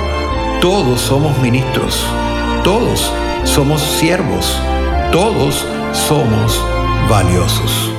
todos 0.61 1.01
somos 1.01 1.37
ministros, 1.39 2.05
todos 2.63 3.11
somos 3.43 3.81
siervos, 3.81 4.57
todos 5.11 5.65
somos 5.93 6.61
valiosos. 7.09 7.91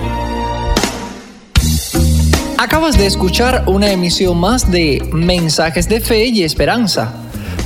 Acabas 2.59 2.99
de 2.99 3.07
escuchar 3.07 3.65
una 3.67 3.91
emisión 3.91 4.39
más 4.39 4.71
de 4.71 5.03
Mensajes 5.13 5.89
de 5.89 6.01
Fe 6.01 6.27
y 6.27 6.43
Esperanza. 6.43 7.30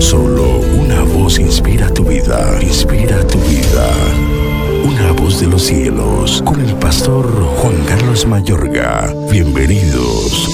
Solo 0.00 0.60
una 0.80 1.02
voz 1.02 1.38
inspira 1.38 1.92
tu 1.92 2.04
vida, 2.04 2.58
inspira 2.62 3.26
tu 3.26 3.38
vida. 3.40 3.86
Una 4.84 5.12
voz 5.12 5.40
de 5.40 5.46
los 5.46 5.62
cielos, 5.62 6.42
con 6.42 6.60
el 6.60 6.74
pastor 6.76 7.26
Juan 7.58 7.76
Carlos 7.86 8.26
Mayorga. 8.26 9.14
Bienvenidos. 9.30 10.48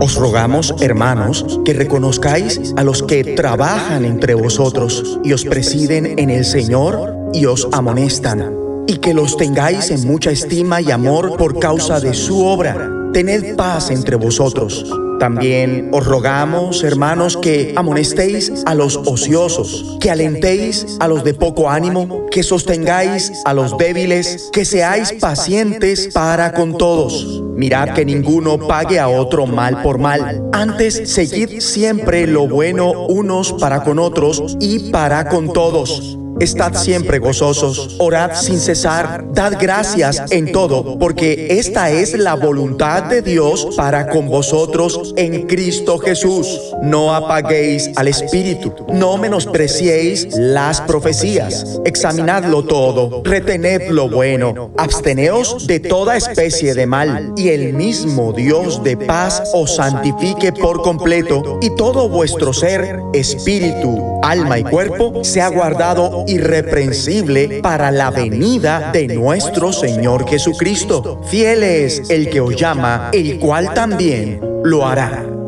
Os 0.00 0.14
rogamos, 0.14 0.74
hermanos, 0.80 1.58
que 1.64 1.74
reconozcáis 1.74 2.72
a 2.76 2.84
los 2.84 3.02
que 3.02 3.24
trabajan 3.24 4.04
entre 4.04 4.34
vosotros 4.34 5.18
y 5.24 5.32
os 5.32 5.44
presiden 5.44 6.18
en 6.18 6.30
el 6.30 6.44
Señor 6.44 7.16
y 7.32 7.46
os 7.46 7.68
amonestan, 7.72 8.54
y 8.86 8.98
que 8.98 9.12
los 9.12 9.36
tengáis 9.36 9.90
en 9.90 10.06
mucha 10.06 10.30
estima 10.30 10.80
y 10.80 10.92
amor 10.92 11.36
por 11.36 11.58
causa 11.58 11.98
de 11.98 12.14
su 12.14 12.44
obra. 12.44 12.88
Tened 13.12 13.56
paz 13.56 13.90
entre 13.90 14.14
vosotros. 14.14 14.86
También 15.20 15.90
os 15.92 16.06
rogamos, 16.06 16.82
hermanos, 16.82 17.36
que 17.36 17.74
amonestéis 17.76 18.50
a 18.64 18.74
los 18.74 18.96
ociosos, 18.96 19.98
que 20.00 20.10
alentéis 20.10 20.96
a 20.98 21.08
los 21.08 21.24
de 21.24 21.34
poco 21.34 21.68
ánimo, 21.68 22.24
que 22.30 22.42
sostengáis 22.42 23.30
a 23.44 23.52
los 23.52 23.76
débiles, 23.76 24.48
que 24.50 24.64
seáis 24.64 25.12
pacientes 25.20 26.08
para 26.14 26.54
con 26.54 26.78
todos. 26.78 27.42
Mirad 27.54 27.90
que 27.92 28.06
ninguno 28.06 28.66
pague 28.66 28.98
a 28.98 29.08
otro 29.08 29.46
mal 29.46 29.82
por 29.82 29.98
mal. 29.98 30.42
Antes, 30.52 31.12
seguid 31.12 31.60
siempre 31.60 32.26
lo 32.26 32.48
bueno 32.48 32.90
unos 32.90 33.52
para 33.52 33.84
con 33.84 33.98
otros 33.98 34.56
y 34.58 34.90
para 34.90 35.28
con 35.28 35.52
todos 35.52 36.16
Estad 36.40 36.74
siempre 36.74 37.18
gozosos, 37.18 37.96
orad 37.98 38.34
sin 38.34 38.58
cesar, 38.58 39.26
dad 39.32 39.58
gracias 39.60 40.22
en 40.30 40.52
todo, 40.52 40.98
porque 40.98 41.48
esta 41.50 41.90
es 41.90 42.18
la 42.18 42.34
voluntad 42.34 43.02
de 43.02 43.20
Dios 43.20 43.68
para 43.76 44.08
con 44.08 44.26
vosotros 44.28 45.12
en 45.16 45.46
Cristo 45.46 45.98
Jesús. 45.98 46.74
No 46.82 47.14
apaguéis 47.14 47.90
al 47.94 48.08
Espíritu, 48.08 48.72
no 48.90 49.18
menospreciéis 49.18 50.28
las 50.34 50.80
profecías. 50.80 51.78
Examinadlo 51.84 52.64
todo, 52.64 53.20
retened 53.22 53.90
lo 53.90 54.08
bueno, 54.08 54.72
absteneos 54.78 55.66
de 55.66 55.78
toda 55.78 56.16
especie 56.16 56.74
de 56.74 56.86
mal, 56.86 57.34
y 57.36 57.50
el 57.50 57.74
mismo 57.74 58.32
Dios 58.32 58.82
de 58.82 58.96
paz 58.96 59.42
os 59.52 59.76
santifique 59.76 60.54
por 60.54 60.80
completo, 60.80 61.58
y 61.60 61.74
todo 61.76 62.08
vuestro 62.08 62.54
ser, 62.54 62.98
espíritu, 63.12 64.19
alma 64.30 64.58
y 64.58 64.64
cuerpo, 64.64 65.24
sea 65.24 65.48
guardado 65.48 66.24
irreprensible 66.26 67.60
para 67.62 67.90
la 67.90 68.10
venida 68.10 68.90
de 68.92 69.08
nuestro 69.08 69.72
Señor 69.72 70.28
Jesucristo. 70.28 71.20
Fiel 71.28 71.62
es 71.62 72.08
el 72.10 72.30
que 72.30 72.40
os 72.40 72.54
llama, 72.54 73.10
el 73.12 73.38
cual 73.38 73.74
también 73.74 74.40
lo 74.62 74.86
hará. 74.86 75.39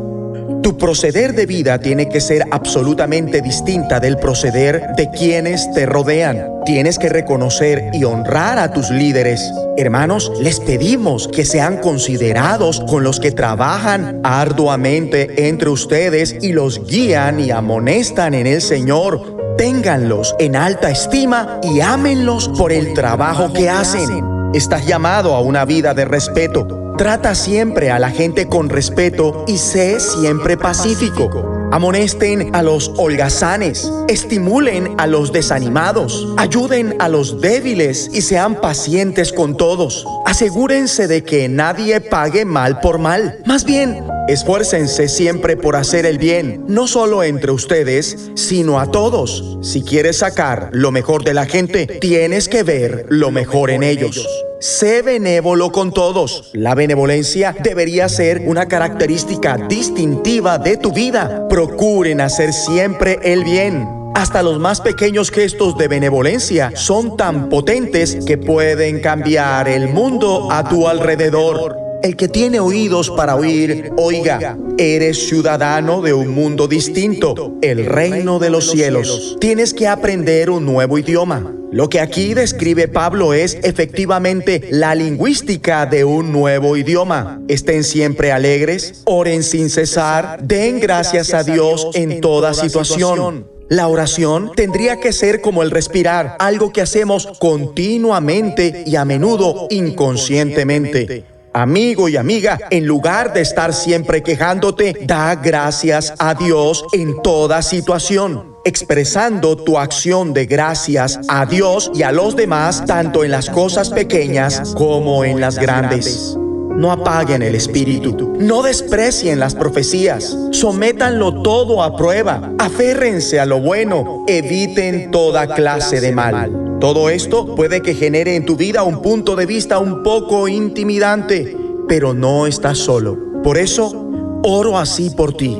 Tu 0.63 0.77
proceder 0.77 1.35
de 1.35 1.45
vida 1.45 1.77
tiene 1.79 2.09
que 2.09 2.21
ser 2.21 2.45
absolutamente 2.51 3.41
distinta 3.41 3.99
del 3.99 4.17
proceder 4.17 4.81
de 4.95 5.09
quienes 5.11 5.71
te 5.73 5.85
rodean. 5.85 6.47
Tienes 6.65 6.97
que 6.97 7.09
reconocer 7.09 7.89
y 7.93 8.05
honrar 8.05 8.57
a 8.57 8.71
tus 8.71 8.89
líderes. 8.89 9.41
Hermanos, 9.77 10.31
les 10.39 10.61
pedimos 10.61 11.27
que 11.27 11.43
sean 11.43 11.77
considerados 11.77 12.79
con 12.87 13.03
los 13.03 13.19
que 13.19 13.31
trabajan 13.31 14.21
arduamente 14.23 15.47
entre 15.49 15.69
ustedes 15.69 16.37
y 16.41 16.53
los 16.53 16.87
guían 16.87 17.41
y 17.41 17.51
amonestan 17.51 18.33
en 18.33 18.47
el 18.47 18.61
Señor 18.61 19.33
Ténganlos 19.57 20.35
en 20.39 20.55
alta 20.55 20.89
estima 20.89 21.59
y 21.61 21.79
ámenlos 21.79 22.49
por 22.57 22.71
el 22.71 22.93
trabajo 22.93 23.53
que 23.53 23.69
hacen. 23.69 24.25
Estás 24.53 24.85
llamado 24.85 25.35
a 25.35 25.41
una 25.41 25.63
vida 25.63 25.93
de 25.93 26.05
respeto. 26.05 26.82
Trata 26.97 27.33
siempre 27.33 27.89
a 27.89 27.97
la 27.97 28.11
gente 28.11 28.47
con 28.47 28.69
respeto 28.69 29.45
y 29.47 29.57
sé 29.57 29.99
siempre 29.99 30.57
pacífico. 30.57 31.69
Amonesten 31.71 32.55
a 32.55 32.61
los 32.61 32.91
holgazanes, 32.97 33.91
estimulen 34.07 34.93
a 34.99 35.07
los 35.07 35.33
desanimados, 35.33 36.27
ayuden 36.37 36.95
a 36.99 37.09
los 37.09 37.41
débiles 37.41 38.11
y 38.13 38.21
sean 38.21 38.61
pacientes 38.61 39.33
con 39.33 39.57
todos. 39.57 40.05
Asegúrense 40.27 41.07
de 41.07 41.23
que 41.23 41.49
nadie 41.49 41.99
pague 41.99 42.45
mal 42.45 42.79
por 42.79 42.99
mal. 42.99 43.39
Más 43.45 43.65
bien, 43.65 44.05
esfuércense 44.27 45.07
siempre 45.07 45.57
por 45.57 45.75
hacer 45.75 46.05
el 46.05 46.17
bien, 46.17 46.63
no 46.67 46.87
solo 46.87 47.23
entre 47.23 47.51
ustedes, 47.51 48.31
sino 48.35 48.79
a 48.79 48.91
todos. 48.91 49.57
Si 49.61 49.83
quieres 49.83 50.17
sacar 50.17 50.69
lo 50.71 50.91
mejor 50.91 51.23
de 51.23 51.33
la 51.33 51.45
gente, 51.45 51.87
tienes 51.87 52.47
que 52.47 52.63
ver 52.63 53.05
lo 53.09 53.31
mejor 53.31 53.69
en 53.69 53.83
ellos. 53.83 54.27
Sé 54.59 55.01
benévolo 55.01 55.73
con 55.73 55.91
todos. 55.91 56.51
La 56.53 56.73
benevolencia 56.73 57.53
debería 57.63 58.07
ser 58.07 58.43
una 58.45 58.67
característica 58.67 59.57
distintiva 59.57 60.57
de 60.57 60.77
tu 60.77 60.93
vida. 60.93 61.47
Procuren 61.49 62.21
hacer 62.21 62.53
siempre 62.53 63.19
el 63.23 63.43
bien. 63.43 63.85
Hasta 64.15 64.41
los 64.41 64.59
más 64.59 64.79
pequeños 64.79 65.31
gestos 65.31 65.77
de 65.77 65.89
benevolencia 65.89 66.71
son 66.75 67.17
tan 67.17 67.49
potentes 67.49 68.23
que 68.25 68.37
pueden 68.37 69.01
cambiar 69.01 69.67
el 69.67 69.89
mundo 69.89 70.49
a 70.49 70.69
tu 70.69 70.87
alrededor. 70.87 71.82
El 72.03 72.17
que 72.17 72.27
tiene 72.27 72.59
oídos 72.59 73.09
para 73.09 73.37
oír, 73.37 73.89
oiga, 73.95 74.57
eres 74.77 75.29
ciudadano 75.29 76.01
de 76.01 76.13
un 76.13 76.31
mundo 76.31 76.67
distinto, 76.67 77.57
el 77.61 77.85
reino 77.85 78.39
de 78.39 78.49
los 78.49 78.71
cielos. 78.71 79.37
Tienes 79.39 79.73
que 79.73 79.87
aprender 79.87 80.49
un 80.49 80.65
nuevo 80.65 80.97
idioma. 80.97 81.55
Lo 81.71 81.87
que 81.87 82.01
aquí 82.01 82.33
describe 82.33 82.89
Pablo 82.89 83.33
es 83.33 83.57
efectivamente 83.63 84.67
la 84.69 84.95
lingüística 84.95 85.85
de 85.85 86.03
un 86.03 86.33
nuevo 86.33 86.75
idioma. 86.75 87.41
Estén 87.47 87.85
siempre 87.85 88.33
alegres, 88.33 89.03
oren 89.05 89.41
sin 89.41 89.69
cesar, 89.69 90.39
den 90.43 90.81
gracias 90.81 91.33
a 91.33 91.43
Dios 91.43 91.87
en 91.93 92.19
toda 92.19 92.53
situación. 92.53 93.47
La 93.69 93.87
oración 93.87 94.51
tendría 94.57 94.99
que 94.99 95.13
ser 95.13 95.39
como 95.39 95.63
el 95.63 95.71
respirar, 95.71 96.35
algo 96.39 96.73
que 96.73 96.81
hacemos 96.81 97.27
continuamente 97.39 98.83
y 98.85 98.97
a 98.97 99.05
menudo 99.05 99.67
inconscientemente. 99.69 101.31
Amigo 101.55 102.09
y 102.09 102.17
amiga, 102.17 102.57
en 102.71 102.87
lugar 102.87 103.31
de 103.31 103.41
estar 103.41 103.73
siempre 103.73 104.23
quejándote, 104.23 104.97
da 105.03 105.35
gracias 105.35 106.11
a 106.17 106.33
Dios 106.33 106.83
en 106.93 107.21
toda 107.21 107.61
situación, 107.61 108.55
expresando 108.65 109.55
tu 109.55 109.77
acción 109.77 110.33
de 110.33 110.47
gracias 110.47 111.19
a 111.27 111.45
Dios 111.45 111.91
y 111.93 112.01
a 112.01 112.11
los 112.11 112.35
demás, 112.35 112.85
tanto 112.87 113.23
en 113.23 113.29
las 113.29 113.51
cosas 113.51 113.91
pequeñas 113.91 114.73
como 114.75 115.23
en 115.23 115.39
las 115.39 115.59
grandes. 115.59 116.35
No 116.75 116.91
apaguen 116.91 117.43
el 117.43 117.53
espíritu, 117.53 118.33
no 118.39 118.63
desprecien 118.63 119.39
las 119.39 119.53
profecías, 119.53 120.35
sométanlo 120.51 121.43
todo 121.43 121.83
a 121.83 121.95
prueba, 121.95 122.51
aférrense 122.57 123.39
a 123.39 123.45
lo 123.45 123.59
bueno, 123.59 124.25
eviten 124.27 125.11
toda 125.11 125.53
clase 125.53 126.01
de 126.01 126.11
mal. 126.13 126.72
Todo 126.83 127.09
esto 127.09 127.55
puede 127.55 127.81
que 127.81 127.95
genere 127.95 128.35
en 128.35 128.45
tu 128.45 128.57
vida 128.57 128.83
un 128.83 129.01
punto 129.01 129.37
de 129.37 129.45
vista 129.45 129.79
un 129.79 130.03
poco 130.03 130.49
intimidante, 130.49 131.55
pero 131.87 132.13
no 132.13 132.45
estás 132.45 132.77
solo. 132.77 133.17
Por 133.41 133.57
eso, 133.57 134.05
oro 134.43 134.77
así 134.77 135.09
por 135.09 135.33
ti. 135.33 135.57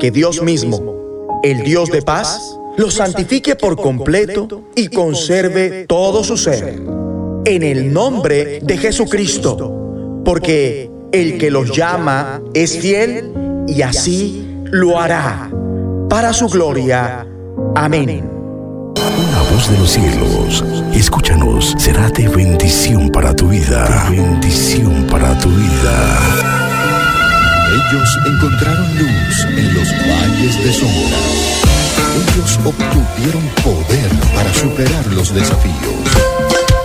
Que 0.00 0.10
Dios 0.10 0.42
mismo, 0.42 1.38
el 1.44 1.62
Dios 1.62 1.92
de 1.92 2.02
paz, 2.02 2.58
lo 2.76 2.90
santifique 2.90 3.54
por 3.54 3.76
completo 3.76 4.64
y 4.74 4.88
conserve 4.88 5.86
todo 5.86 6.24
su 6.24 6.36
ser. 6.36 6.82
En 7.44 7.62
el 7.62 7.92
nombre 7.92 8.58
de 8.64 8.78
Jesucristo, 8.78 10.22
porque 10.24 10.90
el 11.12 11.38
que 11.38 11.52
los 11.52 11.70
llama 11.70 12.42
es 12.52 12.78
fiel 12.78 13.64
y 13.68 13.82
así 13.82 14.44
lo 14.64 14.98
hará. 14.98 15.52
Para 16.08 16.32
su 16.32 16.48
gloria. 16.48 17.28
Amén. 17.76 18.31
Una 18.96 19.42
voz 19.50 19.70
de 19.70 19.78
los 19.78 19.90
cielos, 19.90 20.64
escúchanos, 20.94 21.74
será 21.78 22.08
de 22.10 22.28
bendición 22.28 23.08
para 23.10 23.34
tu 23.34 23.48
vida. 23.48 24.08
Bendición 24.10 25.06
para 25.10 25.38
tu 25.38 25.48
vida. 25.48 26.18
Ellos 27.72 28.18
encontraron 28.26 28.98
luz 28.98 29.46
en 29.56 29.74
los 29.74 29.88
valles 30.08 30.64
de 30.64 30.72
sombra. 30.72 31.18
Ellos 32.14 32.58
obtuvieron 32.64 33.42
poder 33.62 34.10
para 34.34 34.52
superar 34.54 35.06
los 35.06 35.34
desafíos. 35.34 36.02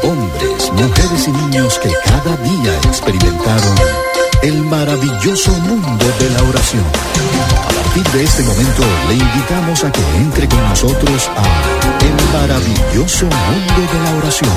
Hombres, 0.03 0.71
mujeres 0.71 1.27
y 1.27 1.31
niños 1.31 1.79
que 1.79 1.91
cada 2.05 2.37
día 2.37 2.73
experimentaron 2.87 3.75
el 4.43 4.61
maravilloso 4.63 5.51
mundo 5.51 6.05
de 6.19 6.29
la 6.29 6.43
oración. 6.43 6.83
Partir 7.97 8.13
de 8.13 8.23
este 8.25 8.43
momento 8.43 8.83
le 9.07 9.15
invitamos 9.15 9.83
a 9.83 9.91
que 9.91 10.01
entre 10.17 10.47
con 10.47 10.61
nosotros 10.69 11.31
a 11.35 11.41
el 12.05 12.13
maravilloso 12.31 13.25
mundo 13.25 13.81
de 13.91 13.99
la 14.03 14.17
oración, 14.17 14.51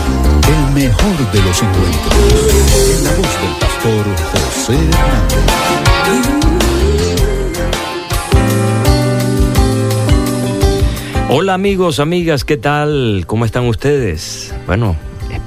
el 0.47 0.75
mejor 0.75 1.17
de 1.33 1.43
los 1.43 1.63
encuentros, 1.63 2.15
en 2.99 3.05
la 3.05 3.11
voz 3.13 3.41
del 3.41 3.55
pastor 3.59 4.05
José 4.31 4.75
Hernández. 4.75 5.39
Hola 11.31 11.55
amigos, 11.55 11.99
amigas, 11.99 12.45
¿qué 12.45 12.59
tal? 12.59 13.25
¿Cómo 13.27 13.47
están 13.47 13.67
ustedes? 13.69 14.53
Bueno, 14.67 14.97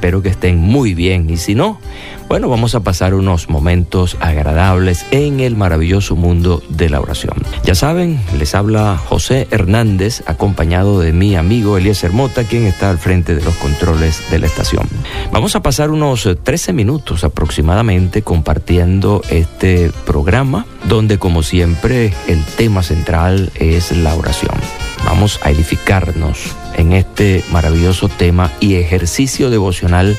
espero 0.03 0.21
que 0.21 0.27
estén 0.27 0.57
muy 0.57 0.93
bien 0.93 1.29
y 1.29 1.37
si 1.37 1.55
no, 1.55 1.79
bueno, 2.27 2.49
vamos 2.49 2.75
a 2.75 2.81
pasar 2.81 3.13
unos 3.13 3.47
momentos 3.47 4.17
agradables 4.19 5.05
en 5.11 5.39
el 5.39 5.55
maravilloso 5.55 6.17
mundo 6.17 6.61
de 6.67 6.89
la 6.89 6.99
oración. 6.99 7.35
Ya 7.63 7.73
saben, 7.73 8.19
les 8.37 8.53
habla 8.53 8.97
José 8.97 9.47
Hernández, 9.49 10.21
acompañado 10.25 10.99
de 10.99 11.13
mi 11.13 11.37
amigo 11.37 11.77
Elías 11.77 12.03
Mota, 12.11 12.43
quien 12.43 12.65
está 12.65 12.89
al 12.89 12.97
frente 12.97 13.33
de 13.33 13.45
los 13.45 13.55
controles 13.55 14.29
de 14.29 14.39
la 14.39 14.47
estación. 14.47 14.89
Vamos 15.31 15.55
a 15.55 15.61
pasar 15.61 15.89
unos 15.89 16.27
13 16.43 16.73
minutos 16.73 17.23
aproximadamente 17.23 18.23
compartiendo 18.23 19.21
este 19.29 19.89
programa, 20.05 20.65
donde 20.83 21.17
como 21.17 21.43
siempre 21.43 22.13
el 22.27 22.43
tema 22.57 22.83
central 22.83 23.53
es 23.55 23.95
la 23.95 24.13
oración. 24.15 24.57
Vamos 25.05 25.39
a 25.43 25.49
edificarnos 25.49 26.57
en 26.75 26.93
este 26.93 27.43
maravilloso 27.51 28.09
tema 28.09 28.51
y 28.59 28.75
ejercicio 28.75 29.49
devocional 29.49 30.17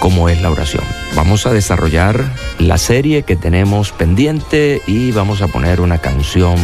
como 0.00 0.28
es 0.28 0.40
la 0.42 0.50
oración. 0.50 0.84
Vamos 1.14 1.46
a 1.46 1.52
desarrollar 1.52 2.24
la 2.58 2.78
serie 2.78 3.22
que 3.22 3.36
tenemos 3.36 3.92
pendiente 3.92 4.80
y 4.86 5.12
vamos 5.12 5.42
a 5.42 5.48
poner 5.48 5.80
una 5.80 5.98
canción 5.98 6.56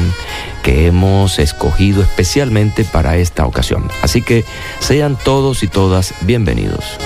que 0.63 0.87
hemos 0.87 1.39
escogido 1.39 2.03
especialmente 2.03 2.85
para 2.85 3.17
esta 3.17 3.47
ocasión. 3.47 3.89
Así 4.03 4.23
que 4.23 4.45
sean 4.81 5.17
todos 5.23 5.63
y 5.63 5.69
todas 5.69 6.15
bienvenidos. 6.23 6.99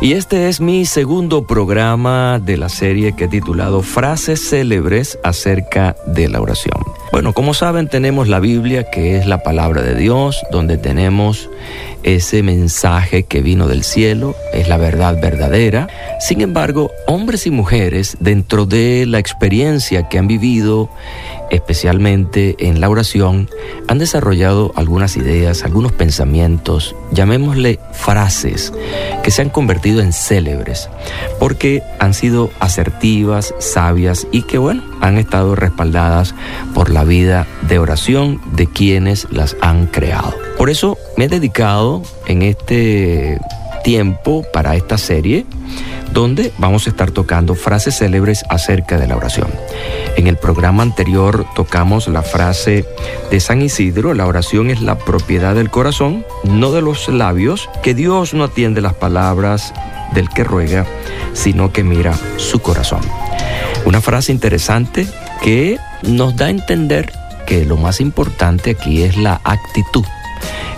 Y 0.00 0.12
este 0.12 0.48
es 0.48 0.60
mi 0.60 0.84
segundo 0.84 1.46
programa 1.46 2.38
de 2.38 2.58
la 2.58 2.68
serie 2.68 3.16
que 3.16 3.24
he 3.24 3.28
titulado 3.28 3.80
Frases 3.82 4.50
célebres 4.50 5.18
acerca 5.24 5.96
de 6.06 6.28
la 6.28 6.40
oración. 6.40 6.78
Bueno, 7.12 7.32
como 7.32 7.54
saben, 7.54 7.88
tenemos 7.88 8.28
la 8.28 8.38
Biblia, 8.38 8.90
que 8.90 9.16
es 9.16 9.26
la 9.26 9.42
palabra 9.42 9.80
de 9.80 9.94
Dios, 9.94 10.42
donde 10.50 10.76
tenemos 10.76 11.48
ese 12.02 12.42
mensaje 12.42 13.24
que 13.24 13.42
vino 13.42 13.66
del 13.66 13.82
cielo, 13.82 14.34
es 14.52 14.68
la 14.68 14.76
verdad 14.76 15.20
verdadera. 15.20 15.88
Sin 16.20 16.40
embargo, 16.40 16.90
hombres 17.06 17.46
y 17.46 17.50
mujeres, 17.50 18.16
dentro 18.20 18.66
de 18.66 19.06
la 19.06 19.18
experiencia 19.18 20.08
que 20.08 20.18
han 20.18 20.28
vivido, 20.28 20.88
especialmente 21.50 22.56
en 22.58 22.80
la 22.80 22.88
oración, 22.88 23.48
han 23.88 23.98
desarrollado 23.98 24.72
algunas 24.76 25.16
ideas, 25.16 25.64
algunos 25.64 25.92
pensamientos, 25.92 26.94
llamémosle 27.12 27.78
frases, 27.92 28.72
que 29.22 29.30
se 29.30 29.42
han 29.42 29.50
convertido 29.50 30.00
en 30.00 30.12
célebres, 30.12 30.88
porque 31.38 31.82
han 31.98 32.14
sido 32.14 32.50
asertivas, 32.60 33.54
sabias 33.58 34.26
y 34.32 34.42
que, 34.42 34.58
bueno, 34.58 34.82
han 35.00 35.18
estado 35.18 35.54
respaldadas 35.54 36.34
por 36.74 36.90
la 36.90 37.04
vida 37.04 37.46
de 37.68 37.78
oración 37.78 38.40
de 38.52 38.66
quienes 38.66 39.26
las 39.30 39.56
han 39.60 39.86
creado. 39.86 40.34
Por 40.56 40.70
eso 40.70 40.98
me 41.16 41.24
he 41.24 41.28
dedicado 41.28 42.02
en 42.26 42.42
este 42.42 43.38
tiempo 43.84 44.44
para 44.52 44.74
esta 44.74 44.98
serie 44.98 45.46
donde 46.12 46.52
vamos 46.58 46.86
a 46.86 46.90
estar 46.90 47.10
tocando 47.10 47.54
frases 47.54 47.98
célebres 47.98 48.44
acerca 48.48 48.98
de 48.98 49.06
la 49.06 49.16
oración. 49.16 49.48
En 50.16 50.26
el 50.26 50.38
programa 50.38 50.82
anterior 50.82 51.46
tocamos 51.54 52.08
la 52.08 52.22
frase 52.22 52.86
de 53.30 53.38
San 53.38 53.60
Isidro, 53.60 54.14
la 54.14 54.26
oración 54.26 54.70
es 54.70 54.80
la 54.80 54.98
propiedad 54.98 55.54
del 55.54 55.70
corazón, 55.70 56.24
no 56.42 56.72
de 56.72 56.80
los 56.80 57.08
labios, 57.08 57.68
que 57.82 57.94
Dios 57.94 58.32
no 58.32 58.44
atiende 58.44 58.80
las 58.80 58.94
palabras 58.94 59.74
del 60.14 60.28
que 60.30 60.42
ruega, 60.42 60.86
sino 61.34 61.72
que 61.72 61.84
mira 61.84 62.14
su 62.38 62.60
corazón. 62.60 63.02
Una 63.84 64.00
frase 64.00 64.32
interesante 64.32 65.06
que 65.42 65.78
nos 66.02 66.34
da 66.34 66.46
a 66.46 66.50
entender 66.50 67.12
que 67.46 67.64
lo 67.64 67.76
más 67.76 68.00
importante 68.00 68.70
aquí 68.70 69.02
es 69.02 69.16
la 69.16 69.40
actitud, 69.44 70.04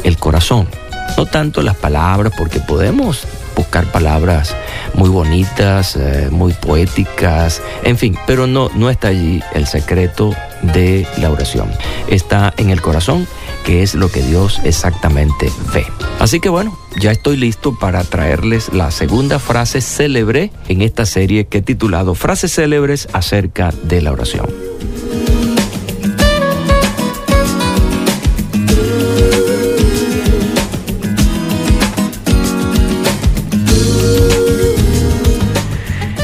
el 0.04 0.18
corazón, 0.18 0.68
no 1.16 1.26
tanto 1.26 1.62
las 1.62 1.76
palabras, 1.76 2.32
porque 2.36 2.60
podemos 2.60 3.26
buscar 3.58 3.86
palabras 3.86 4.54
muy 4.94 5.08
bonitas, 5.08 5.96
eh, 5.96 6.28
muy 6.30 6.52
poéticas, 6.52 7.60
en 7.82 7.98
fin, 7.98 8.16
pero 8.26 8.46
no, 8.46 8.70
no 8.74 8.88
está 8.88 9.08
allí 9.08 9.42
el 9.52 9.66
secreto 9.66 10.32
de 10.62 11.06
la 11.18 11.30
oración. 11.30 11.68
Está 12.08 12.54
en 12.56 12.70
el 12.70 12.80
corazón, 12.80 13.26
que 13.64 13.82
es 13.82 13.94
lo 13.94 14.10
que 14.10 14.22
Dios 14.22 14.60
exactamente 14.64 15.50
ve. 15.74 15.84
Así 16.20 16.40
que 16.40 16.48
bueno, 16.48 16.78
ya 17.00 17.10
estoy 17.10 17.36
listo 17.36 17.76
para 17.78 18.04
traerles 18.04 18.72
la 18.72 18.90
segunda 18.90 19.38
frase 19.38 19.80
célebre 19.80 20.52
en 20.68 20.82
esta 20.82 21.04
serie 21.04 21.46
que 21.46 21.58
he 21.58 21.62
titulado 21.62 22.14
Frases 22.14 22.54
célebres 22.54 23.08
acerca 23.12 23.72
de 23.82 24.02
la 24.02 24.12
oración. 24.12 24.46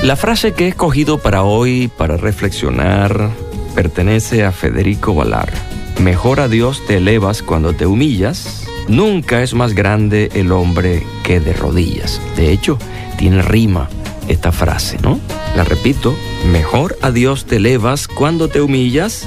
La 0.05 0.16
frase 0.16 0.52
que 0.52 0.66
he 0.66 0.68
escogido 0.68 1.16
para 1.16 1.44
hoy, 1.44 1.88
para 1.88 2.18
reflexionar, 2.18 3.30
pertenece 3.74 4.44
a 4.44 4.52
Federico 4.52 5.14
Valar. 5.14 5.50
Mejor 5.98 6.40
a 6.40 6.48
Dios 6.48 6.82
te 6.86 6.98
elevas 6.98 7.42
cuando 7.42 7.72
te 7.72 7.86
humillas. 7.86 8.66
Nunca 8.86 9.42
es 9.42 9.55
más 9.55 9.72
grande 9.72 10.28
el 10.34 10.52
hombre 10.52 11.07
que 11.22 11.40
de 11.40 11.55
rodillas. 11.55 12.20
De 12.36 12.52
hecho, 12.52 12.78
tiene 13.16 13.40
rima 13.40 13.88
esta 14.28 14.52
frase, 14.52 14.98
¿no? 15.00 15.18
La 15.57 15.64
repito, 15.64 16.14
mejor 16.52 16.98
a 17.00 17.11
Dios 17.11 17.46
te 17.46 17.57
elevas 17.57 18.07
cuando 18.07 18.48
te 18.48 18.61
humillas. 18.61 19.26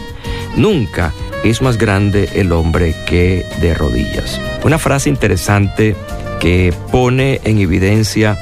Nunca 0.56 1.12
es 1.44 1.64
más 1.64 1.80
grande 1.80 2.30
el 2.36 2.52
hombre 2.52 2.94
que 3.08 3.48
de 3.62 3.74
rodillas. 3.74 4.40
Una 4.64 4.78
frase 4.78 5.10
interesante 5.10 5.96
que 6.40 6.74
pone 6.92 7.42
en 7.44 7.60
evidencia 7.60 8.38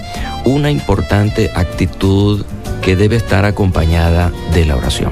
una 0.45 0.69
importante 0.71 1.51
actitud 1.55 2.45
que 2.81 2.95
debe 2.95 3.15
estar 3.15 3.45
acompañada 3.45 4.31
de 4.53 4.65
la 4.65 4.75
oración. 4.75 5.11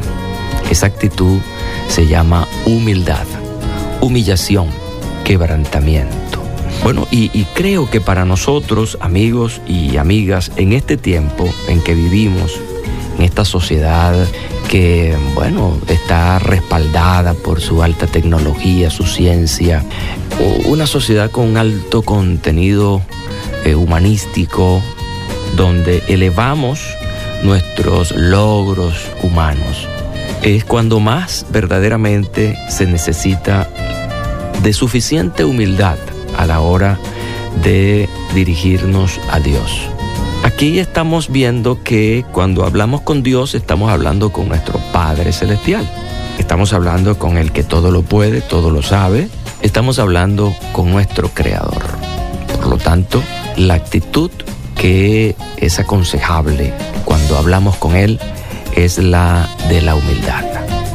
Esa 0.70 0.86
actitud 0.86 1.40
se 1.88 2.08
llama 2.08 2.48
humildad, 2.66 3.26
humillación, 4.02 4.68
quebrantamiento. 5.24 6.44
Bueno, 6.84 7.08
y, 7.12 7.30
creo 7.54 7.90
que 7.90 8.02
para 8.02 8.26
nosotros, 8.26 8.98
amigos 9.00 9.62
y 9.68 9.98
amigas, 9.98 10.52
en 10.58 10.74
este 10.74 10.98
tiempo 10.98 11.50
en 11.70 11.82
que 11.82 11.96
vivimos, 11.96 12.60
en 13.18 13.24
esta 13.24 13.46
sociedad 13.46 14.14
que, 14.70 15.16
bueno, 15.36 15.78
está 15.88 16.40
respaldada 16.40 17.34
por 17.34 17.62
su 17.62 17.84
alta 17.84 18.08
tecnología, 18.08 18.90
su 18.90 19.04
ciencia, 19.04 19.84
una 20.66 20.88
sociedad 20.88 21.32
con 21.32 21.58
alto 21.58 22.02
contenido 22.02 23.02
eh, 23.66 23.76
humanístico, 23.76 24.82
donde 25.56 26.04
elevamos 26.08 26.82
nuestros 27.44 28.12
logros 28.12 28.96
humanos. 29.22 29.88
Es 30.42 30.66
cuando 30.66 31.00
más 31.00 31.46
verdaderamente 31.52 32.58
se 32.70 32.86
necesita 32.86 33.70
de 34.62 34.74
suficiente 34.74 35.46
humildad 35.46 35.98
a 36.38 36.46
la 36.46 36.62
hora 36.62 36.98
de 37.64 38.10
dirigirnos 38.34 39.20
a 39.30 39.40
Dios. 39.40 39.93
Aquí 40.54 40.78
estamos 40.78 41.30
viendo 41.30 41.84
que 41.84 42.24
cuando 42.32 42.64
hablamos 42.64 43.02
con 43.02 43.24
Dios 43.24 43.56
estamos 43.56 43.92
hablando 43.92 44.32
con 44.32 44.48
nuestro 44.48 44.80
Padre 44.94 45.34
Celestial. 45.34 45.90
Estamos 46.38 46.74
hablando 46.74 47.18
con 47.18 47.38
el 47.38 47.52
que 47.52 47.64
todo 47.64 47.90
lo 47.90 48.04
puede, 48.04 48.40
todo 48.42 48.70
lo 48.70 48.84
sabe. 48.84 49.30
Estamos 49.64 49.98
hablando 49.98 50.54
con 50.72 50.92
nuestro 50.92 51.30
Creador. 51.30 51.82
Por 52.56 52.68
lo 52.68 52.78
tanto, 52.78 53.24
la 53.58 53.74
actitud 53.74 54.30
que 54.76 55.36
es 55.58 55.80
aconsejable 55.80 56.72
cuando 57.04 57.36
hablamos 57.38 57.76
con 57.78 57.96
Él 57.96 58.20
es 58.76 59.00
la 59.00 59.50
de 59.70 59.82
la 59.82 59.96
humildad. 59.96 60.46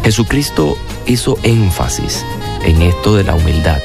Jesucristo 0.05 0.79
hizo 1.05 1.37
énfasis 1.43 2.25
en 2.65 2.81
esto 2.81 3.17
de 3.17 3.25
la 3.25 3.35
humildad 3.35 3.81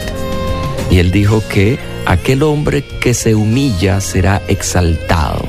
y 0.91 0.99
Él 0.99 1.11
dijo 1.11 1.41
que 1.49 1.79
aquel 2.05 2.43
hombre 2.43 2.83
que 2.83 3.13
se 3.13 3.35
humilla 3.35 4.01
será 4.01 4.41
exaltado, 4.47 5.43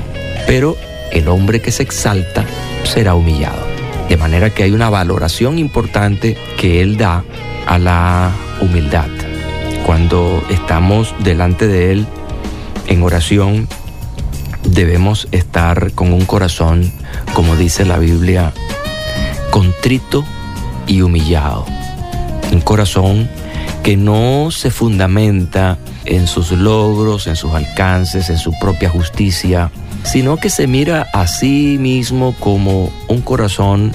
pero 0.47 0.77
el 1.11 1.27
hombre 1.27 1.61
que 1.61 1.71
se 1.71 1.83
exalta 1.83 2.45
será 2.83 3.15
humillado. 3.15 3.65
De 4.09 4.17
manera 4.17 4.49
que 4.49 4.63
hay 4.63 4.71
una 4.71 4.89
valoración 4.89 5.57
importante 5.57 6.37
que 6.57 6.81
Él 6.81 6.97
da 6.97 7.23
a 7.65 7.77
la 7.79 8.31
humildad. 8.61 9.07
Cuando 9.85 10.43
estamos 10.49 11.13
delante 11.23 11.67
de 11.67 11.91
Él 11.91 12.05
en 12.87 13.03
oración, 13.03 13.67
debemos 14.63 15.27
estar 15.31 15.91
con 15.93 16.13
un 16.13 16.25
corazón, 16.25 16.91
como 17.33 17.55
dice 17.55 17.85
la 17.85 17.97
Biblia, 17.97 18.53
contrito 19.51 20.23
y 20.87 21.01
humillado. 21.01 21.65
Un 22.51 22.61
corazón 22.61 23.29
que 23.83 23.97
no 23.97 24.49
se 24.51 24.71
fundamenta 24.71 25.77
en 26.05 26.27
sus 26.27 26.51
logros, 26.51 27.27
en 27.27 27.35
sus 27.35 27.53
alcances, 27.53 28.29
en 28.29 28.37
su 28.37 28.51
propia 28.59 28.89
justicia, 28.89 29.71
sino 30.05 30.37
que 30.37 30.49
se 30.49 30.67
mira 30.67 31.07
a 31.13 31.27
sí 31.27 31.77
mismo 31.79 32.33
como 32.39 32.91
un 33.07 33.21
corazón 33.21 33.91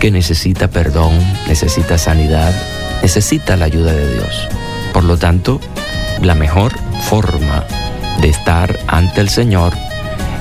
que 0.00 0.10
necesita 0.10 0.68
perdón, 0.68 1.18
necesita 1.48 1.98
sanidad, 1.98 2.54
necesita 3.02 3.56
la 3.56 3.66
ayuda 3.66 3.92
de 3.92 4.14
Dios. 4.14 4.48
Por 4.92 5.04
lo 5.04 5.18
tanto, 5.18 5.60
la 6.22 6.34
mejor 6.34 6.72
forma 7.08 7.64
de 8.20 8.28
estar 8.28 8.78
ante 8.86 9.20
el 9.20 9.28
Señor 9.28 9.72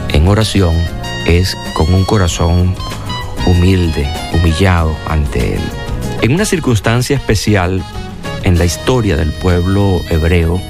en 0.10 0.28
oración 0.28 0.76
es 1.26 1.58
con 1.74 1.94
un 1.94 2.06
corazón 2.06 2.76
humilde, 3.46 4.08
humillado 4.34 4.96
ante 5.08 5.56
Él. 5.56 5.62
En 6.22 6.34
una 6.34 6.46
circunstancia 6.46 7.16
especial 7.16 7.84
en 8.44 8.58
la 8.58 8.66
historia 8.66 9.18
del 9.18 9.32
pueblo 9.32 10.00
hebreo, 10.10 10.62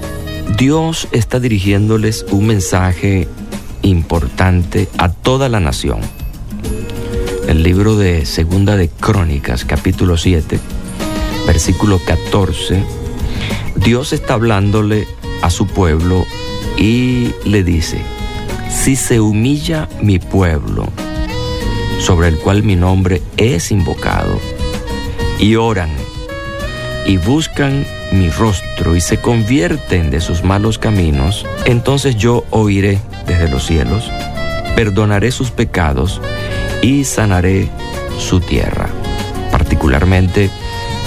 Dios 0.58 1.08
está 1.12 1.40
dirigiéndoles 1.40 2.26
un 2.32 2.48
mensaje 2.48 3.28
importante 3.82 4.88
a 4.98 5.10
toda 5.10 5.50
la 5.50 5.60
nación. 5.60 6.00
El 7.48 7.64
libro 7.64 7.96
de 7.96 8.26
Segunda 8.26 8.78
de 8.78 8.90
Crónicas, 8.90 9.66
capítulo 9.66 10.18
7, 10.18 10.60
versículo 11.48 12.00
14, 12.06 12.84
Dios 13.76 14.14
está 14.14 14.36
hablándole 14.36 15.08
a 15.42 15.50
su 15.50 15.68
pueblo 15.68 16.26
y 16.78 17.32
le 17.46 17.64
dice, 17.64 18.02
si 18.70 18.96
se 18.96 19.20
humilla 19.20 19.90
mi 20.02 20.20
pueblo, 20.20 20.88
sobre 22.00 22.30
el 22.30 22.38
cual 22.38 22.64
mi 22.64 22.76
nombre 22.76 23.22
es 23.38 23.72
invocado, 23.72 24.40
y 25.40 25.56
oran 25.56 25.90
y 27.06 27.18
buscan 27.18 27.86
mi 28.12 28.30
rostro 28.30 28.96
y 28.96 29.02
se 29.02 29.18
convierten 29.18 30.12
de 30.12 30.20
sus 30.20 30.44
malos 30.44 30.78
caminos, 30.78 31.46
entonces 31.66 32.16
yo 32.16 32.46
oiré 32.50 33.00
desde 33.26 33.50
los 33.50 33.66
cielos, 33.66 34.10
perdonaré 34.76 35.32
sus 35.32 35.52
pecados 35.52 36.22
y 36.82 37.06
sanaré 37.06 37.70
su 38.18 38.40
tierra. 38.40 38.90
Particularmente, 39.52 40.50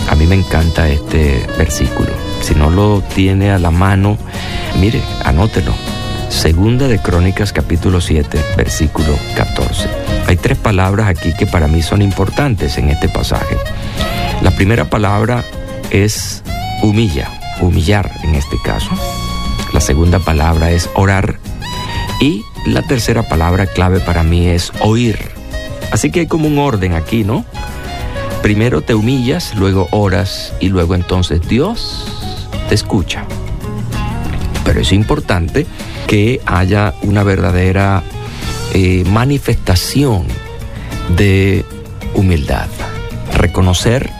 a 0.08 0.14
mí 0.14 0.26
me 0.26 0.34
encanta 0.34 0.88
este 0.88 1.46
versículo. 1.58 2.10
Si 2.40 2.54
no 2.54 2.70
lo 2.70 3.02
tiene 3.14 3.50
a 3.50 3.58
la 3.58 3.70
mano, 3.70 4.18
mire, 4.80 5.02
anótelo. 5.24 5.72
Segunda 6.28 6.88
de 6.88 6.98
Crónicas 6.98 7.52
capítulo 7.52 8.00
7, 8.00 8.38
versículo 8.56 9.16
14. 9.36 9.88
Hay 10.26 10.36
tres 10.36 10.58
palabras 10.58 11.08
aquí 11.08 11.32
que 11.38 11.46
para 11.46 11.68
mí 11.68 11.82
son 11.82 12.02
importantes 12.02 12.76
en 12.76 12.90
este 12.90 13.08
pasaje. 13.08 13.56
La 14.42 14.50
primera 14.50 14.84
palabra 14.86 15.44
es 15.90 16.42
humilla, 16.84 17.30
humillar 17.60 18.10
en 18.22 18.34
este 18.34 18.56
caso. 18.62 18.90
La 19.72 19.80
segunda 19.80 20.18
palabra 20.18 20.70
es 20.70 20.90
orar. 20.94 21.38
Y 22.20 22.44
la 22.66 22.82
tercera 22.82 23.22
palabra 23.28 23.66
clave 23.66 24.00
para 24.00 24.22
mí 24.22 24.46
es 24.46 24.70
oír. 24.80 25.18
Así 25.90 26.10
que 26.10 26.20
hay 26.20 26.26
como 26.26 26.46
un 26.46 26.58
orden 26.58 26.92
aquí, 26.92 27.24
¿no? 27.24 27.44
Primero 28.42 28.82
te 28.82 28.94
humillas, 28.94 29.54
luego 29.54 29.88
oras 29.90 30.52
y 30.60 30.68
luego 30.68 30.94
entonces 30.94 31.40
Dios 31.48 32.06
te 32.68 32.74
escucha. 32.74 33.24
Pero 34.64 34.80
es 34.80 34.92
importante 34.92 35.66
que 36.06 36.40
haya 36.46 36.94
una 37.02 37.22
verdadera 37.22 38.02
eh, 38.74 39.04
manifestación 39.06 40.26
de 41.16 41.64
humildad. 42.14 42.68
Reconocer 43.36 44.10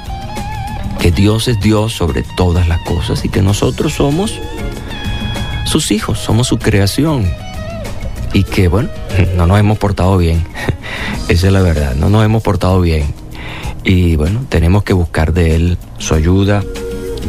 que 1.05 1.11
Dios 1.11 1.49
es 1.49 1.61
Dios 1.61 1.93
sobre 1.93 2.23
todas 2.23 2.67
las 2.67 2.81
cosas 2.81 3.27
y 3.27 3.29
que 3.29 3.43
nosotros 3.43 3.93
somos 3.93 4.41
sus 5.67 5.91
hijos, 5.91 6.19
somos 6.19 6.47
su 6.47 6.59
creación. 6.59 7.31
Y 8.33 8.45
que, 8.45 8.69
bueno, 8.69 8.89
no 9.37 9.47
nos 9.47 9.61
hemos 9.61 9.77
portado 9.77 10.17
bien. 10.17 10.43
Esa 11.29 11.49
es 11.49 11.53
la 11.53 11.61
verdad, 11.61 11.95
no 11.95 12.09
nos 12.09 12.25
hemos 12.25 12.43
portado 12.43 12.81
bien. 12.81 13.05
Y 13.85 14.17
bueno, 14.17 14.47
tenemos 14.49 14.83
que 14.83 14.95
buscar 14.95 15.35
de 15.35 15.55
Él 15.55 15.79
su 15.99 16.15
ayuda, 16.15 16.65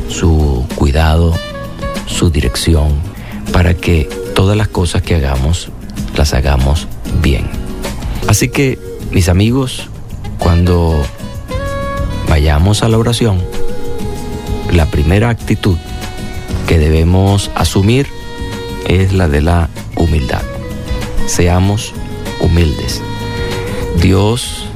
su 0.08 0.66
cuidado, 0.76 1.34
su 2.06 2.30
dirección, 2.30 2.94
para 3.52 3.74
que 3.74 4.08
todas 4.36 4.56
las 4.56 4.70
cosas 4.70 5.02
que 5.02 5.16
hagamos 5.16 5.68
las 6.16 6.34
hagamos 6.34 6.88
bien. 7.22 7.50
Así 8.30 8.48
que, 8.48 8.80
mis 9.12 9.28
amigos, 9.28 9.90
cuando 10.40 11.06
vayamos 12.30 12.82
a 12.82 12.88
la 12.88 12.98
oración, 12.98 13.44
la 14.76 14.86
primera 14.88 15.30
actitud 15.30 15.78
que 16.68 16.78
debemos 16.78 17.50
asumir 17.56 18.08
es 18.88 19.14
la 19.14 19.30
de 19.30 19.42
la 19.42 19.70
humildad. 19.96 20.42
Seamos 21.28 21.94
humildes. 22.42 23.02
Dios 24.02 24.68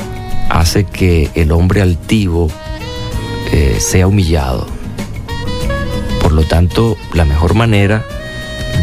hace 0.50 0.86
que 0.86 1.30
el 1.36 1.52
hombre 1.52 1.82
altivo 1.82 2.50
eh, 3.52 3.78
sea 3.80 4.08
humillado. 4.08 4.68
Por 6.22 6.32
lo 6.32 6.44
tanto, 6.44 6.96
la 7.14 7.26
mejor 7.26 7.54
manera 7.54 8.06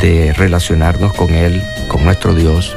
de 0.02 0.34
relacionarnos 0.34 1.14
con 1.14 1.30
Él, 1.30 1.62
con 1.88 2.04
nuestro 2.04 2.34
Dios, 2.34 2.76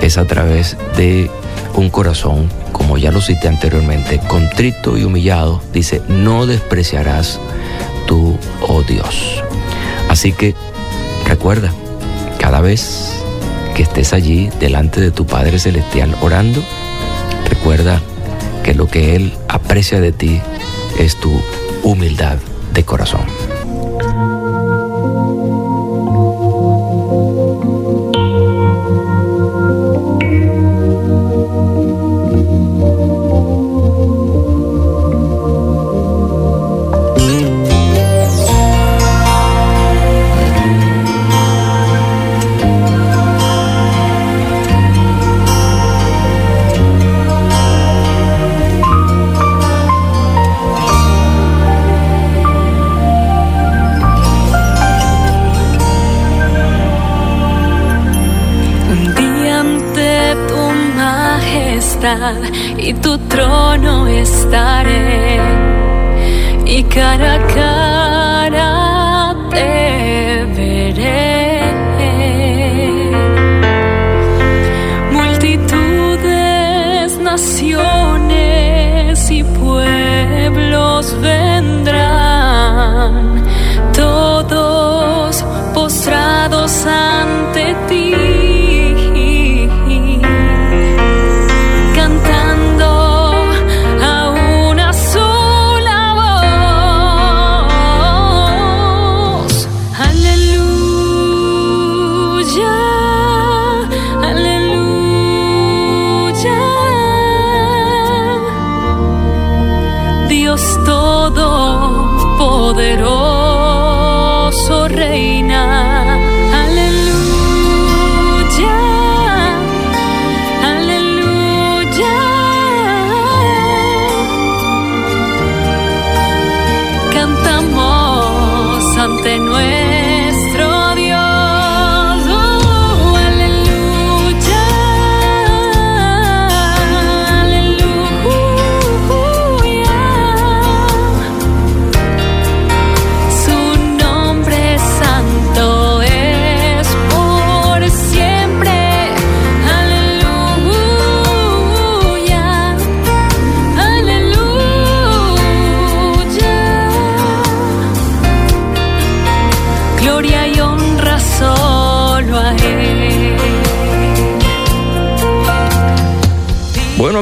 es 0.00 0.16
a 0.16 0.24
través 0.26 0.76
de 0.96 1.30
un 1.74 1.90
corazón, 1.90 2.48
como 2.72 2.96
ya 2.96 3.10
lo 3.10 3.20
cité 3.20 3.48
anteriormente, 3.48 4.20
contrito 4.26 4.96
y 4.96 5.04
humillado. 5.04 5.62
Dice, 5.72 6.00
no 6.08 6.46
despreciarás 6.46 7.40
tú, 8.06 8.38
oh 8.60 8.82
Dios. 8.82 9.42
Así 10.08 10.32
que 10.32 10.54
recuerda, 11.26 11.72
cada 12.38 12.60
vez 12.60 13.22
que 13.74 13.82
estés 13.82 14.12
allí 14.12 14.50
delante 14.60 15.00
de 15.00 15.10
tu 15.10 15.26
Padre 15.26 15.58
Celestial 15.58 16.14
orando, 16.20 16.62
recuerda 17.48 18.00
que 18.62 18.74
lo 18.74 18.86
que 18.86 19.16
Él 19.16 19.32
aprecia 19.48 20.00
de 20.00 20.12
ti 20.12 20.40
es 20.98 21.16
tu 21.16 21.32
humildad 21.82 22.38
de 22.72 22.84
corazón. 22.84 23.43
Y 62.84 62.92
tu 62.92 63.16
trono 63.16 63.53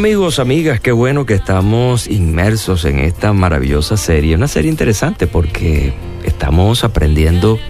amigos, 0.02 0.40
amigas, 0.40 0.80
qué 0.80 0.90
bueno 0.90 1.26
que 1.26 1.34
estamos 1.34 2.08
inmersos 2.08 2.84
en 2.86 2.98
esta 2.98 3.32
maravillosa 3.32 3.96
serie. 3.96 4.34
Una 4.34 4.48
serie 4.48 4.68
interesante 4.68 5.28
porque 5.28 5.92
estamos 6.24 6.82
aprendiendo 6.82 7.60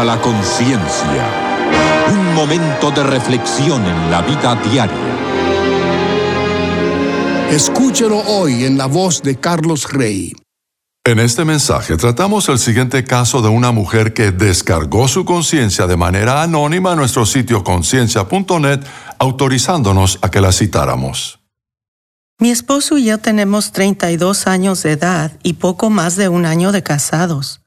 A 0.00 0.04
la 0.04 0.18
conciencia. 0.20 1.28
Un 2.10 2.34
momento 2.34 2.90
de 2.90 3.02
reflexión 3.02 3.84
en 3.84 4.10
la 4.10 4.22
vida 4.22 4.56
diaria. 4.56 4.96
Escúchelo 7.50 8.18
hoy 8.20 8.64
en 8.64 8.78
la 8.78 8.86
voz 8.86 9.22
de 9.22 9.36
Carlos 9.36 9.92
Rey. 9.92 10.32
En 11.04 11.18
este 11.18 11.44
mensaje 11.44 11.98
tratamos 11.98 12.48
el 12.48 12.58
siguiente 12.58 13.04
caso 13.04 13.42
de 13.42 13.48
una 13.48 13.72
mujer 13.72 14.14
que 14.14 14.32
descargó 14.32 15.06
su 15.06 15.26
conciencia 15.26 15.86
de 15.86 15.98
manera 15.98 16.42
anónima 16.42 16.92
a 16.92 16.96
nuestro 16.96 17.26
sitio 17.26 17.62
conciencia.net, 17.62 18.80
autorizándonos 19.18 20.18
a 20.22 20.30
que 20.30 20.40
la 20.40 20.52
citáramos. 20.52 21.40
Mi 22.38 22.50
esposo 22.50 22.96
y 22.96 23.04
yo 23.04 23.18
tenemos 23.18 23.72
32 23.72 24.46
años 24.46 24.82
de 24.82 24.92
edad 24.92 25.32
y 25.42 25.54
poco 25.54 25.90
más 25.90 26.16
de 26.16 26.30
un 26.30 26.46
año 26.46 26.72
de 26.72 26.82
casados. 26.82 27.60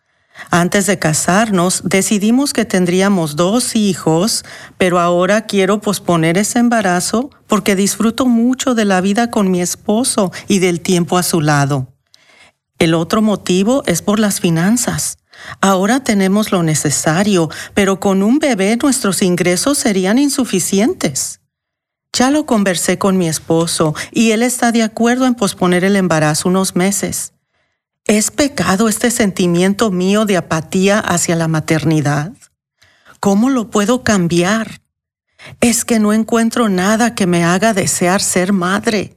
Antes 0.49 0.85
de 0.85 0.99
casarnos 0.99 1.83
decidimos 1.85 2.53
que 2.53 2.65
tendríamos 2.65 3.35
dos 3.35 3.75
hijos, 3.75 4.43
pero 4.77 4.99
ahora 4.99 5.45
quiero 5.45 5.79
posponer 5.81 6.37
ese 6.37 6.59
embarazo 6.59 7.29
porque 7.47 7.75
disfruto 7.75 8.25
mucho 8.25 8.75
de 8.75 8.85
la 8.85 9.01
vida 9.01 9.29
con 9.29 9.51
mi 9.51 9.61
esposo 9.61 10.31
y 10.47 10.59
del 10.59 10.81
tiempo 10.81 11.17
a 11.17 11.23
su 11.23 11.41
lado. 11.41 11.93
El 12.79 12.93
otro 12.95 13.21
motivo 13.21 13.83
es 13.85 14.01
por 14.01 14.19
las 14.19 14.39
finanzas. 14.39 15.17
Ahora 15.61 16.03
tenemos 16.03 16.51
lo 16.51 16.63
necesario, 16.63 17.49
pero 17.73 17.99
con 17.99 18.23
un 18.23 18.39
bebé 18.39 18.77
nuestros 18.81 19.21
ingresos 19.21 19.77
serían 19.77 20.17
insuficientes. 20.17 21.39
Ya 22.11 22.29
lo 22.29 22.45
conversé 22.45 22.97
con 22.97 23.17
mi 23.17 23.27
esposo 23.27 23.95
y 24.11 24.31
él 24.31 24.43
está 24.43 24.71
de 24.71 24.83
acuerdo 24.83 25.25
en 25.25 25.33
posponer 25.33 25.83
el 25.83 25.95
embarazo 25.95 26.49
unos 26.49 26.75
meses. 26.75 27.33
¿Es 28.05 28.31
pecado 28.31 28.89
este 28.89 29.11
sentimiento 29.11 29.89
mío 29.89 30.25
de 30.25 30.35
apatía 30.35 30.99
hacia 30.99 31.37
la 31.37 31.47
maternidad? 31.47 32.33
¿Cómo 33.21 33.49
lo 33.49 33.69
puedo 33.69 34.03
cambiar? 34.03 34.81
Es 35.61 35.85
que 35.85 35.99
no 35.99 36.11
encuentro 36.11 36.67
nada 36.67 37.15
que 37.15 37.27
me 37.27 37.45
haga 37.45 37.73
desear 37.73 38.21
ser 38.21 38.51
madre. 38.51 39.15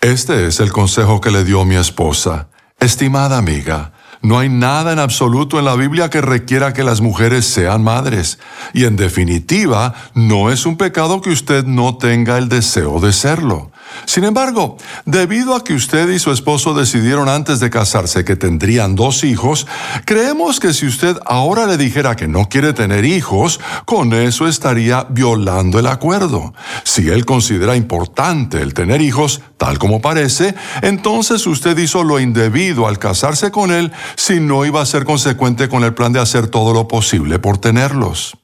Este 0.00 0.46
es 0.46 0.60
el 0.60 0.70
consejo 0.70 1.20
que 1.20 1.32
le 1.32 1.44
dio 1.44 1.64
mi 1.64 1.74
esposa. 1.74 2.50
Estimada 2.78 3.36
amiga, 3.36 3.94
no 4.22 4.38
hay 4.38 4.48
nada 4.48 4.92
en 4.92 5.00
absoluto 5.00 5.58
en 5.58 5.64
la 5.64 5.74
Biblia 5.74 6.10
que 6.10 6.20
requiera 6.20 6.72
que 6.72 6.84
las 6.84 7.00
mujeres 7.00 7.46
sean 7.46 7.82
madres. 7.82 8.38
Y 8.74 8.84
en 8.84 8.94
definitiva, 8.94 9.92
no 10.14 10.52
es 10.52 10.66
un 10.66 10.76
pecado 10.76 11.20
que 11.20 11.30
usted 11.30 11.64
no 11.64 11.98
tenga 11.98 12.38
el 12.38 12.48
deseo 12.48 13.00
de 13.00 13.12
serlo. 13.12 13.72
Sin 14.06 14.24
embargo, 14.24 14.76
debido 15.04 15.54
a 15.54 15.64
que 15.64 15.74
usted 15.74 16.08
y 16.10 16.18
su 16.18 16.30
esposo 16.30 16.74
decidieron 16.74 17.28
antes 17.28 17.60
de 17.60 17.70
casarse 17.70 18.24
que 18.24 18.36
tendrían 18.36 18.94
dos 18.94 19.24
hijos, 19.24 19.66
creemos 20.04 20.60
que 20.60 20.72
si 20.72 20.86
usted 20.86 21.16
ahora 21.26 21.66
le 21.66 21.76
dijera 21.76 22.16
que 22.16 22.28
no 22.28 22.48
quiere 22.48 22.72
tener 22.72 23.04
hijos, 23.04 23.60
con 23.84 24.12
eso 24.12 24.46
estaría 24.46 25.06
violando 25.08 25.78
el 25.78 25.86
acuerdo. 25.86 26.54
Si 26.84 27.08
él 27.08 27.24
considera 27.24 27.76
importante 27.76 28.60
el 28.60 28.74
tener 28.74 29.00
hijos, 29.00 29.40
tal 29.56 29.78
como 29.78 30.00
parece, 30.00 30.54
entonces 30.82 31.46
usted 31.46 31.76
hizo 31.78 32.04
lo 32.04 32.20
indebido 32.20 32.86
al 32.86 32.98
casarse 32.98 33.50
con 33.50 33.70
él 33.70 33.92
si 34.16 34.40
no 34.40 34.64
iba 34.64 34.80
a 34.80 34.86
ser 34.86 35.04
consecuente 35.04 35.68
con 35.68 35.84
el 35.84 35.94
plan 35.94 36.12
de 36.12 36.20
hacer 36.20 36.48
todo 36.48 36.72
lo 36.72 36.88
posible 36.88 37.38
por 37.38 37.58
tenerlos. 37.58 38.36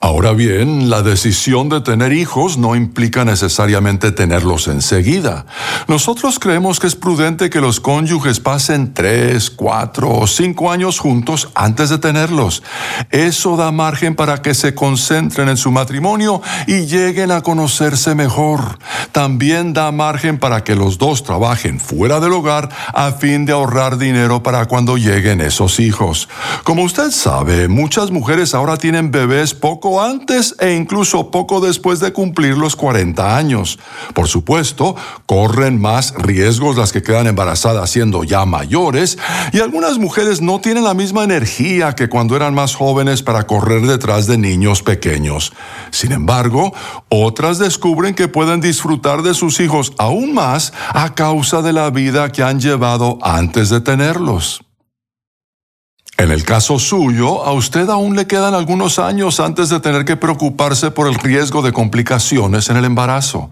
Ahora 0.00 0.32
bien, 0.32 0.90
la 0.90 1.00
decisión 1.00 1.70
de 1.70 1.80
tener 1.80 2.12
hijos 2.12 2.58
no 2.58 2.76
implica 2.76 3.24
necesariamente 3.24 4.12
tenerlos 4.12 4.68
enseguida. 4.68 5.46
Nosotros 5.88 6.38
creemos 6.38 6.78
que 6.78 6.88
es 6.88 6.94
prudente 6.94 7.48
que 7.48 7.62
los 7.62 7.80
cónyuges 7.80 8.38
pasen 8.38 8.92
tres, 8.92 9.48
cuatro 9.48 10.10
o 10.10 10.26
cinco 10.26 10.70
años 10.70 10.98
juntos 10.98 11.48
antes 11.54 11.88
de 11.88 11.96
tenerlos. 11.96 12.62
Eso 13.10 13.56
da 13.56 13.72
margen 13.72 14.14
para 14.14 14.42
que 14.42 14.52
se 14.52 14.74
concentren 14.74 15.48
en 15.48 15.56
su 15.56 15.70
matrimonio 15.70 16.42
y 16.66 16.84
lleguen 16.84 17.30
a 17.30 17.40
conocerse 17.40 18.14
mejor. 18.14 18.78
También 19.10 19.72
da 19.72 19.90
margen 19.90 20.38
para 20.38 20.64
que 20.64 20.74
los 20.74 20.98
dos 20.98 21.22
trabajen 21.22 21.80
fuera 21.80 22.20
del 22.20 22.34
hogar 22.34 22.68
a 22.92 23.12
fin 23.12 23.46
de 23.46 23.52
ahorrar 23.52 23.96
dinero 23.96 24.42
para 24.42 24.66
cuando 24.66 24.98
lleguen 24.98 25.40
esos 25.40 25.80
hijos. 25.80 26.28
Como 26.62 26.82
usted 26.82 27.10
sabe, 27.10 27.68
muchas 27.68 28.10
mujeres 28.10 28.54
ahora 28.54 28.76
tienen 28.76 29.10
bebés 29.10 29.54
poco 29.54 29.83
antes 30.00 30.54
e 30.58 30.72
incluso 30.72 31.30
poco 31.30 31.60
después 31.60 32.00
de 32.00 32.12
cumplir 32.12 32.56
los 32.56 32.74
40 32.74 33.36
años. 33.36 33.78
Por 34.14 34.28
supuesto, 34.28 34.96
corren 35.26 35.80
más 35.80 36.14
riesgos 36.16 36.76
las 36.76 36.92
que 36.92 37.02
quedan 37.02 37.26
embarazadas 37.26 37.90
siendo 37.90 38.24
ya 38.24 38.46
mayores 38.46 39.18
y 39.52 39.60
algunas 39.60 39.98
mujeres 39.98 40.40
no 40.40 40.60
tienen 40.60 40.84
la 40.84 40.94
misma 40.94 41.22
energía 41.24 41.94
que 41.94 42.08
cuando 42.08 42.34
eran 42.34 42.54
más 42.54 42.74
jóvenes 42.74 43.22
para 43.22 43.46
correr 43.46 43.82
detrás 43.82 44.26
de 44.26 44.38
niños 44.38 44.82
pequeños. 44.82 45.52
Sin 45.90 46.12
embargo, 46.12 46.72
otras 47.10 47.58
descubren 47.58 48.14
que 48.14 48.28
pueden 48.28 48.60
disfrutar 48.60 49.22
de 49.22 49.34
sus 49.34 49.60
hijos 49.60 49.92
aún 49.98 50.32
más 50.32 50.72
a 50.88 51.14
causa 51.14 51.60
de 51.60 51.72
la 51.72 51.90
vida 51.90 52.32
que 52.32 52.42
han 52.42 52.58
llevado 52.58 53.18
antes 53.22 53.68
de 53.68 53.80
tenerlos. 53.80 54.64
En 56.16 56.30
el 56.30 56.44
caso 56.44 56.78
suyo, 56.78 57.44
a 57.44 57.52
usted 57.52 57.90
aún 57.90 58.14
le 58.14 58.28
quedan 58.28 58.54
algunos 58.54 59.00
años 59.00 59.40
antes 59.40 59.68
de 59.68 59.80
tener 59.80 60.04
que 60.04 60.16
preocuparse 60.16 60.92
por 60.92 61.08
el 61.08 61.16
riesgo 61.16 61.60
de 61.60 61.72
complicaciones 61.72 62.70
en 62.70 62.76
el 62.76 62.84
embarazo. 62.84 63.50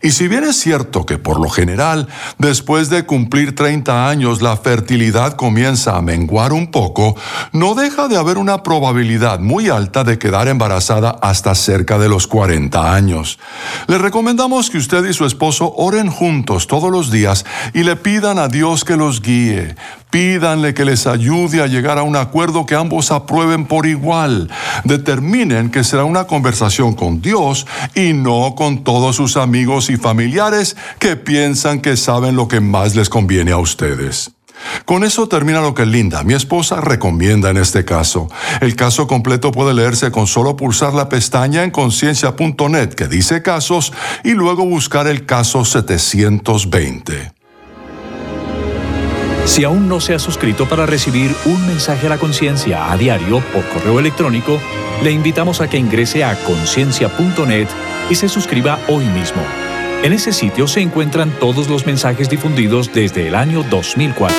Y 0.00 0.12
si 0.12 0.28
bien 0.28 0.44
es 0.44 0.56
cierto 0.56 1.06
que 1.06 1.18
por 1.18 1.40
lo 1.40 1.50
general, 1.50 2.06
después 2.38 2.88
de 2.88 3.04
cumplir 3.04 3.56
30 3.56 4.08
años, 4.08 4.42
la 4.42 4.56
fertilidad 4.56 5.34
comienza 5.34 5.96
a 5.96 6.02
menguar 6.02 6.52
un 6.52 6.70
poco, 6.70 7.16
no 7.50 7.74
deja 7.74 8.06
de 8.06 8.16
haber 8.16 8.38
una 8.38 8.62
probabilidad 8.62 9.40
muy 9.40 9.68
alta 9.68 10.04
de 10.04 10.16
quedar 10.16 10.46
embarazada 10.46 11.18
hasta 11.20 11.56
cerca 11.56 11.98
de 11.98 12.08
los 12.08 12.28
40 12.28 12.94
años. 12.94 13.40
Le 13.88 13.98
recomendamos 13.98 14.70
que 14.70 14.78
usted 14.78 15.04
y 15.04 15.14
su 15.14 15.26
esposo 15.26 15.74
oren 15.76 16.12
juntos 16.12 16.68
todos 16.68 16.92
los 16.92 17.10
días 17.10 17.44
y 17.72 17.82
le 17.82 17.96
pidan 17.96 18.38
a 18.38 18.46
Dios 18.46 18.84
que 18.84 18.96
los 18.96 19.20
guíe 19.20 19.74
Pídanle 20.14 20.74
que 20.74 20.84
les 20.84 21.08
ayude 21.08 21.60
a 21.60 21.66
llegar 21.66 21.98
a 21.98 22.04
un 22.04 22.14
acuerdo 22.14 22.66
que 22.66 22.76
ambos 22.76 23.10
aprueben 23.10 23.66
por 23.66 23.84
igual. 23.84 24.48
Determinen 24.84 25.72
que 25.72 25.82
será 25.82 26.04
una 26.04 26.28
conversación 26.28 26.94
con 26.94 27.20
Dios 27.20 27.66
y 27.96 28.12
no 28.12 28.54
con 28.56 28.84
todos 28.84 29.16
sus 29.16 29.36
amigos 29.36 29.90
y 29.90 29.96
familiares 29.96 30.76
que 31.00 31.16
piensan 31.16 31.80
que 31.80 31.96
saben 31.96 32.36
lo 32.36 32.46
que 32.46 32.60
más 32.60 32.94
les 32.94 33.08
conviene 33.08 33.50
a 33.50 33.58
ustedes. 33.58 34.30
Con 34.84 35.02
eso 35.02 35.26
termina 35.26 35.60
lo 35.60 35.74
que 35.74 35.84
Linda, 35.84 36.22
mi 36.22 36.34
esposa, 36.34 36.80
recomienda 36.80 37.50
en 37.50 37.56
este 37.56 37.84
caso. 37.84 38.28
El 38.60 38.76
caso 38.76 39.08
completo 39.08 39.50
puede 39.50 39.74
leerse 39.74 40.12
con 40.12 40.28
solo 40.28 40.56
pulsar 40.56 40.94
la 40.94 41.08
pestaña 41.08 41.64
en 41.64 41.72
conciencia.net 41.72 42.90
que 42.90 43.08
dice 43.08 43.42
casos 43.42 43.92
y 44.22 44.34
luego 44.34 44.64
buscar 44.64 45.08
el 45.08 45.26
caso 45.26 45.64
720. 45.64 47.43
Si 49.46 49.62
aún 49.62 49.88
no 49.88 50.00
se 50.00 50.14
ha 50.14 50.18
suscrito 50.18 50.66
para 50.68 50.86
recibir 50.86 51.34
un 51.44 51.66
mensaje 51.66 52.06
a 52.06 52.10
la 52.10 52.18
conciencia 52.18 52.90
a 52.90 52.96
diario 52.96 53.40
por 53.52 53.64
correo 53.68 54.00
electrónico, 54.00 54.58
le 55.02 55.12
invitamos 55.12 55.60
a 55.60 55.68
que 55.68 55.76
ingrese 55.76 56.24
a 56.24 56.34
conciencia.net 56.44 57.68
y 58.10 58.14
se 58.14 58.28
suscriba 58.28 58.78
hoy 58.88 59.04
mismo. 59.06 59.42
En 60.02 60.12
ese 60.12 60.32
sitio 60.32 60.66
se 60.66 60.80
encuentran 60.80 61.30
todos 61.38 61.68
los 61.68 61.86
mensajes 61.86 62.28
difundidos 62.28 62.92
desde 62.92 63.28
el 63.28 63.34
año 63.34 63.62
2004. 63.70 64.36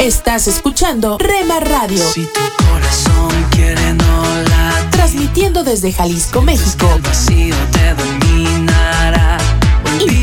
Estás 0.00 0.48
escuchando 0.48 1.16
Rema 1.18 1.60
Radio. 1.60 2.02
Si 2.02 2.24
tu 2.24 2.64
corazón 2.66 3.30
quiere 3.50 3.94
no 3.94 4.24
Transmitiendo 4.90 5.64
desde 5.64 5.92
Jalisco, 5.92 6.42
México. 6.42 6.90
el 6.94 7.02
vacío 7.02 7.54
te 7.72 7.94
dominará. 7.94 8.53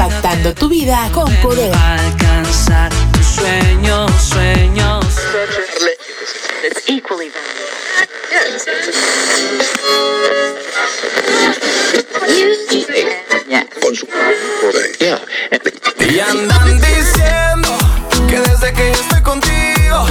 Impactando 0.04 0.52
tu 0.56 0.68
vida 0.68 1.12
con 1.14 1.32
poder. 1.44 1.72
Alcanzar 1.76 2.92
tus 3.12 3.24
sueños, 3.24 4.12
sueños. 4.20 5.06
Y 16.10 16.20
andan 16.20 16.82
diciendo 16.82 17.78
que 18.28 18.40
desde 18.40 18.74
que 18.74 18.88
yo 18.88 19.02
estoy 19.02 19.22
contigo, 19.22 20.06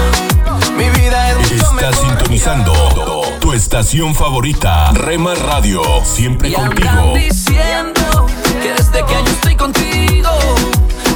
mi 0.76 0.88
vida 0.90 1.30
es 1.30 1.50
mucho 1.50 1.72
mejor. 1.72 1.94
sintonizando 1.96 3.38
tu 3.40 3.52
estación 3.52 4.14
favorita, 4.14 4.92
Rema 4.92 5.34
Radio, 5.34 5.82
siempre 6.04 6.50
Y 6.50 6.54
andan 6.54 6.76
contigo. 6.76 7.14
diciendo 7.16 8.29
que 8.60 8.72
desde 8.74 9.04
que 9.04 9.14
yo 9.14 9.30
estoy 9.30 9.56
contigo, 9.56 10.30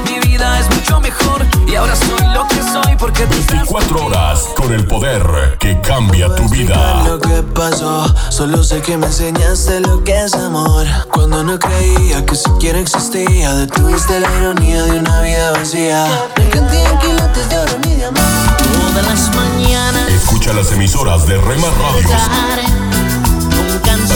mi 0.07 0.19
vida 0.29 0.61
es 0.61 0.71
mucho 0.71 1.01
mejor. 1.01 1.47
Y 1.67 1.75
ahora 1.75 1.95
soy 1.95 2.27
lo 2.33 2.47
que 2.49 2.63
soy 2.63 2.97
porque 2.99 3.27
tú 3.27 3.35
estás 3.35 3.69
24 3.69 4.07
horas 4.07 4.49
con 4.57 4.73
el 4.73 4.87
poder 4.87 5.57
que 5.59 5.81
cambia 5.81 6.35
tu 6.35 6.49
vida. 6.49 7.05
lo 7.07 7.21
que 7.21 7.43
pasó. 7.55 8.13
Solo 8.31 8.63
sé 8.63 8.81
que 8.81 8.97
me 8.97 9.07
enseñaste 9.07 9.81
lo 9.81 10.03
que 10.05 10.25
es 10.25 10.35
amor. 10.35 10.87
Cuando 11.13 11.43
no 11.45 11.59
creía 11.59 12.25
que 12.25 12.35
siquiera 12.35 12.79
existía, 12.79 13.55
detuviste 13.55 14.21
la 14.21 14.31
ironía 14.41 14.83
de 14.85 14.99
una 14.99 15.21
vida 15.21 15.53
vacía. 15.53 16.07
Me 16.37 16.49
canté 16.49 16.83
en 16.83 16.99
quilates 16.99 17.49
de 17.49 17.59
oro 17.59 17.73
ni 17.85 17.95
de 17.95 18.05
amor. 18.07 18.23
Todas 18.57 19.07
las 19.07 19.35
mañanas. 19.35 20.09
Escucha 20.09 20.53
las 20.53 20.73
emisoras 20.73 21.27
de 21.27 21.37
Rema 21.39 21.69
Radio 21.79 22.94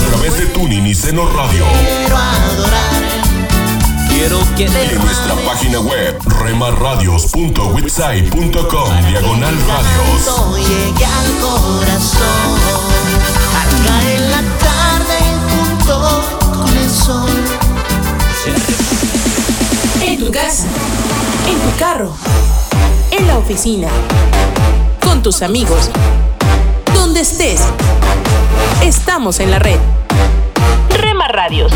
través 0.09 0.39
de 0.39 0.47
Tuning 0.47 0.87
y 0.87 0.95
Seno 0.95 1.29
Radio 1.29 1.67
Quiero 1.67 2.17
adorar. 2.17 3.03
Quiero 4.09 4.41
que 4.57 4.63
y 4.65 4.67
en 4.67 4.99
nuestra 5.01 5.35
página 5.45 5.81
web 5.81 6.17
remarradios.witsai.com 6.43 9.09
diagonal 9.11 9.55
radios. 9.67 10.25
llegue 10.57 11.05
al 11.05 11.39
corazón. 11.41 12.59
Al 13.61 13.69
caer 13.87 14.21
la 14.31 14.43
tarde 14.59 15.19
junto 15.51 15.95
con 16.53 16.73
el 16.77 16.91
sol. 16.91 17.31
En 20.03 20.19
tu 20.19 20.31
casa. 20.33 20.65
En 21.47 21.59
tu 21.59 21.71
carro. 21.79 22.17
En 23.11 23.27
la 23.27 23.37
oficina. 23.37 23.89
Con 25.03 25.23
tus 25.23 25.43
amigos. 25.43 25.91
Donde 27.09 27.23
estés. 27.23 27.63
Estamos 28.83 29.41
en 29.41 29.51
la 29.51 29.59
red. 29.59 29.79
Rema 30.91 31.27
Radios. 31.27 31.73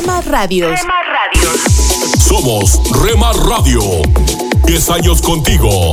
Rema 0.00 0.22
Radios. 0.22 0.80
Somos 2.18 2.80
Rema 3.02 3.34
Radio. 3.34 3.82
10 4.64 4.90
años 4.90 5.20
contigo. 5.20 5.92